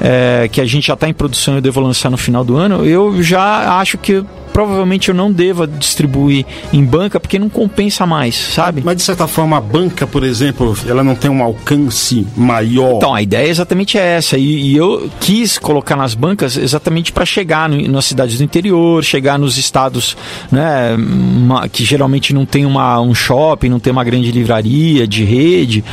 É, 0.01 0.49
que 0.51 0.61
a 0.61 0.65
gente 0.65 0.87
já 0.87 0.95
está 0.95 1.09
em 1.09 1.13
produção 1.13 1.55
e 1.55 1.57
eu 1.57 1.61
devo 1.61 1.81
lançar 1.81 2.09
no 2.09 2.17
final 2.17 2.45
do 2.45 2.57
ano, 2.57 2.85
eu 2.87 3.21
já 3.21 3.81
acho 3.81 3.99
que 3.99 4.25
provavelmente 4.59 5.09
eu 5.09 5.15
não 5.15 5.31
deva 5.31 5.69
distribuir 5.69 6.45
em 6.73 6.85
banca 6.85 7.21
porque 7.21 7.39
não 7.39 7.49
compensa 7.49 8.05
mais, 8.05 8.35
sabe? 8.35 8.83
Mas 8.85 8.97
de 8.97 9.03
certa 9.03 9.29
forma 9.29 9.57
a 9.57 9.61
banca, 9.61 10.05
por 10.05 10.25
exemplo, 10.25 10.77
ela 10.85 11.05
não 11.05 11.15
tem 11.15 11.31
um 11.31 11.45
alcance 11.45 12.27
maior. 12.37 12.97
Então, 12.97 13.15
a 13.15 13.23
ideia 13.23 13.47
é 13.47 13.51
exatamente 13.51 13.97
essa. 13.97 14.37
E, 14.37 14.73
e 14.73 14.77
eu 14.77 15.09
quis 15.21 15.59
colocar 15.59 15.95
nas 15.95 16.13
bancas 16.13 16.57
exatamente 16.57 17.13
para 17.13 17.25
chegar 17.25 17.69
no, 17.69 17.81
nas 17.87 18.07
cidades 18.07 18.39
do 18.39 18.43
interior, 18.43 19.05
chegar 19.05 19.39
nos 19.39 19.57
estados 19.59 20.17
né, 20.51 20.97
uma, 20.97 21.69
que 21.69 21.85
geralmente 21.85 22.35
não 22.35 22.45
tem 22.45 22.67
uma, 22.67 23.01
um 23.01 23.15
shopping, 23.15 23.69
não 23.69 23.79
tem 23.79 23.93
uma 23.93 24.03
grande 24.03 24.33
livraria 24.33 25.07
de 25.07 25.23
rede. 25.23 25.85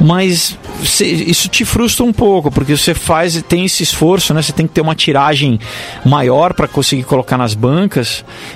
Mas 0.00 0.58
cê, 0.84 1.06
isso 1.06 1.48
te 1.48 1.64
frustra 1.64 2.04
um 2.04 2.12
pouco, 2.12 2.50
porque 2.50 2.76
você 2.76 2.94
faz, 2.94 3.40
tem 3.42 3.66
esse 3.66 3.82
esforço, 3.82 4.32
né? 4.34 4.42
Você 4.42 4.52
tem 4.52 4.66
que 4.66 4.72
ter 4.72 4.80
uma 4.80 4.94
tiragem 4.94 5.60
maior 6.04 6.54
para 6.54 6.66
conseguir 6.66 7.04
colocar 7.04 7.36
nas 7.36 7.54
bancas 7.54 7.99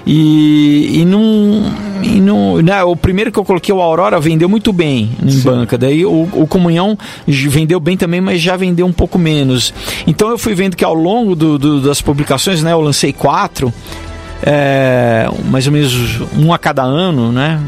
e, 0.06 1.00
e 1.00 1.04
não. 1.04 1.72
E 2.02 2.20
não 2.20 2.60
né, 2.60 2.82
o 2.84 2.94
primeiro 2.94 3.32
que 3.32 3.38
eu 3.38 3.44
coloquei, 3.44 3.74
o 3.74 3.80
Aurora, 3.80 4.20
vendeu 4.20 4.48
muito 4.48 4.72
bem 4.72 5.10
em 5.22 5.30
Sim. 5.30 5.42
banca. 5.42 5.78
Daí 5.78 6.04
o, 6.04 6.28
o 6.32 6.46
Comunhão 6.46 6.98
vendeu 7.26 7.80
bem 7.80 7.96
também, 7.96 8.20
mas 8.20 8.40
já 8.40 8.56
vendeu 8.56 8.86
um 8.86 8.92
pouco 8.92 9.18
menos. 9.18 9.72
Então 10.06 10.28
eu 10.30 10.36
fui 10.36 10.54
vendo 10.54 10.76
que 10.76 10.84
ao 10.84 10.94
longo 10.94 11.34
do, 11.34 11.58
do, 11.58 11.80
das 11.80 12.02
publicações, 12.02 12.62
né, 12.62 12.72
eu 12.72 12.80
lancei 12.80 13.12
quatro, 13.12 13.72
é, 14.42 15.28
mais 15.46 15.66
ou 15.66 15.72
menos 15.72 16.20
um 16.36 16.52
a 16.52 16.58
cada 16.58 16.82
ano, 16.82 17.32
né? 17.32 17.60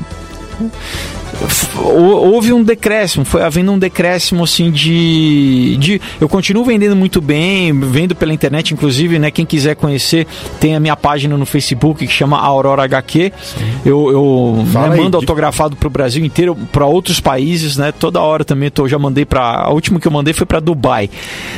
Houve 1.79 2.53
um 2.53 2.63
decréscimo, 2.63 3.25
foi 3.25 3.43
havendo 3.43 3.73
um 3.73 3.79
decréscimo 3.79 4.45
assim 4.45 4.71
de, 4.71 5.77
de 5.79 6.01
eu 6.21 6.29
continuo 6.29 6.65
vendendo 6.65 6.97
muito 6.97 7.21
bem, 7.21 7.79
vendo 7.79 8.15
pela 8.15 8.33
internet 8.33 8.73
inclusive, 8.73 9.19
né, 9.19 9.31
quem 9.31 9.45
quiser 9.45 9.77
conhecer, 9.77 10.27
tem 10.61 10.75
a 10.75 10.81
minha 10.81 10.97
página 10.97 11.37
no 11.37 11.47
Facebook 11.47 12.07
que 12.07 12.13
chama 12.13 12.39
Aurora 12.39 12.85
HQ. 12.85 13.33
Sim. 13.41 13.65
Eu, 13.85 14.11
eu 14.11 14.65
né, 14.73 14.97
mando 14.97 15.17
autografado 15.17 15.77
para 15.77 15.87
o 15.87 15.91
Brasil 15.91 16.25
inteiro, 16.25 16.57
para 16.73 16.87
outros 16.87 17.21
países, 17.21 17.77
né? 17.77 17.93
Toda 17.93 18.21
hora 18.21 18.45
também 18.45 18.71
tô, 18.71 18.89
já 18.89 18.99
mandei 18.99 19.25
para 19.25 19.43
a 19.43 19.71
última 19.71 20.01
que 20.01 20.07
eu 20.07 20.13
mandei 20.13 20.35
foi 20.35 20.47
para 20.47 20.61
Dubai, 20.61 21.09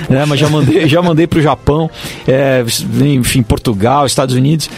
né? 0.08 0.24
Mas 0.26 0.38
já 0.38 0.48
mandei, 0.48 0.88
já 0.88 1.02
mandei 1.02 1.26
para 1.26 1.38
o 1.38 1.42
Japão, 1.42 1.90
é, 2.26 2.64
enfim, 3.00 3.42
Portugal, 3.42 4.06
Estados 4.06 4.34
Unidos 4.34 4.68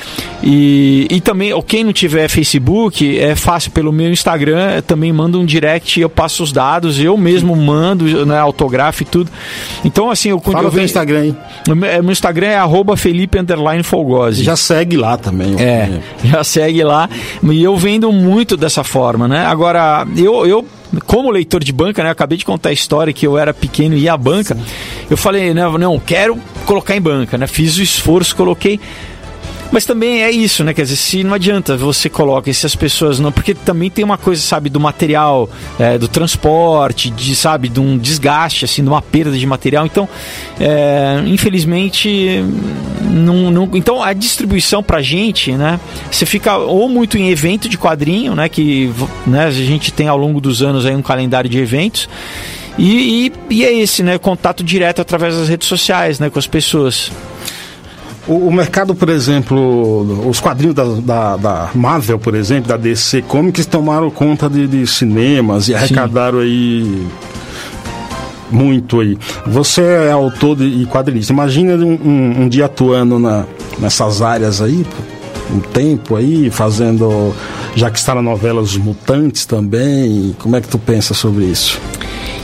e, 0.43 1.07
e 1.11 1.21
também, 1.21 1.53
quem 1.63 1.85
não 1.85 1.93
tiver 1.93 2.29
Facebook, 2.29 3.19
é 3.19 3.35
fácil 3.35 3.71
pelo 3.73 3.93
meu 3.93 4.11
Instagram 4.11 4.81
também 4.91 5.13
manda 5.13 5.39
um 5.39 5.45
direct 5.45 6.01
e 6.01 6.03
eu 6.03 6.11
passo 6.11 6.43
os 6.43 6.51
dados, 6.51 6.99
eu 6.99 7.17
mesmo 7.17 7.55
mando, 7.55 8.27
né, 8.27 8.37
autografo 8.37 9.05
e 9.05 9.07
tudo. 9.07 9.31
Então, 9.85 10.11
assim, 10.11 10.31
eu 10.31 10.41
Fala 10.41 10.65
eu 10.65 10.71
venho, 10.71 10.85
Instagram, 10.85 11.27
hein? 11.27 11.37
Meu 12.03 12.11
Instagram 12.11 12.49
é 12.49 12.57
arroba 12.57 12.97
Felipe 12.97 13.39
Folgose. 13.85 14.43
Já 14.43 14.57
segue 14.57 14.97
lá 14.97 15.17
também. 15.17 15.55
É, 15.61 16.01
já 16.25 16.43
segue 16.43 16.83
lá. 16.83 17.09
E 17.41 17.63
eu 17.63 17.77
vendo 17.77 18.11
muito 18.11 18.57
dessa 18.57 18.83
forma, 18.83 19.29
né? 19.29 19.47
Agora, 19.47 20.05
eu, 20.17 20.45
eu 20.45 20.67
como 21.07 21.31
leitor 21.31 21.63
de 21.63 21.73
banca, 21.73 22.03
né? 22.03 22.11
Acabei 22.11 22.37
de 22.37 22.45
contar 22.45 22.71
a 22.71 22.73
história 22.73 23.13
que 23.13 23.25
eu 23.25 23.39
era 23.39 23.55
pequeno 23.55 23.95
e 23.95 24.01
ia 24.01 24.13
à 24.15 24.17
banca. 24.17 24.57
Sim. 24.57 24.63
Eu 25.09 25.17
falei, 25.17 25.55
né, 25.55 25.63
não, 25.79 26.01
quero 26.01 26.37
colocar 26.67 26.97
em 26.97 27.01
banca, 27.01 27.39
né? 27.39 27.47
Fiz 27.47 27.79
o 27.79 27.83
esforço, 27.83 28.35
coloquei. 28.35 28.81
Mas 29.73 29.85
também 29.85 30.23
é 30.23 30.31
isso, 30.31 30.65
né? 30.65 30.75
Quer 30.75 30.83
dizer, 30.83 30.97
se 30.97 31.23
não 31.23 31.35
adianta 31.35 31.77
você 31.77 32.09
coloca, 32.09 32.53
se 32.53 32.67
as 32.67 32.75
pessoas 32.75 33.21
não. 33.21 33.31
Porque 33.31 33.55
também 33.55 33.89
tem 33.89 34.05
uma 34.05 34.19
coisa, 34.19 34.43
sabe, 34.43 34.69
do 34.69 34.81
material, 34.81 35.49
é, 35.79 35.97
do 35.97 36.09
transporte, 36.09 37.11
de, 37.11 37.37
sabe, 37.37 37.69
de 37.69 37.79
um 37.79 37.97
desgaste, 37.97 38.65
assim, 38.65 38.83
de 38.83 38.89
uma 38.89 39.01
perda 39.01 39.37
de 39.37 39.47
material. 39.47 39.87
Então, 39.87 40.09
é, 40.59 41.23
infelizmente, 41.27 42.45
não, 43.03 43.51
não. 43.51 43.71
Então, 43.75 44.03
a 44.03 44.13
distribuição 44.13 44.83
pra 44.83 45.01
gente, 45.01 45.53
né? 45.53 45.79
Você 46.11 46.27
fica 46.27 46.57
ou 46.57 46.89
muito 46.89 47.17
em 47.17 47.31
evento 47.31 47.69
de 47.69 47.79
quadrinho, 47.79 48.35
né? 48.35 48.49
Que 48.49 48.91
né, 49.27 49.45
a 49.45 49.51
gente 49.51 49.93
tem 49.93 50.09
ao 50.09 50.17
longo 50.17 50.41
dos 50.41 50.63
anos 50.63 50.85
aí 50.85 50.95
um 50.95 51.03
calendário 51.03 51.49
de 51.49 51.59
eventos. 51.59 52.09
E, 52.79 53.27
e, 53.27 53.33
e, 53.51 53.65
é 53.65 53.73
esse, 53.73 54.03
né? 54.03 54.19
Contato 54.19 54.65
direto 54.65 55.01
através 55.01 55.37
das 55.37 55.49
redes 55.49 55.69
sociais, 55.69 56.19
né? 56.19 56.29
Com 56.29 56.39
as 56.39 56.47
pessoas. 56.47 57.13
O, 58.27 58.49
o, 58.49 58.53
mercado, 58.53 58.95
por 58.95 59.09
exemplo, 59.09 60.29
os 60.29 60.41
quadrinhos 60.41 60.75
da, 60.75 60.85
da, 60.85 61.37
da, 61.37 61.71
Marvel, 61.75 62.19
por 62.19 62.35
exemplo, 62.35 62.69
da 62.69 62.77
DC 62.77 63.23
Comics, 63.23 63.67
tomaram 63.67 64.11
conta 64.11 64.49
de, 64.49 64.67
de 64.67 64.87
cinemas 64.87 65.69
e 65.69 65.75
arrecadaram 65.75 66.39
Sim. 66.39 66.45
aí 66.45 67.07
muito 68.51 69.01
aí. 69.01 69.17
Você 69.47 69.83
é 69.83 70.13
autor 70.13 70.57
de, 70.57 70.65
e 70.65 70.87
quadrinista. 70.87 71.33
Imagina 71.33 71.75
um, 71.75 71.93
um, 71.93 72.43
um, 72.43 72.49
dia 72.49 72.67
atuando 72.67 73.19
na, 73.19 73.45
nessas 73.79 74.21
áreas 74.21 74.61
aí, 74.61 74.85
um 75.51 75.61
tempo 75.61 76.17
aí, 76.17 76.51
fazendo. 76.51 77.35
Já 77.75 77.91
que 77.91 77.99
está 77.99 78.15
na 78.15 78.23
novela 78.23 78.61
Os 78.61 78.77
Mutantes 78.77 79.47
também. 79.47 80.35
Como 80.39 80.57
é 80.57 80.61
que 80.61 80.69
tu 80.69 80.79
pensa 80.79 81.15
sobre 81.15 81.45
isso? 81.45 81.81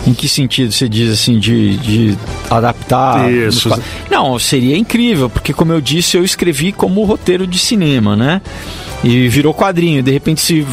Em 0.06 0.14
que 0.14 0.28
sentido 0.28 0.70
você 0.70 0.88
diz 0.88 1.12
assim 1.12 1.38
de, 1.38 1.76
de 1.78 2.18
adaptar? 2.48 3.30
Isso. 3.30 3.68
Não, 4.10 4.38
seria 4.38 4.76
incrível, 4.76 5.28
porque 5.28 5.52
como 5.52 5.72
eu 5.72 5.80
disse, 5.80 6.16
eu 6.16 6.24
escrevi 6.24 6.70
como 6.70 7.02
roteiro 7.04 7.46
de 7.46 7.58
cinema, 7.58 8.14
né? 8.14 8.40
E 9.02 9.28
virou 9.28 9.52
quadrinho. 9.52 10.02
De 10.02 10.10
repente, 10.10 10.40
se 10.40 10.66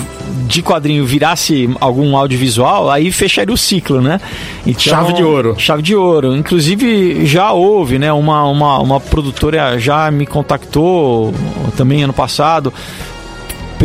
de 0.47 0.61
quadrinho 0.61 1.05
virasse 1.05 1.69
algum 1.79 2.15
audiovisual, 2.15 2.89
aí 2.89 3.11
fecharia 3.11 3.53
o 3.53 3.57
ciclo, 3.57 4.01
né? 4.01 4.19
Então, 4.65 4.81
chave 4.81 5.13
de 5.13 5.23
ouro. 5.23 5.55
Chave 5.57 5.81
de 5.81 5.95
ouro. 5.95 6.35
Inclusive, 6.35 7.25
já 7.25 7.51
houve, 7.51 7.97
né? 7.97 8.13
Uma, 8.13 8.43
uma, 8.45 8.79
uma 8.79 8.99
produtora 8.99 9.79
já 9.79 10.09
me 10.11 10.25
contactou 10.25 11.33
também 11.75 12.03
ano 12.03 12.13
passado 12.13 12.71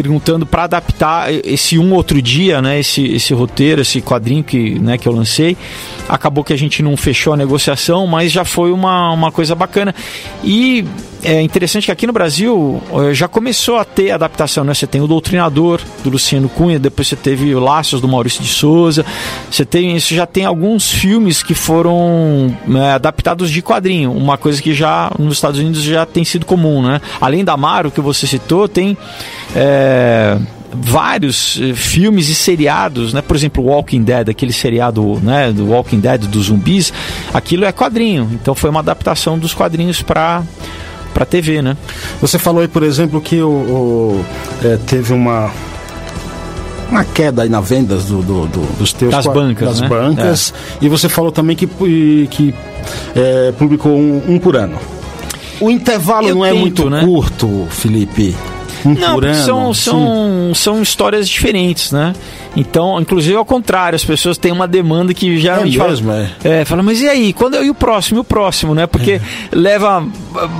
perguntando 0.00 0.46
para 0.46 0.62
adaptar 0.62 1.28
esse 1.44 1.76
um 1.76 1.92
outro 1.92 2.22
dia, 2.22 2.62
né, 2.62 2.78
esse, 2.78 3.04
esse 3.04 3.34
roteiro, 3.34 3.80
esse 3.80 4.00
quadrinho 4.00 4.44
que, 4.44 4.78
né, 4.78 4.96
que 4.96 5.08
eu 5.08 5.12
lancei. 5.12 5.56
Acabou 6.08 6.44
que 6.44 6.52
a 6.52 6.56
gente 6.56 6.84
não 6.84 6.96
fechou 6.96 7.32
a 7.32 7.36
negociação, 7.36 8.06
mas 8.06 8.30
já 8.30 8.44
foi 8.44 8.70
uma, 8.70 9.10
uma 9.10 9.32
coisa 9.32 9.56
bacana. 9.56 9.92
E 10.44 10.84
é 11.22 11.40
interessante 11.42 11.86
que 11.86 11.92
aqui 11.92 12.06
no 12.06 12.12
Brasil 12.12 12.80
eh, 12.92 13.14
já 13.14 13.26
começou 13.26 13.76
a 13.76 13.84
ter 13.84 14.12
adaptação, 14.12 14.62
né? 14.62 14.72
Você 14.72 14.86
tem 14.86 15.00
o 15.00 15.06
Doutrinador 15.06 15.80
do 16.04 16.10
Luciano 16.10 16.48
Cunha, 16.48 16.78
depois 16.78 17.08
você 17.08 17.16
teve 17.16 17.54
o 17.54 17.60
Laços 17.60 18.00
do 18.00 18.06
Maurício 18.06 18.42
de 18.42 18.48
Souza, 18.48 19.04
você 19.50 19.64
tem, 19.64 19.98
você 19.98 20.14
já 20.14 20.26
tem 20.26 20.44
alguns 20.44 20.90
filmes 20.90 21.42
que 21.42 21.54
foram 21.54 22.56
né, 22.66 22.92
adaptados 22.92 23.50
de 23.50 23.60
quadrinho, 23.60 24.12
uma 24.12 24.38
coisa 24.38 24.62
que 24.62 24.72
já 24.72 25.10
nos 25.18 25.34
Estados 25.34 25.58
Unidos 25.58 25.82
já 25.82 26.06
tem 26.06 26.24
sido 26.24 26.46
comum, 26.46 26.82
né? 26.82 27.00
Além 27.20 27.44
da 27.44 27.56
Maro 27.56 27.90
que 27.90 28.00
você 28.00 28.26
citou, 28.26 28.68
tem 28.68 28.96
é, 29.56 29.87
vários 30.72 31.58
eh, 31.60 31.74
filmes 31.74 32.28
e 32.28 32.34
seriados, 32.34 33.12
né? 33.12 33.22
Por 33.22 33.36
exemplo, 33.36 33.64
Walking 33.64 34.02
Dead, 34.02 34.28
aquele 34.28 34.52
seriado, 34.52 35.18
né, 35.22 35.52
do 35.52 35.68
Walking 35.68 36.00
Dead 36.00 36.22
dos 36.26 36.46
zumbis, 36.46 36.92
aquilo 37.32 37.64
é 37.64 37.72
quadrinho. 37.72 38.28
Então 38.32 38.54
foi 38.54 38.70
uma 38.70 38.80
adaptação 38.80 39.38
dos 39.38 39.54
quadrinhos 39.54 40.02
para 40.02 40.42
para 41.12 41.24
TV, 41.24 41.62
né? 41.62 41.76
Você 42.20 42.38
falou 42.38 42.60
aí, 42.60 42.68
por 42.68 42.82
exemplo, 42.82 43.20
que 43.20 43.42
o, 43.42 43.48
o 43.48 44.24
é, 44.62 44.76
teve 44.86 45.12
uma 45.12 45.50
uma 46.90 47.04
queda 47.04 47.42
aí 47.42 47.48
na 47.48 47.60
vendas 47.60 48.04
do, 48.06 48.22
do, 48.22 48.46
do 48.46 48.60
dos 48.78 48.92
teus 48.92 49.10
das 49.10 49.26
bancas, 49.26 49.68
das 49.68 49.80
né? 49.80 49.88
bancas 49.88 50.54
é. 50.80 50.84
e 50.84 50.88
você 50.88 51.08
falou 51.08 51.30
também 51.30 51.56
que, 51.56 51.66
que 52.30 52.54
é, 53.14 53.52
publicou 53.58 53.92
um, 53.92 54.22
um, 54.28 54.38
por 54.38 54.56
ano. 54.56 54.78
O 55.60 55.70
intervalo 55.70 56.28
Eu 56.28 56.36
não 56.36 56.42
tento, 56.42 56.54
é 56.54 56.58
muito 56.58 56.90
né? 56.90 57.04
curto, 57.04 57.66
Felipe. 57.70 58.34
Não, 58.94 59.34
são, 59.34 59.74
são, 59.74 60.52
são 60.54 60.82
histórias 60.82 61.28
diferentes, 61.28 61.92
né? 61.92 62.12
Então, 62.56 63.00
inclusive 63.00 63.36
ao 63.36 63.44
contrário, 63.44 63.94
as 63.94 64.04
pessoas 64.04 64.36
têm 64.38 64.50
uma 64.50 64.66
demanda 64.66 65.12
que 65.14 65.38
já 65.38 65.58
É 65.60 65.64
mesmo, 65.64 65.78
fala, 66.10 66.30
é. 66.42 66.64
fala, 66.64 66.82
mas 66.82 67.00
e 67.00 67.08
aí? 67.08 67.32
Quando 67.32 67.56
e 67.62 67.70
o 67.70 67.74
próximo, 67.74 68.18
e 68.18 68.20
o 68.20 68.24
próximo, 68.24 68.74
né? 68.74 68.86
Porque 68.86 69.20
leva 69.52 70.04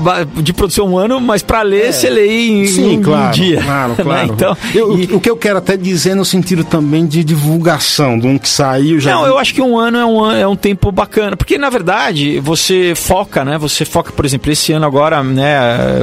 ba- 0.03 0.25
de 0.37 0.53
produção 0.53 0.87
um 0.89 0.99
ano, 0.99 1.21
mas 1.21 1.43
para 1.43 1.63
ler 1.63 1.93
você 1.93 2.09
lê 2.11 2.27
em, 2.49 2.63
É. 2.63 2.67
Sim, 2.67 2.93
em 2.95 3.03
claro, 3.03 3.29
um 3.29 3.31
dia. 3.31 3.63
claro, 3.63 3.89
né? 3.91 3.97
claro. 4.03 4.33
Então, 4.33 4.57
Eu- 4.75 4.99
e- 4.99 5.09
O 5.15 5.21
que 5.21 5.29
eu 5.31 5.37
quero 5.37 5.59
até 5.59 5.77
dizer 5.77 6.15
no 6.15 6.25
sentido 6.25 6.63
também 6.63 7.07
de 7.07 7.25
divulgação, 7.25 8.19
de 8.19 8.27
um 8.27 8.39
que 8.39 8.49
saiu 8.49 9.01
já. 9.01 9.13
Não, 9.13 9.27
eu 9.27 9.39
acho 9.39 9.53
que 9.55 9.61
um 9.63 9.77
ano 9.79 9.99
é 9.99 10.05
um, 10.07 10.31
é 10.31 10.47
um 10.47 10.57
tempo 10.57 10.93
bacana, 10.93 11.37
porque 11.37 11.59
na 11.59 11.71
verdade 11.71 12.39
você 12.41 12.93
foca, 12.95 13.45
né? 13.45 13.59
Você 13.59 13.85
foca, 13.85 14.13
por 14.13 14.25
exemplo, 14.25 14.53
esse 14.53 14.73
ano 14.73 14.87
agora, 14.87 15.23
né? 15.25 15.57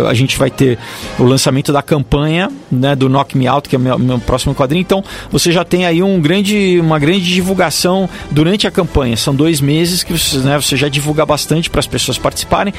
A 0.09 0.13
gente 0.13 0.37
vai 0.37 0.49
ter 0.49 0.77
o 1.17 1.23
lançamento 1.23 1.71
da 1.71 1.81
campanha, 1.81 2.14
né? 2.71 2.95
Do 2.95 3.09
Knock 3.09 3.37
Me 3.37 3.47
Out, 3.47 3.67
que 3.67 3.75
é 3.75 3.79
o 3.79 3.81
meu, 3.81 3.97
meu 3.97 4.19
próximo 4.19 4.53
quadrinho. 4.53 4.81
Então 4.81 5.03
você 5.31 5.51
já 5.51 5.63
tem 5.63 5.85
aí 5.85 6.01
um 6.01 6.19
grande, 6.19 6.79
uma 6.79 6.99
grande 6.99 7.21
divulgação 7.21 8.09
durante 8.31 8.67
a 8.67 8.71
campanha. 8.71 9.17
São 9.17 9.35
dois 9.35 9.61
meses 9.61 10.03
que 10.03 10.17
você, 10.17 10.37
né, 10.39 10.59
você 10.59 10.75
já 10.75 10.89
divulga 10.89 11.25
bastante 11.25 11.69
para 11.69 11.79
as 11.79 11.87
pessoas 11.87 12.17
participarem. 12.17 12.73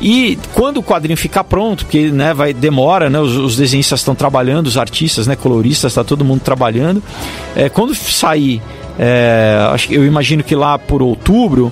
E 0.00 0.38
quando 0.52 0.78
o 0.78 0.82
quadrinho 0.82 1.16
ficar 1.16 1.44
pronto, 1.44 1.84
porque 1.84 2.10
né, 2.10 2.34
vai 2.34 2.52
demora, 2.52 3.08
né, 3.08 3.18
os, 3.18 3.34
os 3.36 3.56
desenhistas 3.56 4.00
estão 4.00 4.14
trabalhando, 4.14 4.66
os 4.66 4.76
artistas, 4.76 5.26
né, 5.26 5.34
coloristas, 5.34 5.92
está 5.92 6.04
todo 6.04 6.24
mundo 6.24 6.40
trabalhando. 6.40 7.02
É, 7.54 7.68
quando 7.68 7.94
sair, 7.94 8.60
é, 8.98 9.58
acho 9.72 9.88
que 9.88 9.94
eu 9.94 10.06
imagino 10.06 10.42
que 10.42 10.54
lá 10.54 10.78
por 10.78 11.02
outubro, 11.02 11.70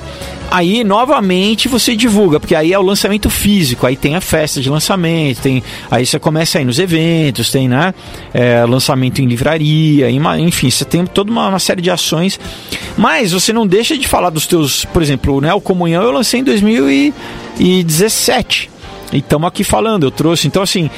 aí 0.50 0.84
novamente 0.84 1.68
você 1.68 1.96
divulga, 1.96 2.38
porque 2.38 2.54
aí 2.54 2.70
é 2.72 2.78
o 2.78 2.82
lançamento 2.82 3.30
físico, 3.30 3.86
aí 3.86 3.96
tem 3.96 4.14
a 4.14 4.20
festa 4.20 4.60
de 4.60 4.68
lançamento, 4.68 5.40
tem, 5.40 5.62
aí 5.90 6.04
você 6.06 6.18
começa 6.18 6.58
aí 6.58 6.64
nos 6.64 6.78
eventos, 6.78 7.50
tem 7.50 7.68
né, 7.68 7.94
é, 8.32 8.64
lançamento 8.64 9.20
em 9.20 9.26
livraria, 9.26 10.08
enfim, 10.38 10.70
você 10.70 10.84
tem 10.84 11.04
toda 11.06 11.28
uma, 11.30 11.48
uma 11.48 11.58
série 11.58 11.82
de 11.82 11.90
ações, 11.90 12.38
mas 12.96 13.32
você 13.32 13.52
não 13.52 13.66
deixa 13.66 13.98
de 13.98 14.06
falar 14.06 14.30
dos 14.30 14.46
teus, 14.46 14.84
por 14.84 15.02
exemplo, 15.02 15.40
né, 15.40 15.52
o 15.54 15.60
Comunhão 15.60 16.02
eu 16.02 16.12
lancei 16.12 16.40
em 16.40 16.44
2017. 16.44 18.70
E 19.12 19.18
estamos 19.18 19.46
aqui 19.46 19.62
falando, 19.62 20.04
eu 20.04 20.10
trouxe. 20.10 20.48
Então, 20.48 20.62
assim, 20.62 20.90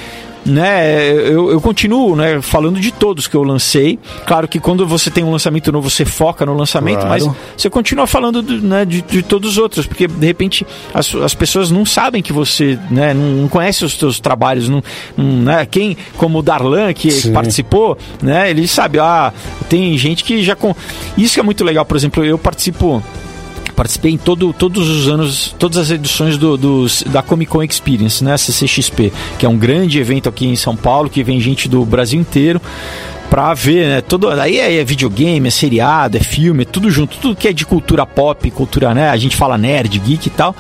né, 0.46 1.10
eu, 1.28 1.50
eu 1.50 1.60
continuo 1.60 2.14
né, 2.14 2.40
falando 2.40 2.78
de 2.80 2.92
todos 2.92 3.26
que 3.26 3.34
eu 3.36 3.42
lancei. 3.42 3.98
Claro 4.26 4.46
que 4.46 4.60
quando 4.60 4.86
você 4.86 5.10
tem 5.10 5.24
um 5.24 5.30
lançamento 5.32 5.72
novo, 5.72 5.90
você 5.90 6.04
foca 6.04 6.46
no 6.46 6.54
lançamento, 6.54 7.00
Claro. 7.00 7.08
mas 7.08 7.36
você 7.56 7.68
continua 7.68 8.06
falando 8.06 8.40
do- 8.42 8.60
né, 8.62 8.84
de, 8.84 9.02
de 9.02 9.22
todos 9.22 9.52
os 9.52 9.58
outros, 9.58 9.86
porque 9.86 10.06
de 10.06 10.26
repente 10.26 10.66
as, 10.94 11.14
as 11.16 11.34
pessoas 11.34 11.70
não 11.70 11.84
sabem 11.84 12.22
que 12.22 12.32
você 12.32 12.78
né, 12.90 13.12
não, 13.12 13.22
não 13.42 13.48
conhece 13.48 13.84
os 13.84 13.94
seus 13.94 14.20
trabalhos. 14.20 14.68
Não, 14.68 14.82
não, 15.16 15.24
né, 15.42 15.66
quem, 15.66 15.96
como 16.16 16.38
o 16.38 16.42
Darlan, 16.42 16.92
que, 16.92 17.10
Sim. 17.10 17.32
participou, 17.32 17.98
né, 18.22 18.48
ele 18.48 18.68
sabe, 18.68 18.98
ah, 19.00 19.32
tem 19.68 19.96
gente 19.98 20.22
que 20.22 20.42
já. 20.42 20.54
Com... 20.54 20.74
Isso 21.18 21.34
que 21.34 21.40
é 21.40 21.42
muito 21.42 21.64
legal, 21.64 21.84
por 21.84 21.96
exemplo, 21.96 22.24
eu 22.24 22.38
participo 22.38 23.02
participei 23.76 24.12
em 24.12 24.16
todo, 24.16 24.52
todos 24.54 24.88
os 24.88 25.06
anos, 25.08 25.54
todas 25.58 25.76
as 25.76 25.90
edições 25.90 26.36
do, 26.38 26.56
dos- 26.56 27.02
da 27.06 27.22
Comic 27.22 27.50
Con 27.52 27.62
Experience, 27.62 28.24
né, 28.24 28.32
a 28.32 28.38
CCXP, 28.38 29.12
que 29.38 29.44
é 29.44 29.48
um 29.48 29.56
grande 29.58 29.98
evento 30.00 30.28
aqui 30.28 30.46
em 30.46 30.56
São 30.56 30.74
Paulo, 30.74 31.10
que 31.10 31.22
vem 31.22 31.38
gente 31.40 31.68
do 31.68 31.84
Brasil 31.84 32.18
inteiro 32.18 32.60
pra 33.28 33.52
ver, 33.54 33.86
né, 33.88 34.00
todo, 34.00 34.30
aí 34.30 34.58
é, 34.58 34.76
é 34.78 34.84
videogame, 34.84 35.48
é 35.48 35.50
seriado, 35.50 36.16
é 36.16 36.20
filme, 36.20 36.62
é 36.62 36.64
tudo 36.64 36.90
junto, 36.90 37.16
tudo 37.18 37.36
que 37.36 37.48
é 37.48 37.52
de 37.52 37.66
cultura 37.66 38.06
pop, 38.06 38.50
cultura, 38.50 38.94
né, 38.94 39.10
a 39.10 39.16
gente 39.16 39.36
fala 39.36 39.58
nerd, 39.58 39.98
geek 39.98 40.28
e 40.28 40.30
tal, 40.30 40.54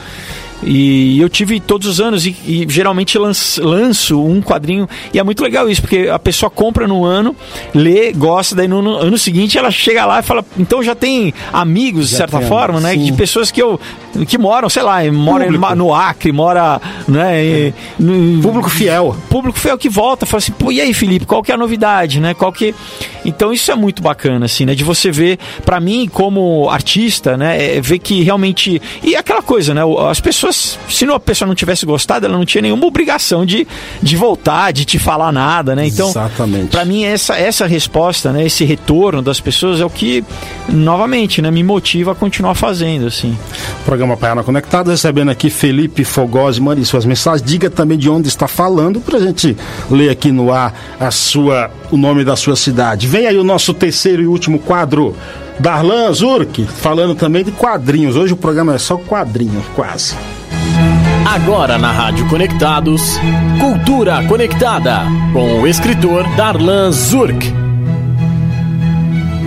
e 0.62 1.20
eu 1.20 1.28
tive 1.28 1.60
todos 1.60 1.86
os 1.86 2.00
anos 2.00 2.26
e, 2.26 2.34
e 2.46 2.66
geralmente 2.68 3.18
lanço, 3.18 3.62
lanço 3.64 4.20
um 4.22 4.40
quadrinho 4.40 4.88
e 5.12 5.18
é 5.18 5.22
muito 5.22 5.42
legal 5.42 5.68
isso, 5.68 5.80
porque 5.82 6.08
a 6.10 6.18
pessoa 6.18 6.48
compra 6.50 6.86
no 6.88 7.04
ano, 7.04 7.34
lê, 7.74 8.12
gosta, 8.12 8.54
daí 8.54 8.66
no, 8.68 8.80
no 8.82 8.96
ano 8.96 9.18
seguinte 9.18 9.58
ela 9.58 9.70
chega 9.70 10.04
lá 10.06 10.20
e 10.20 10.22
fala, 10.22 10.44
então 10.58 10.82
já 10.82 10.94
tem 10.94 11.32
amigos, 11.52 12.06
de 12.06 12.12
Já 12.12 12.18
certa 12.18 12.38
tem, 12.38 12.48
forma, 12.48 12.80
né? 12.80 12.92
sim. 12.94 13.04
De 13.04 13.12
pessoas 13.12 13.50
que 13.50 13.60
eu 13.62 13.78
que 14.28 14.38
moram, 14.38 14.68
sei 14.70 14.82
lá, 14.82 15.02
mora 15.12 15.44
em- 15.44 15.52
Público. 15.52 15.74
no 15.74 15.94
Acre, 15.94 16.32
mora, 16.32 16.80
né, 17.06 17.44
em- 17.68 17.74
no- 17.98 18.40
Público 18.40 18.70
fiel. 18.70 19.14
público 19.28 19.58
fiel 19.58 19.76
que 19.76 19.90
volta, 19.90 20.24
fala 20.24 20.38
assim, 20.38 20.52
pô, 20.52 20.72
e 20.72 20.80
aí, 20.80 20.94
Felipe, 20.94 21.26
qual 21.26 21.42
que 21.42 21.52
é 21.52 21.54
a 21.54 21.58
novidade, 21.58 22.18
né? 22.20 22.32
Qual 22.32 22.50
que 22.52 22.74
Então 23.24 23.52
isso 23.52 23.70
é 23.72 23.74
muito 23.74 24.00
bacana 24.02 24.46
assim, 24.46 24.64
né, 24.64 24.74
de 24.74 24.84
você 24.84 25.10
ver, 25.10 25.38
pra 25.64 25.80
mim 25.80 26.08
como 26.10 26.70
artista, 26.70 27.36
né, 27.36 27.76
é 27.76 27.80
ver 27.80 27.98
que 27.98 28.22
realmente 28.22 28.80
e 29.02 29.16
aquela 29.16 29.42
coisa, 29.42 29.74
né, 29.74 29.80
as 30.08 30.20
pessoas, 30.20 30.45
se 30.52 31.04
não- 31.06 31.14
a 31.14 31.20
pessoa 31.20 31.46
não 31.46 31.54
tivesse 31.54 31.84
gostado, 31.86 32.26
ela 32.26 32.36
não 32.36 32.44
tinha 32.44 32.62
nenhuma 32.62 32.86
obrigação 32.86 33.44
de, 33.46 33.66
de 34.02 34.16
voltar, 34.16 34.72
de 34.72 34.84
te 34.84 34.98
falar 34.98 35.32
nada, 35.32 35.74
né? 35.74 35.86
Então, 35.86 36.08
Exatamente. 36.08 36.68
Pra 36.68 36.84
mim 36.84 37.04
essa 37.04 37.34
essa 37.36 37.66
resposta, 37.66 38.32
né, 38.32 38.44
esse 38.46 38.64
retorno 38.64 39.20
das 39.22 39.40
pessoas 39.40 39.80
é 39.80 39.84
o 39.84 39.90
que 39.90 40.24
novamente, 40.68 41.40
né, 41.40 41.50
me 41.50 41.62
motiva 41.62 42.12
a 42.12 42.14
continuar 42.14 42.54
fazendo 42.54 43.06
assim. 43.06 43.36
Programa 43.84 44.16
Paiana 44.16 44.42
Conectado, 44.42 44.90
recebendo 44.90 45.30
aqui 45.30 45.50
Felipe 45.50 46.04
Fogosi, 46.04 46.60
mande 46.60 46.84
suas 46.84 47.04
mensagens, 47.04 47.42
diga 47.48 47.70
também 47.70 47.98
de 47.98 48.08
onde 48.08 48.28
está 48.28 48.48
falando 48.48 49.00
pra 49.00 49.18
gente 49.18 49.56
ler 49.90 50.10
aqui 50.10 50.30
no 50.32 50.52
ar 50.52 50.74
a 50.98 51.10
sua, 51.10 51.70
o 51.90 51.96
nome 51.96 52.24
da 52.24 52.36
sua 52.36 52.56
cidade. 52.56 53.06
Vem 53.06 53.26
aí 53.26 53.36
o 53.38 53.44
nosso 53.44 53.72
terceiro 53.74 54.22
e 54.22 54.26
último 54.26 54.58
quadro, 54.58 55.14
Darlan 55.58 56.12
Zurk, 56.12 56.64
falando 56.66 57.14
também 57.14 57.42
de 57.44 57.50
quadrinhos. 57.52 58.16
Hoje 58.16 58.32
o 58.32 58.36
programa 58.36 58.74
é 58.74 58.78
só 58.78 58.96
quadrinho, 58.96 59.64
quase. 59.74 60.14
Agora 61.28 61.76
na 61.76 61.90
Rádio 61.90 62.28
Conectados, 62.28 63.02
Cultura 63.60 64.24
Conectada, 64.28 65.02
com 65.32 65.60
o 65.60 65.66
escritor 65.66 66.24
Darlan 66.36 66.92
Zurk. 66.92 67.65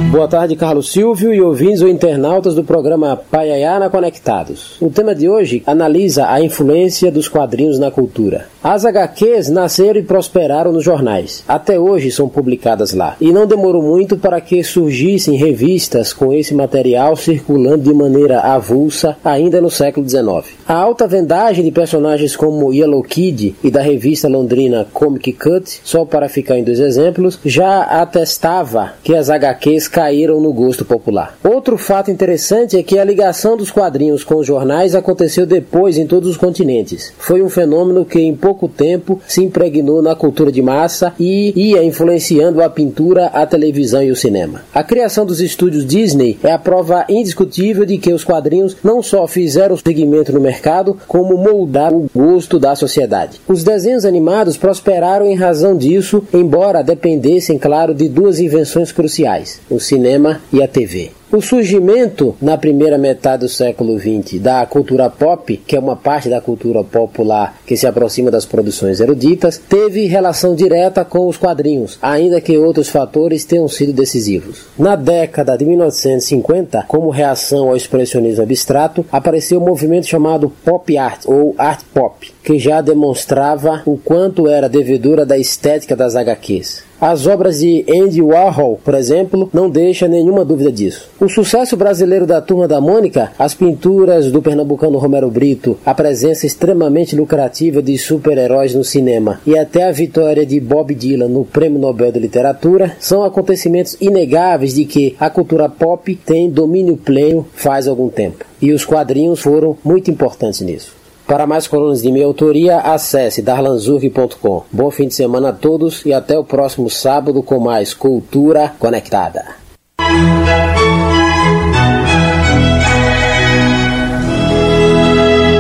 Boa 0.08 0.30
tarde, 0.30 0.56
Carlos 0.56 0.92
Silvio 0.92 1.34
e 1.34 1.42
ouvintes 1.42 1.82
ou 1.82 1.88
internautas 1.88 2.56
do 2.56 2.64
programa 2.64 3.18
Paiaiana 3.30 3.90
Conectados. 3.90 4.78
O 4.82 4.90
tema 4.90 5.14
de 5.14 5.30
hoje 5.30 5.62
analisa 5.68 6.32
a 6.32 6.42
influência 6.42 7.12
dos 7.12 7.28
quadrinhos 7.28 7.78
na 7.78 7.92
cultura. 7.92 8.48
As 8.64 8.86
HQs 8.86 9.50
nasceram 9.50 10.00
e 10.00 10.04
prosperaram 10.04 10.72
nos 10.72 10.84
jornais. 10.84 11.44
Até 11.48 11.80
hoje 11.80 12.12
são 12.12 12.28
publicadas 12.28 12.94
lá. 12.94 13.16
E 13.22 13.32
não 13.32 13.46
demorou 13.46 13.84
muito 13.84 14.18
para 14.18 14.42
que 14.42 14.64
surgissem 14.64 15.38
revistas 15.38 16.12
com 16.12 16.34
esse 16.34 16.54
material 16.54 17.16
circulando 17.16 17.84
de 17.84 17.94
maneira 17.94 18.40
avulsa 18.40 19.18
ainda 19.24 19.62
no 19.62 19.70
século 19.70 20.10
XIX. 20.10 20.58
A 20.68 20.74
alta 20.74 21.08
vendagem 21.08 21.64
de 21.64 21.72
personagens 21.72 22.36
como 22.36 22.74
Yellow 22.74 23.04
Kid 23.04 23.56
e 23.64 23.70
da 23.70 23.82
revista 23.82 24.28
londrina 24.28 24.88
Comic 24.92 25.34
Cut, 25.34 25.82
só 25.84 26.04
para 26.04 26.28
ficar 26.28 26.58
em 26.58 26.64
dois 26.64 26.80
exemplos, 26.80 27.40
já 27.46 27.82
atestava 27.82 28.94
que 29.04 29.16
as 29.16 29.30
HQs 29.30 29.89
caíram 29.90 30.40
no 30.40 30.54
gosto 30.54 30.86
popular. 30.86 31.38
Outro 31.44 31.78
fato 31.78 32.12
interessante 32.12 32.78
é 32.78 32.84
que 32.84 32.98
a 32.98 33.04
ligação 33.04 33.58
dos 33.58 33.72
quadrinhos 33.72 34.24
com 34.24 34.36
os 34.36 34.48
jornais 34.48 34.96
aconteceu 34.96 35.46
depois 35.46 35.98
em 35.98 36.08
todos 36.08 36.30
os 36.30 36.38
continentes. 36.38 37.12
Foi 37.18 37.42
um 37.42 37.50
fenômeno 37.50 38.06
que 38.06 38.20
em 38.20 38.36
pouco 38.36 38.68
tempo 38.68 39.20
se 39.28 39.44
impregnou 39.44 40.02
na 40.02 40.16
cultura 40.16 40.52
de 40.52 40.62
massa 40.62 41.14
e 41.20 41.52
ia 41.56 41.84
influenciando 41.84 42.62
a 42.62 42.70
pintura, 42.70 43.28
a 43.28 43.46
televisão 43.46 44.04
e 44.04 44.12
o 44.12 44.16
cinema. 44.16 44.62
A 44.74 44.84
criação 44.84 45.26
dos 45.26 45.42
estúdios 45.42 45.86
Disney 45.86 46.38
é 46.44 46.52
a 46.52 46.60
prova 46.60 47.06
indiscutível 47.10 47.86
de 47.86 47.98
que 47.98 48.14
os 48.14 48.24
quadrinhos 48.24 48.78
não 48.84 49.02
só 49.02 49.28
fizeram 49.28 49.76
segmento 49.76 50.32
no 50.32 50.40
mercado, 50.40 50.98
como 51.08 51.38
moldaram 51.38 51.98
o 51.98 52.10
gosto 52.14 52.60
da 52.60 52.76
sociedade. 52.76 53.40
Os 53.48 53.64
desenhos 53.64 54.06
animados 54.06 54.58
prosperaram 54.58 55.26
em 55.26 55.36
razão 55.36 55.76
disso, 55.76 56.24
embora 56.34 56.84
dependessem, 56.84 57.58
claro, 57.58 57.94
de 57.94 58.08
duas 58.08 58.40
invenções 58.40 58.92
cruciais: 58.92 59.60
o 59.70 59.79
cinema 59.80 60.42
e 60.52 60.62
a 60.62 60.68
TV. 60.68 61.12
O 61.32 61.42
surgimento, 61.42 62.36
na 62.42 62.58
primeira 62.58 62.98
metade 62.98 63.42
do 63.44 63.50
século 63.50 64.00
XX, 64.00 64.42
da 64.42 64.66
cultura 64.66 65.12
pop, 65.12 65.58
que 65.58 65.76
é 65.76 65.80
uma 65.80 65.96
parte 65.96 66.28
da 66.28 66.42
cultura 66.42 66.84
popular 66.84 67.56
que 67.68 67.78
se 67.78 67.86
aproxima 67.86 68.32
das 68.32 68.48
produções 68.48 69.00
eruditas, 69.00 69.60
teve 69.60 70.08
relação 70.08 70.56
direta 70.56 71.06
com 71.06 71.28
os 71.28 71.38
quadrinhos, 71.38 72.00
ainda 72.02 72.42
que 72.42 72.58
outros 72.58 72.90
fatores 72.90 73.46
tenham 73.46 73.68
sido 73.68 73.94
decisivos. 73.94 74.66
Na 74.76 74.96
década 74.96 75.56
de 75.56 75.66
1950, 75.66 76.86
como 76.88 77.12
reação 77.12 77.70
ao 77.70 77.78
expressionismo 77.78 78.42
abstrato, 78.42 79.06
apareceu 79.12 79.60
o 79.60 79.62
um 79.62 79.68
movimento 79.68 80.08
chamado 80.08 80.52
pop 80.66 80.98
art, 80.98 81.26
ou 81.28 81.54
art 81.60 81.82
pop, 81.94 82.28
que 82.44 82.58
já 82.58 82.82
demonstrava 82.82 83.84
o 83.86 84.00
quanto 84.00 84.48
era 84.48 84.68
devedora 84.68 85.28
da 85.28 85.38
estética 85.38 85.96
das 85.96 86.16
HQs. 86.16 86.89
As 87.02 87.26
obras 87.26 87.60
de 87.60 87.86
Andy 87.90 88.22
Warhol, 88.22 88.78
por 88.84 88.94
exemplo, 88.94 89.50
não 89.54 89.70
deixam 89.70 90.10
nenhuma 90.10 90.44
dúvida 90.44 90.70
disso. 90.70 91.10
O 91.18 91.30
sucesso 91.30 91.78
brasileiro 91.78 92.28
da 92.28 92.42
Turma 92.42 92.68
da 92.68 92.82
Mônica, 92.82 93.32
as 93.40 93.54
pinturas 93.54 94.30
do 94.30 94.42
pernambucano 94.42 94.98
Romero 94.98 95.30
Brito, 95.30 95.78
a 95.86 95.94
presença 95.94 96.46
extremamente 96.46 97.16
lucrativa 97.16 97.82
de 97.82 97.98
super-heróis 97.98 98.76
no 98.76 98.84
cinema 98.84 99.40
e 99.48 99.58
até 99.58 99.88
a 99.88 99.94
vitória 99.94 100.46
de 100.46 100.60
Bob 100.60 100.94
Dylan 100.94 101.30
no 101.30 101.46
Prêmio 101.46 101.80
Nobel 101.80 102.12
de 102.12 102.20
Literatura 102.20 102.98
são 103.00 103.24
acontecimentos 103.24 103.96
inegáveis 104.02 104.74
de 104.74 104.84
que 104.84 105.16
a 105.18 105.30
cultura 105.30 105.70
pop 105.70 106.14
tem 106.26 106.50
domínio 106.50 106.98
pleno 106.98 107.48
faz 107.54 107.88
algum 107.88 108.10
tempo. 108.10 108.44
E 108.62 108.74
os 108.74 108.84
quadrinhos 108.84 109.40
foram 109.40 109.78
muito 109.86 110.12
importantes 110.12 110.60
nisso. 110.60 110.99
Para 111.30 111.46
mais 111.46 111.68
colunas 111.68 112.02
de 112.02 112.12
minha 112.12 112.26
autoria, 112.26 112.80
acesse 112.80 113.44
darlanzurk.com. 113.44 114.64
Bom 114.72 114.90
fim 114.90 115.08
de 115.08 115.14
semana 115.14 115.50
a 115.50 115.54
todos 115.54 116.04
e 116.04 116.12
até 116.12 116.40
o 116.40 116.44
próximo 116.44 116.90
sábado 116.90 117.44
com 117.44 117.60
mais 117.60 117.94
Cultura 117.94 118.74
Conectada. 118.80 119.46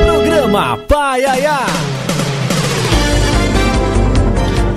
Programa 0.07 0.77
Pai 0.87 1.23
Aiá. 1.23 1.67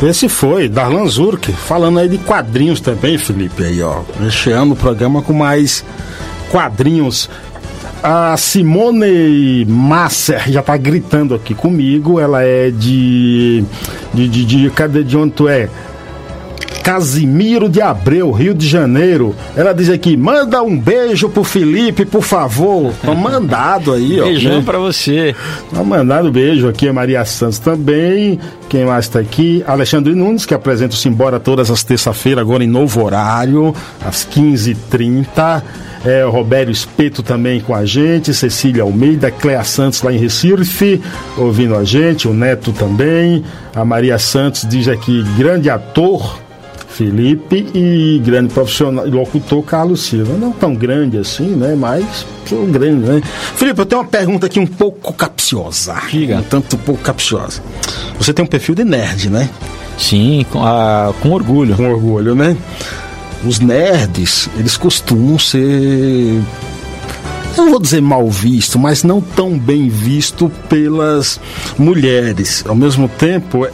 Esse 0.07 0.29
foi 0.29 0.69
Darlan 0.69 1.07
Zurk, 1.07 1.51
falando 1.53 2.01
aí 2.01 2.09
de 2.11 2.19
quadrinhos 2.19 2.83
também, 2.83 3.17
Felipe, 3.17 3.65
aí, 3.65 3.81
ó. 3.81 4.03
Recheando 4.21 4.75
o 4.75 4.77
programa 4.77 5.23
com 5.23 5.33
mais 5.33 5.83
quadrinhos. 6.51 7.31
A 8.03 8.37
Simone 8.37 9.65
Masser 9.65 10.51
já 10.51 10.61
tá 10.61 10.77
gritando 10.77 11.35
aqui 11.35 11.55
comigo. 11.55 12.19
Ela 12.19 12.43
é 12.43 12.71
de. 12.71 13.65
De, 14.13 14.29
de, 14.29 14.45
de. 14.45 14.71
Cadê 14.71 15.05
de 15.05 15.17
onde 15.17 15.33
tu 15.33 15.49
é? 15.49 15.69
Casimiro 16.83 17.69
de 17.69 17.81
Abreu, 17.81 18.33
Rio 18.33 18.53
de 18.53 18.67
Janeiro. 18.67 19.37
Ela 19.57 19.73
diz 19.73 19.89
aqui: 19.89 20.17
manda 20.17 20.61
um 20.63 20.77
beijo 20.77 21.29
pro 21.29 21.45
Felipe, 21.45 22.05
por 22.05 22.23
favor. 22.23 22.93
Tá 23.01 23.15
mandado 23.15 23.93
aí, 23.93 24.21
ó. 24.21 24.25
Beijão 24.25 24.57
né? 24.57 24.63
pra 24.65 24.79
você. 24.79 25.35
Tá 25.73 25.85
mandado 25.85 26.33
beijo 26.33 26.69
aqui 26.69 26.89
a 26.89 26.93
Maria 26.93 27.25
Santos 27.25 27.61
também. 27.61 28.39
Quem 28.69 28.85
mais 28.85 29.07
tá 29.07 29.21
aqui? 29.21 29.63
Alexandre 29.65 30.13
Nunes, 30.13 30.45
que 30.45 30.55
apresenta 30.55 30.95
o 30.95 30.97
Simbora 30.97 31.39
todas 31.39 31.71
as 31.71 31.85
terça-feiras, 31.85 32.43
agora 32.43 32.65
em 32.65 32.69
novo 32.69 33.05
horário, 33.05 33.73
às 34.05 34.27
15h30. 34.27 35.63
É, 36.05 36.25
Robério 36.25 36.73
Espeto 36.73 37.23
também 37.23 37.61
com 37.61 37.75
a 37.75 37.85
gente, 37.85 38.35
Cecília 38.35 38.83
Almeida, 38.83 39.31
Cléa 39.31 39.63
Santos 39.63 40.03
lá 40.03 40.13
em 40.13 40.19
Recife, 40.19 41.01
ouvindo 41.37 41.77
a 41.77 41.85
gente, 41.85 42.27
o 42.27 42.35
Neto 42.35 42.73
também. 42.73 43.45
A 43.75 43.85
Maria 43.85 44.19
Santos 44.19 44.67
diz 44.69 44.89
aqui, 44.89 45.23
grande 45.37 45.71
ator, 45.71 46.41
Felipe 46.89 47.67
e 47.75 48.21
grande 48.25 48.53
profissional, 48.53 49.07
locutor 49.07 49.63
Carlos 49.63 50.03
Silva. 50.03 50.35
Não 50.35 50.53
tão 50.53 50.75
grande 50.75 51.17
assim, 51.17 51.49
né? 51.49 51.75
Mas 51.75 52.27
sou 52.47 52.67
grande, 52.67 53.07
né? 53.09 53.23
Felipe, 53.57 53.81
eu 53.81 53.87
tenho 53.87 54.03
uma 54.03 54.09
pergunta 54.09 54.47
aqui 54.47 54.61
um 54.61 54.67
pouco 54.67 55.13
capciosa. 55.13 55.95
Diga. 56.11 56.37
Um 56.37 56.43
tanto 56.43 56.77
um 56.77 56.79
pouco 56.81 57.03
capciosa. 57.03 57.63
Você 58.19 58.33
tem 58.33 58.45
um 58.45 58.49
perfil 58.49 58.75
de 58.75 58.85
nerd, 58.85 59.31
né? 59.31 59.49
Sim, 59.97 60.45
com, 60.51 60.63
a, 60.65 61.15
com 61.21 61.31
orgulho. 61.31 61.75
Com 61.77 61.91
orgulho, 61.91 62.35
né? 62.35 62.57
Os 63.45 63.59
nerds, 63.59 64.49
eles 64.57 64.77
costumam 64.77 65.39
ser. 65.39 66.43
Eu 67.57 67.65
não 67.65 67.71
vou 67.71 67.81
dizer 67.81 68.01
mal 68.01 68.29
visto, 68.31 68.79
mas 68.79 69.03
não 69.03 69.21
tão 69.21 69.59
bem 69.59 69.89
visto 69.89 70.51
pelas 70.69 71.39
mulheres. 71.77 72.65
Ao 72.67 72.75
mesmo 72.75 73.09
tempo, 73.09 73.67
é, 73.67 73.71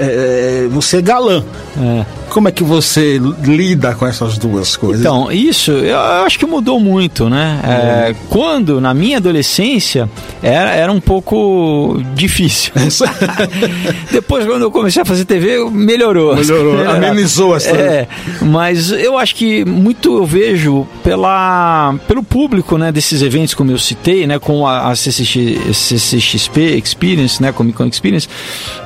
é, 0.64 0.69
você 0.69 0.99
é 0.99 1.03
galã. 1.03 1.45
É. 1.77 2.07
Como 2.31 2.49
é 2.49 2.53
que 2.53 2.62
você 2.62 3.20
lida 3.43 3.95
com 3.95 4.07
essas 4.07 4.39
duas 4.39 4.76
coisas? 4.76 5.01
Então, 5.01 5.31
isso 5.33 5.70
eu 5.70 5.99
acho 5.99 6.39
que 6.39 6.47
mudou 6.47 6.79
muito, 6.79 7.29
né? 7.29 7.61
É, 7.64 8.14
quando, 8.29 8.81
na 8.81 8.93
minha 8.93 9.16
adolescência, 9.18 10.09
era, 10.43 10.72
era 10.72 10.93
um 10.93 11.01
pouco 11.01 12.01
difícil. 12.14 12.72
Depois, 14.11 14.47
quando 14.47 14.62
eu 14.62 14.70
comecei 14.70 15.03
a 15.03 15.05
fazer 15.05 15.24
TV, 15.24 15.68
melhorou. 15.70 16.37
Melhorou, 16.37 16.85
amenizou 16.89 17.57
essa. 17.57 17.70
É, 17.70 18.09
mas 18.43 18.91
eu 18.91 19.18
acho 19.18 19.35
que 19.35 19.64
muito 19.64 20.16
eu 20.16 20.26
vejo 20.26 20.87
pela, 21.03 21.95
pelo 22.07 22.22
público 22.22 22.76
né, 22.79 22.93
desses 22.93 23.22
eventos, 23.22 23.55
como 23.55 23.70
eu 23.70 23.79
citei, 23.79 24.26
né, 24.26 24.39
com 24.39 24.66
a, 24.66 24.91
a 24.91 24.97
CCX, 24.97 25.76
CCXP 25.76 26.79
Experience, 26.83 27.43
né, 27.43 27.53
Comic 27.53 27.76
Con 27.76 27.87
Experience, 27.87 28.29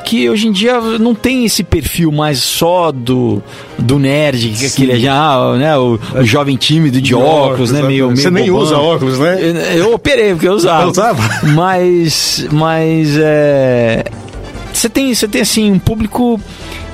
que 0.04 0.28
hoje 0.28 0.48
em 0.48 0.52
dia 0.52 0.80
não 0.98 1.14
tem 1.14 1.44
esse 1.44 1.62
perfil 1.62 2.10
mais 2.12 2.38
só 2.40 2.92
do, 2.92 3.31
do 3.78 3.98
nerd, 3.98 4.48
que 4.50 4.66
aquele 4.66 4.98
já, 4.98 5.52
né, 5.56 5.76
o, 5.76 5.98
o 6.14 6.24
jovem 6.24 6.56
tímido 6.56 7.00
de, 7.00 7.14
óculos, 7.14 7.70
né, 7.70 7.82
meio, 7.82 8.06
meio 8.08 8.16
Você 8.16 8.30
nem 8.30 8.46
bobão. 8.46 8.62
usa 8.62 8.76
óculos, 8.76 9.18
né? 9.18 9.38
Eu, 9.40 9.54
eu 9.54 9.94
operei 9.94 10.32
porque 10.32 10.48
eu 10.48 10.54
usava. 10.54 10.82
Eu 10.82 10.90
usava? 10.90 11.22
Mas, 11.54 12.46
mas 12.50 13.16
é, 13.16 14.04
você 14.72 14.88
tem, 14.88 15.14
você 15.14 15.28
tem 15.28 15.40
assim 15.40 15.70
um 15.70 15.78
público 15.78 16.40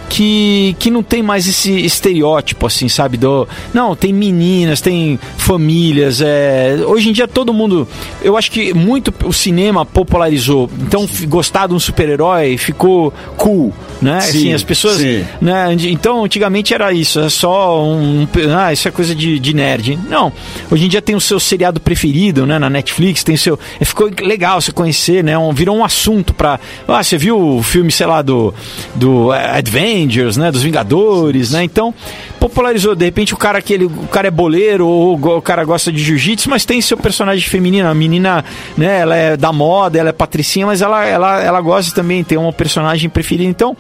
que, 0.08 0.74
que 0.78 0.90
não 0.90 1.02
tem 1.02 1.22
mais 1.22 1.46
esse 1.46 1.70
estereótipo, 1.84 2.66
assim, 2.66 2.88
sabe? 2.88 3.16
Do, 3.16 3.46
não, 3.72 3.94
tem 3.94 4.12
meninas, 4.12 4.80
tem 4.80 5.18
famílias. 5.36 6.20
É, 6.20 6.78
hoje 6.86 7.10
em 7.10 7.12
dia 7.12 7.28
todo 7.28 7.52
mundo. 7.52 7.86
Eu 8.22 8.36
acho 8.36 8.50
que 8.50 8.72
muito 8.72 9.12
o 9.24 9.32
cinema 9.32 9.84
popularizou. 9.84 10.70
Então, 10.80 11.08
gostar 11.28 11.66
de 11.66 11.74
um 11.74 11.78
super-herói 11.78 12.56
ficou 12.56 13.12
cool, 13.36 13.72
né? 14.00 14.20
Sim, 14.20 14.28
assim, 14.28 14.52
as 14.54 14.62
pessoas. 14.62 14.96
sim. 14.96 15.24
Né? 15.40 15.74
Então, 15.88 16.24
antigamente 16.24 16.72
era 16.74 16.92
isso, 16.92 17.20
é 17.20 17.28
só 17.28 17.82
um. 17.84 18.26
Ah, 18.56 18.72
isso 18.72 18.88
é 18.88 18.90
coisa 18.90 19.14
de, 19.14 19.38
de 19.38 19.54
nerd. 19.54 19.98
Não. 20.08 20.32
Hoje 20.70 20.84
em 20.86 20.88
dia 20.88 21.02
tem 21.02 21.14
o 21.14 21.20
seu 21.20 21.40
seriado 21.40 21.80
preferido, 21.80 22.46
né? 22.46 22.58
Na 22.58 22.70
Netflix, 22.70 23.22
tem 23.24 23.34
o 23.34 23.38
seu. 23.38 23.58
é, 23.80 23.84
Ficou 23.84 24.10
legal 24.22 24.60
você 24.60 24.72
conhecer, 24.72 25.22
né? 25.24 25.36
Um, 25.36 25.52
virou 25.52 25.76
um 25.76 25.84
assunto 25.84 26.32
pra. 26.34 26.58
Ah, 26.86 27.02
você 27.02 27.16
viu 27.18 27.38
o 27.38 27.62
filme, 27.62 27.90
sei 27.90 28.06
lá, 28.06 28.22
do. 28.22 28.54
Do 28.94 29.32
eh, 29.32 29.58
Avengers, 29.58 30.36
né? 30.36 30.50
Dos 30.50 30.62
Vingadores, 30.62 31.50
né? 31.50 31.64
Então, 31.64 31.94
popularizou. 32.38 32.94
De 32.94 33.04
repente 33.04 33.34
o 33.34 33.36
cara 33.36 33.58
aquele. 33.58 33.84
O 33.84 34.08
cara 34.10 34.28
é 34.28 34.30
boleiro, 34.30 34.86
ou 34.86 35.14
o 35.36 35.42
cara 35.42 35.64
gosta 35.64 35.92
de 35.92 36.02
jiu-jitsu, 36.02 36.48
mas 36.48 36.64
tem 36.64 36.80
seu 36.80 36.96
personagem 36.96 37.48
feminino. 37.48 37.88
A 37.88 37.94
menina, 37.94 38.44
né? 38.76 39.00
Ela 39.00 39.16
é 39.16 39.36
da 39.36 39.52
moda, 39.52 39.98
ela 39.98 40.08
é 40.10 40.12
patricinha, 40.12 40.66
mas 40.66 40.82
ela, 40.82 41.04
ela, 41.04 41.42
ela 41.42 41.60
gosta 41.60 41.94
também, 41.94 42.24
tem 42.24 42.38
uma 42.38 42.52
personagem 42.52 43.10
preferida. 43.10 43.48
Então, 43.48 43.76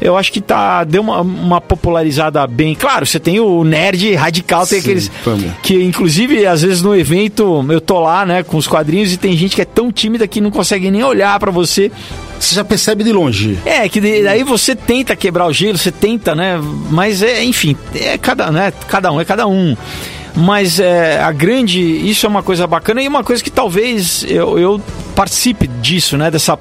eu 0.00 0.16
acho 0.16 0.32
que 0.32 0.40
tá. 0.40 0.84
Deu 0.84 1.02
uma, 1.02 1.20
uma 1.20 1.60
popularizada 1.60 2.46
bem. 2.46 2.74
Claro, 2.74 3.06
você 3.06 3.18
tem 3.18 3.40
o 3.40 3.64
nerd 3.64 4.14
radical, 4.14 4.66
tem 4.66 4.80
Sim, 4.80 4.84
aqueles. 4.84 5.10
também. 5.24 5.54
Que 5.62 5.82
inclusive, 5.82 6.46
às 6.46 6.62
vezes 6.62 6.82
no 6.82 6.94
evento, 6.94 7.64
eu 7.68 7.80
tô 7.80 8.00
lá, 8.00 8.26
né, 8.26 8.42
com 8.42 8.56
os 8.56 8.66
quadrinhos 8.66 9.12
e 9.12 9.16
tem 9.16 9.36
gente 9.36 9.54
que 9.54 9.62
é 9.62 9.64
tão 9.64 9.90
tímida 9.92 10.26
que 10.26 10.40
não 10.40 10.50
consegue 10.50 10.90
nem 10.90 11.02
olhar 11.02 11.38
pra 11.38 11.50
você. 11.50 11.90
Você 12.40 12.54
já 12.54 12.64
percebe 12.64 13.04
de 13.04 13.12
longe. 13.12 13.58
É, 13.66 13.86
que 13.86 14.00
daí 14.00 14.42
você 14.42 14.74
tenta 14.74 15.14
quebrar 15.14 15.46
o 15.46 15.52
gelo, 15.52 15.76
você 15.76 15.92
tenta, 15.92 16.34
né? 16.34 16.58
Mas 16.90 17.22
é, 17.22 17.44
enfim, 17.44 17.76
é 17.94 18.16
cada, 18.16 18.50
né? 18.50 18.72
Cada 18.88 19.12
um, 19.12 19.20
é 19.20 19.24
cada 19.26 19.46
um. 19.46 19.76
Mas 20.34 20.80
é, 20.80 21.20
a 21.20 21.30
grande. 21.32 21.80
Isso 21.80 22.24
é 22.24 22.28
uma 22.28 22.42
coisa 22.42 22.66
bacana 22.66 23.02
e 23.02 23.08
uma 23.08 23.22
coisa 23.22 23.44
que 23.44 23.50
talvez 23.50 24.24
eu, 24.26 24.58
eu 24.58 24.80
participe 25.14 25.66
disso, 25.66 26.16
né? 26.16 26.30
Dessa 26.30 26.58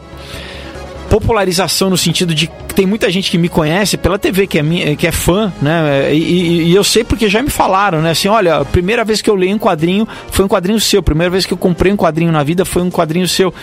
popularização 1.09 1.89
no 1.89 1.97
sentido 1.97 2.33
de 2.35 2.47
que 2.47 2.73
tem 2.75 2.85
muita 2.85 3.09
gente 3.11 3.31
que 3.31 3.37
me 3.37 3.49
conhece 3.49 3.97
pela 3.97 4.17
TV, 4.19 4.45
que 4.47 4.59
é, 4.59 4.63
minha, 4.63 4.95
que 4.95 5.07
é 5.07 5.11
fã, 5.11 5.51
né? 5.61 6.13
E, 6.13 6.69
e- 6.69 6.75
eu 6.75 6.83
sei 6.83 7.03
porque 7.03 7.27
já 7.27 7.41
me 7.41 7.49
falaram, 7.49 8.01
né? 8.01 8.11
Assim, 8.11 8.27
olha, 8.27 8.57
a 8.57 8.65
primeira 8.65 9.03
vez 9.03 9.21
que 9.21 9.29
eu 9.29 9.35
leio 9.35 9.55
um 9.55 9.59
quadrinho 9.59 10.07
foi 10.31 10.45
um 10.45 10.47
quadrinho 10.47 10.79
seu, 10.79 10.99
a 10.99 11.03
primeira 11.03 11.29
vez 11.31 11.45
que 11.45 11.53
eu 11.53 11.57
comprei 11.57 11.91
um 11.91 11.97
quadrinho 11.97 12.31
na 12.31 12.43
vida 12.43 12.63
foi 12.63 12.81
um 12.81 12.89
quadrinho 12.91 13.27
seu. 13.27 13.53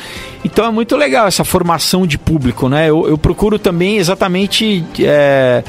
Então 0.44 0.66
é 0.66 0.70
muito 0.70 0.96
legal 0.96 1.26
essa 1.26 1.44
formação 1.44 2.06
de 2.06 2.18
público, 2.18 2.68
né? 2.68 2.90
Eu, 2.90 3.08
eu 3.08 3.16
procuro 3.16 3.58
também 3.58 3.96
exatamente 3.96 4.84
é, 5.00 5.62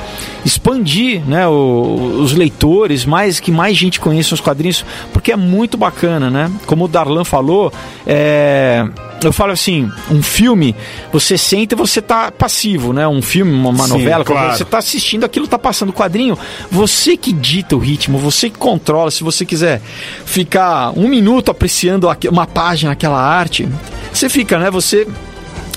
expandir 0.43 1.21
né, 1.28 1.47
o- 1.47 2.19
os 2.21 2.34
leitores, 2.34 3.05
mais 3.05 3.39
que 3.39 3.51
mais 3.51 3.78
gente 3.78 3.99
conheça 3.99 4.34
os 4.34 4.41
quadrinhos, 4.41 4.84
porque 5.13 5.32
é 5.32 5.36
muito 5.36 5.78
bacana, 5.78 6.30
né? 6.30 6.51
Como 6.65 6.86
o 6.86 6.88
Darlan 6.88 7.23
falou, 7.23 7.71
é, 8.05 8.86
eu 9.24 9.34
falo 9.34 9.51
assim, 9.51 9.91
um 10.09 10.22
filme, 10.22 10.76
você 11.11 11.38
senta 11.38 11.74
e 11.74 11.78
você 11.78 12.01
tá 12.01 12.32
passivo, 12.32 12.93
né? 12.93 13.07
Um 13.07 13.22
filme, 13.22 13.51
uma, 13.51 13.70
uma 13.70 13.88
Sim, 13.88 13.93
novela, 13.93 14.24
claro. 14.24 14.57
você 14.57 14.65
tá 14.65 14.78
assistindo 14.78 15.26
aquilo, 15.26 15.47
tá 15.47 15.57
passando 15.57 15.89
o 15.89 15.93
quadrinho, 15.93 16.38
você 16.70 17.18
que 17.18 17.32
dita 17.32 17.76
o 17.76 17.80
ritmo, 17.80 18.18
você 18.18 18.49
que 18.49 18.57
controla, 18.57 19.09
se 19.09 19.24
você 19.24 19.45
quiser 19.45 19.82
ficar 20.26 20.91
um 20.97 21.07
minuto 21.07 21.49
apreciando 21.49 22.07
uma 22.30 22.45
página, 22.45 22.91
aquela 22.91 23.20
arte, 23.20 23.68
você 24.13 24.30
fica, 24.30 24.57
né? 24.59 24.70
Você 24.70 25.07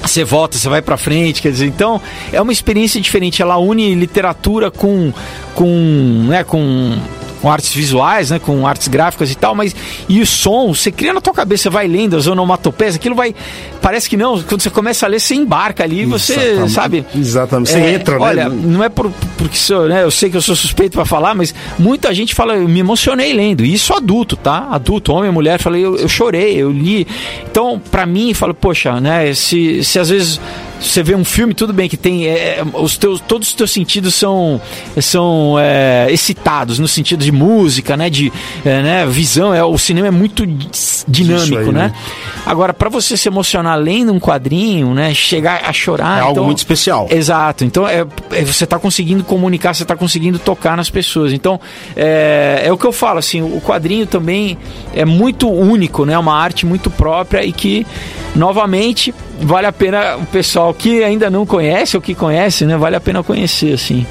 você 0.02 0.24
volta, 0.24 0.56
você 0.56 0.68
vai 0.68 0.80
pra 0.80 0.96
frente, 0.96 1.42
quer 1.42 1.52
dizer, 1.52 1.66
então 1.66 2.00
é 2.32 2.40
uma 2.40 2.52
experiência 2.52 3.00
diferente. 3.00 3.42
Ela 3.42 3.58
une 3.58 3.94
literatura 3.94 4.70
com 4.70 5.12
com, 5.54 6.26
né, 6.26 6.42
com 6.42 6.96
com 7.40 7.50
artes 7.50 7.72
visuais, 7.72 8.30
né? 8.30 8.38
Com 8.38 8.66
artes 8.66 8.88
gráficas 8.88 9.30
e 9.30 9.34
tal, 9.34 9.54
mas 9.54 9.74
e 10.08 10.20
o 10.20 10.26
som, 10.26 10.72
você 10.74 10.90
cria 10.90 11.12
na 11.12 11.20
tua 11.20 11.32
cabeça, 11.32 11.64
você 11.64 11.70
vai 11.70 11.86
lendo 11.86 12.16
as 12.16 12.26
onomatopeias, 12.26 12.94
aquilo 12.96 13.14
vai. 13.14 13.34
Parece 13.80 14.08
que 14.08 14.16
não, 14.16 14.42
quando 14.42 14.60
você 14.62 14.70
começa 14.70 15.06
a 15.06 15.08
ler, 15.08 15.20
você 15.20 15.34
embarca 15.34 15.82
ali, 15.84 16.04
você 16.04 16.34
Exatamente. 16.34 16.72
sabe. 16.72 17.06
Exatamente, 17.14 17.70
você 17.70 17.78
É, 17.78 17.94
entra, 17.94 18.18
né? 18.18 18.24
Olha, 18.24 18.48
não 18.48 18.84
é 18.84 18.88
por, 18.88 19.10
porque 19.38 19.56
sou, 19.56 19.88
né, 19.88 20.02
eu 20.02 20.10
sei 20.10 20.28
que 20.30 20.36
eu 20.36 20.42
sou 20.42 20.54
suspeito 20.54 20.96
pra 20.96 21.04
falar, 21.04 21.34
mas 21.34 21.54
muita 21.78 22.12
gente 22.12 22.34
fala, 22.34 22.54
eu 22.54 22.68
me 22.68 22.80
emocionei 22.80 23.32
lendo. 23.32 23.64
E 23.64 23.72
Isso 23.74 23.94
adulto, 23.94 24.36
tá? 24.36 24.68
Adulto, 24.70 25.12
homem, 25.12 25.30
mulher, 25.30 25.58
falei, 25.58 25.84
eu, 25.84 25.96
eu 25.96 26.08
chorei, 26.08 26.56
eu 26.56 26.70
li. 26.70 27.06
Então, 27.50 27.80
pra 27.90 28.04
mim, 28.04 28.34
falo, 28.34 28.52
poxa, 28.54 29.00
né, 29.00 29.32
se, 29.34 29.82
se 29.82 29.98
às 29.98 30.08
vezes 30.10 30.40
você 30.80 31.02
vê 31.02 31.14
um 31.14 31.24
filme, 31.24 31.52
tudo 31.54 31.72
bem 31.72 31.88
que 31.88 31.96
tem 31.96 32.26
é, 32.26 32.62
os 32.74 32.96
teus, 32.96 33.20
todos 33.20 33.48
os 33.48 33.54
teus 33.54 33.70
sentidos 33.70 34.14
são 34.14 34.60
são 35.00 35.56
é, 35.58 36.06
excitados 36.10 36.78
no 36.78 36.88
sentido 36.88 37.22
de 37.24 37.30
música, 37.30 37.96
né, 37.96 38.08
de 38.08 38.32
é, 38.64 38.82
né, 38.82 39.06
visão, 39.06 39.52
é 39.54 39.62
o 39.62 39.76
cinema 39.78 40.08
é 40.08 40.10
muito 40.10 40.46
dinâmico, 41.06 41.58
aí, 41.58 41.66
né? 41.72 41.88
né? 41.88 41.92
Agora, 42.46 42.72
pra 42.72 42.88
você 42.88 43.16
se 43.16 43.28
emocionar 43.28 43.78
lendo 43.78 44.12
um 44.12 44.18
quadrinho, 44.18 44.94
né, 44.94 45.12
chegar 45.14 45.62
a 45.66 45.72
chorar, 45.72 46.18
É 46.18 46.20
algo 46.20 46.32
então- 46.32 46.44
muito 46.44 46.58
especial. 46.58 47.06
Exato. 47.10 47.64
Então 47.64 47.86
é, 47.86 48.06
é- 48.30 48.44
você 48.44 48.64
está 48.64 48.78
conseguindo 48.78 49.22
comunicar, 49.24 49.74
você 49.74 49.82
está 49.82 49.94
conseguindo 49.96 50.38
tocar 50.38 50.76
nas 50.76 50.88
pessoas. 50.90 51.32
Então 51.32 51.60
é, 51.96 52.62
é 52.64 52.72
o 52.72 52.78
que 52.78 52.86
eu 52.86 52.92
falo 52.92 53.18
assim. 53.18 53.42
O 53.42 53.60
quadrinho 53.60 54.06
também 54.06 54.56
é 54.94 55.04
muito 55.04 55.48
único, 55.50 56.04
né? 56.04 56.18
Uma 56.18 56.34
arte 56.36 56.64
muito 56.64 56.90
própria 56.90 57.44
e 57.44 57.52
que 57.52 57.86
novamente 58.34 59.14
vale 59.42 59.66
a 59.66 59.72
pena 59.72 60.16
o 60.16 60.26
pessoal 60.26 60.72
que 60.74 61.02
ainda 61.02 61.28
não 61.30 61.44
conhece 61.46 61.96
ou 61.96 62.02
que 62.02 62.14
conhece, 62.14 62.64
né? 62.64 62.76
Vale 62.76 62.96
a 62.96 63.00
pena 63.00 63.22
conhecer 63.22 63.72
assim. 63.74 64.06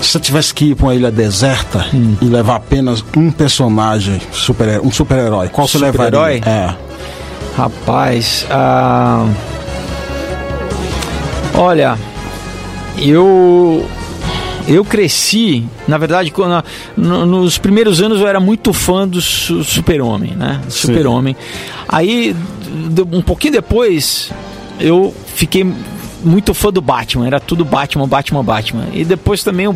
Se 0.00 0.08
você 0.08 0.20
tivesse 0.20 0.52
que 0.52 0.64
ir 0.70 0.74
pra 0.74 0.86
uma 0.86 0.94
ilha 0.94 1.10
deserta 1.12 1.86
Hum. 1.94 2.16
e 2.20 2.24
levar 2.24 2.56
apenas 2.56 3.04
um 3.16 3.30
personagem, 3.30 4.20
super, 4.32 4.80
um 4.80 4.90
super-herói, 4.90 5.48
qual 5.48 5.68
você 5.68 5.78
Super-herói? 5.78 6.34
levaria? 6.34 6.42
É. 6.44 6.74
Rapaz, 7.56 8.46
ah, 8.50 9.26
olha, 11.54 11.96
eu 12.98 13.86
eu 14.68 14.84
cresci, 14.84 15.64
na 15.88 15.98
verdade, 15.98 16.30
quando, 16.30 16.64
no- 16.96 17.26
nos 17.26 17.58
primeiros 17.58 18.00
anos 18.00 18.20
eu 18.20 18.26
era 18.28 18.40
muito 18.40 18.72
fã 18.72 19.06
do 19.06 19.20
Su- 19.20 19.64
Super-Homem, 19.64 20.32
né? 20.36 20.60
Super-Homem. 20.68 21.36
Aí, 21.88 22.34
um 23.12 23.22
pouquinho 23.22 23.54
depois, 23.54 24.30
eu 24.80 25.14
fiquei 25.34 25.66
muito 26.24 26.54
fã 26.54 26.72
do 26.72 26.80
Batman, 26.80 27.26
era 27.26 27.40
tudo 27.40 27.64
Batman, 27.64 28.06
Batman, 28.06 28.42
Batman. 28.42 28.86
E 28.92 29.04
depois 29.04 29.42
também 29.42 29.68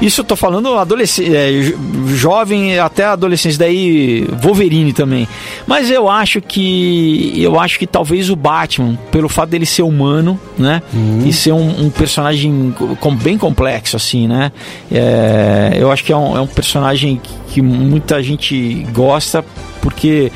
isso 0.00 0.20
eu 0.20 0.24
tô 0.24 0.36
falando 0.36 0.74
adolescente, 0.78 1.74
jovem 2.14 2.78
até 2.78 3.04
adolescência, 3.04 3.58
daí 3.58 4.26
Wolverine 4.40 4.92
também. 4.92 5.26
Mas 5.66 5.90
eu 5.90 6.08
acho 6.08 6.40
que 6.40 7.32
eu 7.36 7.58
acho 7.58 7.78
que 7.78 7.86
talvez 7.86 8.30
o 8.30 8.36
Batman, 8.36 8.96
pelo 9.10 9.28
fato 9.28 9.50
dele 9.50 9.66
ser 9.66 9.82
humano, 9.82 10.38
né, 10.56 10.82
e 11.26 11.32
ser 11.32 11.52
um, 11.52 11.86
um 11.86 11.90
personagem 11.90 12.74
com, 13.00 13.14
bem 13.14 13.36
complexo 13.36 13.96
assim, 13.96 14.28
né, 14.28 14.52
é, 14.90 15.76
eu 15.76 15.90
acho 15.90 16.04
que 16.04 16.12
é 16.12 16.16
um, 16.16 16.36
é 16.36 16.40
um 16.40 16.46
personagem 16.46 17.20
que 17.48 17.60
muita 17.60 18.22
gente 18.22 18.86
gosta 18.92 19.44
porque 19.80 20.30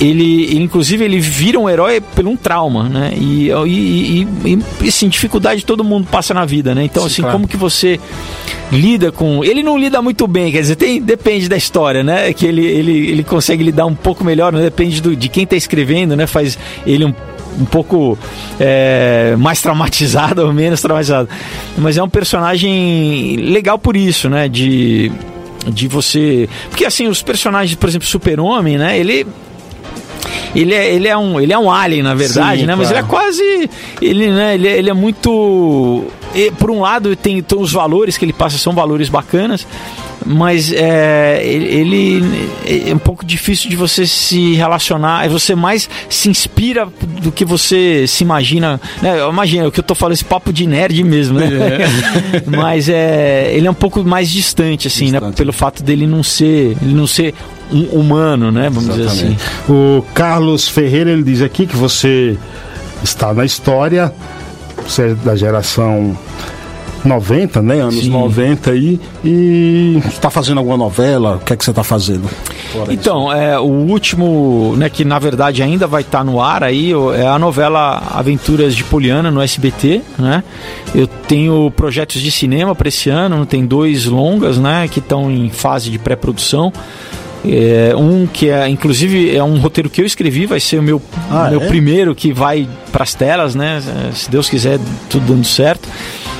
ele, 0.00 0.56
inclusive 0.56 1.04
ele 1.04 1.20
vira 1.20 1.58
um 1.58 1.68
herói 1.68 2.00
por 2.00 2.26
um 2.26 2.36
trauma, 2.36 2.88
né? 2.88 3.12
E, 3.16 3.50
e, 3.50 3.68
e, 3.68 4.28
e, 4.44 4.58
e 4.82 4.88
assim, 4.88 5.08
dificuldade 5.08 5.64
todo 5.64 5.84
mundo 5.84 6.08
passa 6.10 6.34
na 6.34 6.44
vida, 6.44 6.74
né? 6.74 6.84
Então, 6.84 7.02
Sim, 7.02 7.08
assim, 7.08 7.22
claro. 7.22 7.36
como 7.36 7.48
que 7.48 7.56
você 7.56 8.00
lida 8.72 9.12
com. 9.12 9.44
Ele 9.44 9.62
não 9.62 9.78
lida 9.78 10.02
muito 10.02 10.26
bem, 10.26 10.50
quer 10.50 10.60
dizer, 10.60 10.76
tem, 10.76 11.00
depende 11.00 11.48
da 11.48 11.56
história, 11.56 12.02
né? 12.02 12.32
Que 12.32 12.46
ele, 12.46 12.64
ele, 12.64 13.10
ele 13.10 13.22
consegue 13.22 13.62
lidar 13.62 13.86
um 13.86 13.94
pouco 13.94 14.24
melhor, 14.24 14.52
né? 14.52 14.62
depende 14.62 15.00
do, 15.00 15.14
de 15.14 15.28
quem 15.28 15.44
está 15.44 15.56
escrevendo, 15.56 16.16
né? 16.16 16.26
Faz 16.26 16.58
ele 16.86 17.04
um 17.04 17.14
um 17.56 17.64
pouco 17.64 18.18
é, 18.58 19.36
mais 19.38 19.60
traumatizado 19.62 20.42
ou 20.46 20.52
menos 20.52 20.80
traumatizado. 20.80 21.28
Mas 21.78 21.96
é 21.96 22.02
um 22.02 22.08
personagem 22.08 23.36
legal 23.36 23.78
por 23.78 23.96
isso, 23.96 24.28
né? 24.28 24.48
De, 24.48 25.12
de 25.68 25.86
você. 25.86 26.48
Porque 26.68 26.84
assim, 26.84 27.06
os 27.06 27.22
personagens, 27.22 27.76
por 27.76 27.88
exemplo, 27.88 28.08
Super-Homem, 28.08 28.76
né? 28.76 28.98
Ele 28.98 29.24
ele 30.54 30.74
é, 30.74 30.94
ele 30.94 31.08
é 31.08 31.16
um 31.16 31.40
ele 31.40 31.52
é 31.52 31.58
um 31.58 31.70
alien 31.70 32.02
na 32.02 32.14
verdade 32.14 32.60
Sim, 32.60 32.66
né 32.66 32.74
mas 32.74 32.90
ele 32.90 33.00
é 33.00 33.02
claro. 33.02 33.24
quase 33.26 33.70
ele 34.00 34.28
né 34.30 34.54
ele, 34.54 34.68
é- 34.68 34.78
ele 34.78 34.90
é 34.90 34.94
muito 34.94 36.04
e, 36.34 36.50
por 36.52 36.70
um 36.70 36.80
lado 36.80 37.14
tem, 37.14 37.44
os 37.56 37.72
valores 37.72 38.16
que 38.16 38.24
ele 38.24 38.32
passa 38.32 38.58
são 38.58 38.72
valores 38.74 39.08
bacanas 39.08 39.66
mas 40.26 40.72
é, 40.72 41.42
ele, 41.44 42.24
ele 42.64 42.90
é 42.90 42.94
um 42.94 42.98
pouco 42.98 43.24
difícil 43.26 43.68
de 43.68 43.76
você 43.76 44.06
se 44.06 44.54
relacionar 44.54 45.28
você 45.28 45.54
mais 45.54 45.88
se 46.08 46.28
inspira 46.30 46.88
do 47.20 47.30
que 47.30 47.44
você 47.44 48.06
se 48.06 48.24
imagina 48.24 48.80
né? 49.02 49.18
imagina 49.28 49.68
o 49.68 49.72
que 49.72 49.80
eu 49.80 49.84
tô 49.84 49.94
falando 49.94 50.14
esse 50.14 50.24
papo 50.24 50.50
de 50.52 50.66
nerd 50.66 51.02
mesmo 51.04 51.38
né 51.38 51.48
mas 52.46 52.88
é 52.88 53.52
ele 53.54 53.66
é 53.66 53.70
um 53.70 53.74
pouco 53.74 54.02
mais 54.02 54.30
distante 54.30 54.86
assim 54.88 55.10
né 55.10 55.18
Distante. 55.18 55.36
pelo 55.36 55.52
fato 55.52 55.82
dele 55.82 56.06
não 56.06 56.22
ser 56.22 56.76
ele 56.82 56.94
não 56.94 57.06
ser 57.06 57.34
um 57.74 58.00
humano 58.00 58.50
né 58.50 58.70
vamos 58.70 58.88
dizer 58.94 59.06
assim 59.08 59.36
O 59.68 60.02
Carlos 60.14 60.68
Ferreira 60.68 61.10
ele 61.10 61.22
diz 61.22 61.42
aqui 61.42 61.66
que 61.66 61.76
você 61.76 62.38
está 63.02 63.32
na 63.34 63.44
história, 63.44 64.12
você 64.86 65.10
é 65.10 65.14
da 65.14 65.36
geração 65.36 66.16
90, 67.04 67.60
né? 67.60 67.80
Anos 67.80 68.04
Sim. 68.04 68.10
90 68.10 68.70
aí. 68.70 69.00
E 69.22 70.00
está 70.06 70.30
fazendo 70.30 70.58
alguma 70.58 70.76
novela? 70.76 71.36
O 71.36 71.38
que 71.40 71.52
é 71.52 71.56
que 71.56 71.64
você 71.64 71.70
está 71.70 71.84
fazendo? 71.84 72.28
Então, 72.88 73.32
é, 73.32 73.58
o 73.58 73.64
último, 73.64 74.74
né, 74.76 74.88
que 74.88 75.04
na 75.04 75.18
verdade 75.18 75.62
ainda 75.62 75.86
vai 75.86 76.00
estar 76.00 76.24
no 76.24 76.40
ar 76.40 76.64
aí, 76.64 76.92
é 77.14 77.26
a 77.26 77.38
novela 77.38 78.02
Aventuras 78.12 78.74
de 78.74 78.82
Poliana 78.82 79.30
no 79.30 79.40
SBT, 79.40 80.02
né? 80.18 80.42
Eu 80.94 81.06
tenho 81.06 81.70
projetos 81.70 82.20
de 82.20 82.30
cinema 82.30 82.74
para 82.74 82.88
esse 82.88 83.10
ano, 83.10 83.46
tem 83.46 83.64
dois 83.64 84.06
longas, 84.06 84.58
né, 84.58 84.88
que 84.88 84.98
estão 84.98 85.30
em 85.30 85.50
fase 85.50 85.90
de 85.90 85.98
pré-produção. 85.98 86.72
É, 87.46 87.94
um 87.94 88.26
que 88.26 88.48
é, 88.48 88.66
inclusive, 88.68 89.36
é 89.36 89.42
um 89.44 89.58
roteiro 89.58 89.90
que 89.90 90.00
eu 90.00 90.06
escrevi, 90.06 90.46
vai 90.46 90.58
ser 90.60 90.78
o 90.78 90.82
meu, 90.82 91.00
Ah, 91.30 91.48
meu 91.50 91.60
é? 91.62 91.66
primeiro 91.66 92.14
que 92.14 92.32
vai 92.32 92.66
para 92.90 93.02
as 93.02 93.14
telas, 93.14 93.54
né? 93.54 93.82
Se 94.14 94.30
Deus 94.30 94.48
quiser, 94.48 94.78
tudo 95.10 95.26
dando 95.34 95.44
certo. 95.46 95.86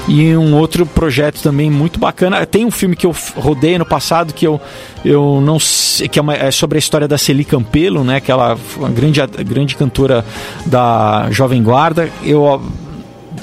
E 0.08 0.36
um 0.36 0.54
outro 0.56 0.84
projeto 0.84 1.42
também 1.42 1.70
muito 1.70 1.98
bacana. 1.98 2.44
Tem 2.46 2.64
um 2.64 2.70
filme 2.70 2.94
que 2.96 3.06
eu 3.06 3.14
rodei 3.36 3.78
no 3.78 3.86
passado 3.86 4.34
que 4.34 4.46
eu, 4.46 4.60
eu 5.04 5.40
não 5.42 5.58
sei, 5.58 6.08
que 6.08 6.18
é, 6.18 6.22
uma- 6.22 6.34
é 6.34 6.50
sobre 6.50 6.76
a 6.76 6.78
história 6.78 7.08
da 7.08 7.16
Celi 7.18 7.44
Campelo, 7.44 8.04
né? 8.04 8.16
Aquela 8.16 8.56
grande, 8.94 9.20
grande 9.46 9.76
cantora 9.76 10.24
da 10.66 11.28
Jovem 11.30 11.62
Guarda. 11.62 12.08
Eu 12.22 12.62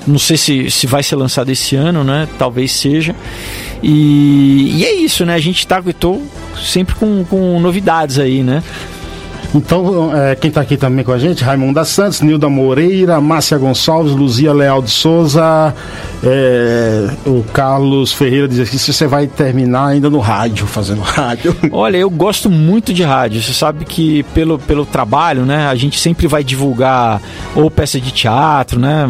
não 0.07 0.19
sei 0.19 0.37
se, 0.37 0.71
se 0.71 0.87
vai 0.87 1.03
ser 1.03 1.15
lançado 1.15 1.49
esse 1.49 1.75
ano, 1.75 2.03
né? 2.03 2.27
Talvez 2.37 2.71
seja. 2.71 3.15
E, 3.83 4.77
e 4.77 4.85
é 4.85 4.93
isso, 4.95 5.25
né? 5.25 5.35
A 5.35 5.39
gente 5.39 5.65
tá 5.65 5.81
tô 5.99 6.21
sempre 6.61 6.95
com, 6.95 7.23
com 7.25 7.59
novidades 7.59 8.19
aí, 8.19 8.43
né? 8.43 8.63
Então, 9.53 10.15
é, 10.15 10.35
quem 10.35 10.49
está 10.49 10.61
aqui 10.61 10.77
também 10.77 11.03
com 11.03 11.11
a 11.11 11.19
gente, 11.19 11.43
Raimunda 11.43 11.83
Santos, 11.83 12.21
Nilda 12.21 12.49
Moreira, 12.49 13.19
Márcia 13.19 13.57
Gonçalves, 13.57 14.13
Luzia 14.13 14.53
Leal 14.53 14.81
de 14.81 14.91
Souza, 14.91 15.73
é, 16.23 17.09
o 17.25 17.43
Carlos 17.51 18.13
Ferreira 18.13 18.47
diz 18.47 18.59
aqui 18.59 18.77
se 18.77 18.93
você 18.93 19.07
vai 19.07 19.27
terminar 19.27 19.87
ainda 19.87 20.09
no 20.09 20.19
rádio, 20.19 20.65
fazendo 20.67 21.01
rádio. 21.01 21.55
Olha, 21.71 21.97
eu 21.97 22.09
gosto 22.09 22.49
muito 22.49 22.93
de 22.93 23.03
rádio. 23.03 23.41
Você 23.41 23.53
sabe 23.53 23.85
que 23.85 24.23
pelo, 24.33 24.57
pelo 24.59 24.85
trabalho, 24.85 25.45
né, 25.45 25.67
a 25.67 25.75
gente 25.75 25.99
sempre 25.99 26.27
vai 26.27 26.43
divulgar 26.43 27.21
ou 27.55 27.69
peça 27.69 27.99
de 27.99 28.11
teatro, 28.11 28.79
né? 28.79 29.07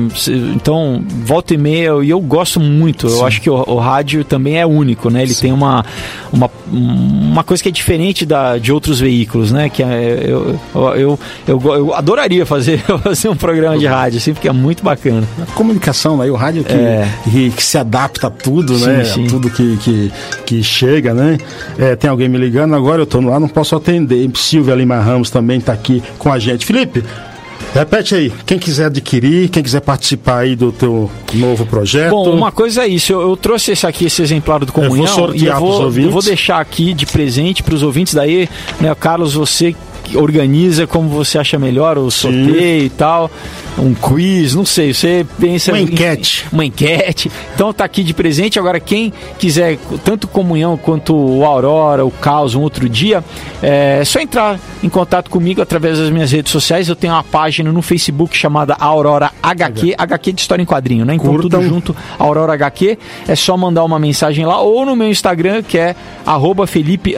Então, 0.55 1.03
volta 1.23 1.53
e 1.53 1.57
meia, 1.57 1.91
e 2.03 2.09
eu 2.09 2.19
gosto 2.19 2.59
muito. 2.59 3.07
Eu 3.07 3.25
acho 3.25 3.41
que 3.41 3.49
o, 3.49 3.55
o 3.55 3.77
rádio 3.77 4.23
também 4.23 4.59
é 4.59 4.65
único, 4.65 5.09
né? 5.09 5.21
Ele 5.21 5.35
tem 5.35 5.51
uma, 5.51 5.85
uma, 6.31 6.49
uma 6.71 7.43
coisa 7.43 7.61
que 7.61 7.69
é 7.69 7.71
diferente 7.71 8.25
da, 8.25 8.57
de 8.57 8.71
outros 8.71 8.99
veículos, 8.99 9.51
né? 9.51 9.69
Que 9.69 9.83
é, 9.83 10.20
eu, 10.23 10.59
eu, 10.73 10.95
eu, 10.95 11.19
eu, 11.47 11.73
eu 11.75 11.93
adoraria 11.93 12.45
fazer, 12.45 12.79
fazer 13.03 13.29
um 13.29 13.35
programa 13.35 13.77
de 13.77 13.85
rádio, 13.85 14.17
assim, 14.17 14.33
porque 14.33 14.47
é 14.47 14.53
muito 14.53 14.83
bacana. 14.83 15.27
A 15.41 15.51
comunicação, 15.53 16.17
né? 16.17 16.27
E 16.27 16.31
o 16.31 16.35
rádio 16.35 16.63
que, 16.63 16.73
É. 16.73 17.07
que, 17.55 17.63
se 17.63 17.77
adapta 17.77 18.27
a 18.27 18.29
tudo, 18.29 18.77
né? 18.79 19.03
tudo 19.29 19.49
que, 19.49 19.77
que, 19.77 20.11
que 20.45 20.63
chega, 20.63 21.13
né? 21.13 21.37
É, 21.77 21.95
tem 21.95 22.09
alguém 22.09 22.27
me 22.27 22.37
ligando 22.37 22.75
agora, 22.75 23.01
eu 23.01 23.05
tô 23.05 23.21
no 23.21 23.33
ar, 23.33 23.39
não 23.39 23.47
posso 23.47 23.75
atender. 23.75 24.29
Silvia 24.35 24.75
Lima 24.75 24.99
Ramos 24.99 25.29
também 25.29 25.61
tá 25.61 25.71
aqui 25.73 26.01
com 26.17 26.31
a 26.31 26.39
gente. 26.39 26.65
Felipe, 26.65 27.03
repete 27.73 28.15
aí, 28.15 28.33
quem 28.45 28.59
quiser 28.59 28.85
adquirir, 28.85 29.49
quem 29.49 29.63
quiser 29.63 29.81
participar 29.81 30.39
aí 30.39 30.55
do 30.55 30.71
teu 30.71 31.09
novo 31.33 31.65
projeto. 31.65 32.11
Bom, 32.11 32.31
uma 32.31 32.51
coisa 32.51 32.83
é 32.83 32.87
isso. 32.87 33.13
Eu, 33.13 33.21
eu 33.21 33.37
trouxe 33.37 33.71
esse 33.71 33.85
aqui, 33.87 34.05
esse 34.05 34.21
exemplar 34.21 34.59
do 34.59 34.71
Comunhão. 34.71 35.07
sortear 35.07 35.61
e 35.61 35.63
eu 35.63 35.67
vou, 35.67 35.83
eu 35.83 36.11
vou 36.11 36.21
deixar 36.21 36.59
aqui 36.59 36.93
de 36.93 37.05
presente 37.05 37.63
para 37.63 37.73
os 37.73 37.83
ouvintes. 37.83 38.13
Daí, 38.13 38.49
né, 38.79 38.93
Carlos, 38.95 39.33
você 39.33 39.75
organiza 40.15 40.87
como 40.87 41.09
você 41.09 41.37
acha 41.37 41.57
melhor 41.57 41.97
o 41.97 42.09
sorteio 42.09 42.85
e 42.85 42.89
tal 42.89 43.29
um 43.77 43.93
quiz, 43.93 44.53
não 44.53 44.65
sei, 44.65 44.93
você 44.93 45.25
pensa... 45.39 45.71
Uma 45.71 45.79
enquete. 45.79 46.45
Uma 46.51 46.65
enquete. 46.65 47.31
Então 47.53 47.71
tá 47.73 47.85
aqui 47.85 48.03
de 48.03 48.13
presente. 48.13 48.59
Agora, 48.59 48.79
quem 48.79 49.13
quiser 49.39 49.77
tanto 50.03 50.27
Comunhão 50.27 50.77
quanto 50.77 51.15
o 51.15 51.45
Aurora, 51.45 52.05
o 52.05 52.11
Caos, 52.11 52.55
um 52.55 52.61
outro 52.61 52.87
dia, 52.89 53.23
é 53.61 54.03
só 54.05 54.19
entrar 54.19 54.59
em 54.83 54.89
contato 54.89 55.29
comigo 55.29 55.61
através 55.61 55.97
das 55.97 56.09
minhas 56.09 56.31
redes 56.31 56.51
sociais. 56.51 56.89
Eu 56.89 56.95
tenho 56.95 57.13
uma 57.13 57.23
página 57.23 57.71
no 57.71 57.81
Facebook 57.81 58.35
chamada 58.37 58.75
Aurora 58.79 59.31
HQ, 59.41 59.95
HQ 59.97 60.33
de 60.33 60.41
História 60.41 60.61
em 60.61 60.65
Quadrinho, 60.65 61.05
né? 61.05 61.15
Então 61.15 61.37
tudo 61.37 61.61
junto, 61.61 61.95
Aurora 62.19 62.53
HQ. 62.53 62.97
É 63.27 63.35
só 63.35 63.55
mandar 63.55 63.83
uma 63.83 63.99
mensagem 63.99 64.45
lá 64.45 64.61
ou 64.61 64.85
no 64.85 64.95
meu 64.95 65.09
Instagram, 65.09 65.63
que 65.63 65.77
é 65.77 65.95
arroba 66.25 66.67
Felipe 66.67 67.15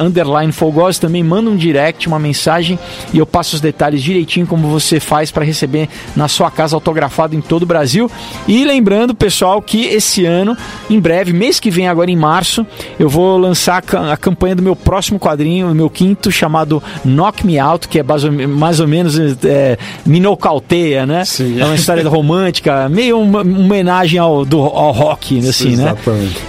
Fogos. 0.52 1.00
Também 1.00 1.24
manda 1.24 1.50
um 1.50 1.56
direct, 1.56 2.08
uma 2.08 2.20
mensagem 2.20 2.73
e 3.14 3.18
eu 3.18 3.26
passo 3.26 3.56
os 3.56 3.62
detalhes 3.62 4.02
direitinho 4.02 4.46
como 4.46 4.68
você 4.68 5.00
faz 5.00 5.32
para 5.32 5.44
receber 5.44 5.90
na 6.16 6.28
sua 6.28 6.50
casa 6.52 6.76
autografado 6.76 7.36
em 7.36 7.42
todo 7.42 7.64
o 7.64 7.66
Brasil. 7.66 8.10
E 8.48 8.64
lembrando, 8.64 9.14
pessoal, 9.14 9.62
que 9.62 9.86
esse 9.86 10.26
ano, 10.26 10.58
em 10.90 11.00
breve, 11.00 11.34
mês 11.34 11.60
que 11.60 11.70
vem, 11.70 11.88
agora 11.88 12.10
em 12.10 12.16
março, 12.16 12.66
eu 13.00 13.10
vou 13.10 13.38
lançar 13.38 13.84
a 14.12 14.18
campanha 14.18 14.56
do 14.56 14.62
meu 14.62 14.76
próximo 14.76 15.20
quadrinho, 15.20 15.72
o 15.72 15.76
meu 15.76 15.90
quinto, 15.90 16.32
chamado 16.32 16.82
Knock 17.06 17.46
Me 17.46 17.60
Out, 17.60 17.88
que 17.88 18.00
é 18.00 18.04
mais 18.04 18.80
ou 18.80 18.88
menos 18.88 19.18
é, 19.46 19.78
me 20.06 20.20
nocauteia, 20.20 21.06
né? 21.06 21.26
Sim. 21.26 21.60
É 21.60 21.66
uma 21.66 21.76
história 21.76 22.08
romântica, 22.08 22.88
meio 22.90 23.20
uma, 23.20 23.42
uma 23.42 23.60
homenagem 23.60 24.20
ao, 24.20 24.46
do, 24.46 24.60
ao 24.60 24.92
rock, 24.92 25.40
assim, 25.40 25.76
Sim, 25.76 25.76
né? 25.78 25.96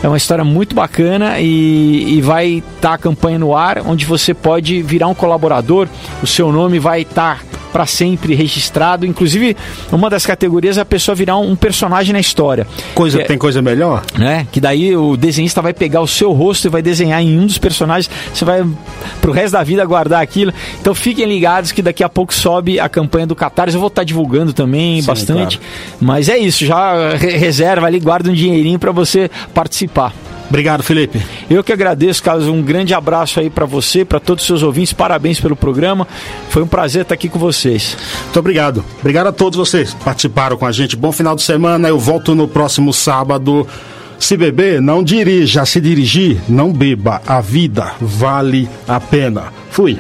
É 0.02 0.08
uma 0.08 0.16
história 0.16 0.44
muito 0.44 0.74
bacana 0.74 1.38
e, 1.40 2.16
e 2.16 2.20
vai 2.20 2.62
estar 2.76 2.88
tá 2.88 2.94
a 2.94 2.98
campanha 2.98 3.38
no 3.38 3.56
ar, 3.56 3.82
onde 3.86 4.04
você 4.04 4.34
pode 4.34 4.82
virar 4.82 5.08
um 5.08 5.14
colaborador, 5.14 5.88
o 6.22 6.26
seu 6.26 6.50
nome 6.52 6.78
vai 6.78 7.02
estar 7.02 7.42
para 7.74 7.86
sempre 7.86 8.36
registrado. 8.36 9.04
Inclusive, 9.04 9.56
uma 9.90 10.08
das 10.08 10.24
categorias 10.24 10.78
é 10.78 10.82
a 10.82 10.84
pessoa 10.84 11.12
virar 11.12 11.38
um, 11.38 11.56
personagem 11.56 12.12
na 12.12 12.20
história. 12.20 12.68
Coisa, 12.94 13.20
é, 13.20 13.24
tem 13.24 13.36
coisa 13.36 13.60
melhor? 13.60 14.04
Né? 14.16 14.46
Que 14.52 14.60
daí 14.60 14.96
o 14.96 15.16
desenhista 15.16 15.60
vai 15.60 15.74
pegar 15.74 16.00
o 16.00 16.06
seu 16.06 16.30
rosto 16.30 16.68
e 16.68 16.70
vai 16.70 16.80
desenhar 16.80 17.20
em 17.20 17.36
um 17.36 17.46
dos 17.46 17.58
personagens. 17.58 18.08
Você 18.32 18.44
vai 18.44 18.64
pro 19.20 19.32
resto 19.32 19.54
da 19.54 19.64
vida 19.64 19.84
guardar 19.84 20.22
aquilo. 20.22 20.52
Então 20.80 20.94
fiquem 20.94 21.26
ligados 21.26 21.72
que 21.72 21.82
daqui 21.82 22.04
a 22.04 22.08
pouco 22.08 22.32
sobe 22.32 22.78
a 22.78 22.88
campanha 22.88 23.26
do 23.26 23.34
Catarse. 23.34 23.74
Eu 23.74 23.80
vou 23.80 23.88
estar 23.88 24.04
divulgando 24.04 24.52
também 24.52 25.00
Sim, 25.00 25.06
bastante. 25.08 25.58
Claro. 25.58 25.96
Mas 26.00 26.28
é 26.28 26.38
isso, 26.38 26.64
já 26.64 27.16
reserva 27.16 27.88
ali, 27.88 27.98
guarda 27.98 28.30
um 28.30 28.34
dinheirinho 28.34 28.78
para 28.78 28.92
você 28.92 29.28
participar. 29.52 30.14
Obrigado, 30.49 30.82
Felipe. 30.82 31.20
Eu 31.49 31.64
que 31.64 31.72
agradeço, 31.72 32.22
Carlos. 32.22 32.47
Um 32.47 32.62
grande 32.62 32.95
abraço 32.95 33.40
aí 33.40 33.49
para 33.49 33.64
você, 33.64 34.05
para 34.05 34.20
todos 34.20 34.42
os 34.42 34.47
seus 34.47 34.62
ouvintes. 34.62 34.92
Parabéns 34.92 35.40
pelo 35.40 35.57
programa. 35.57 36.07
Foi 36.49 36.62
um 36.62 36.66
prazer 36.66 37.03
estar 37.03 37.14
aqui 37.14 37.28
com 37.28 37.38
vocês. 37.38 37.97
Muito 38.24 38.38
obrigado. 38.38 38.84
Obrigado 39.01 39.28
a 39.28 39.32
todos 39.32 39.59
vocês 39.59 39.95
que 39.95 40.05
participaram 40.05 40.57
com 40.57 40.66
a 40.66 40.72
gente. 40.72 40.97
Bom 40.97 41.12
final 41.12 41.34
de 41.34 41.42
semana. 41.42 41.88
Eu 41.88 41.99
volto 41.99 42.34
no 42.34 42.47
próximo 42.47 42.92
sábado. 42.92 43.66
Se 44.18 44.36
beber, 44.36 44.80
não 44.80 45.03
dirija. 45.03 45.64
Se 45.64 45.80
dirigir, 45.80 46.40
não 46.49 46.72
beba. 46.72 47.20
A 47.26 47.40
vida 47.40 47.92
vale 48.01 48.68
a 48.86 49.01
pena. 49.01 49.45
Fui. 49.70 49.99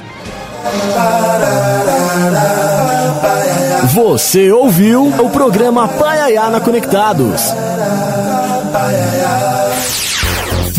Você 3.92 4.50
ouviu 4.50 5.06
o 5.06 5.30
programa 5.30 5.86
Paiaiana 5.86 6.60
Conectados 6.60 7.52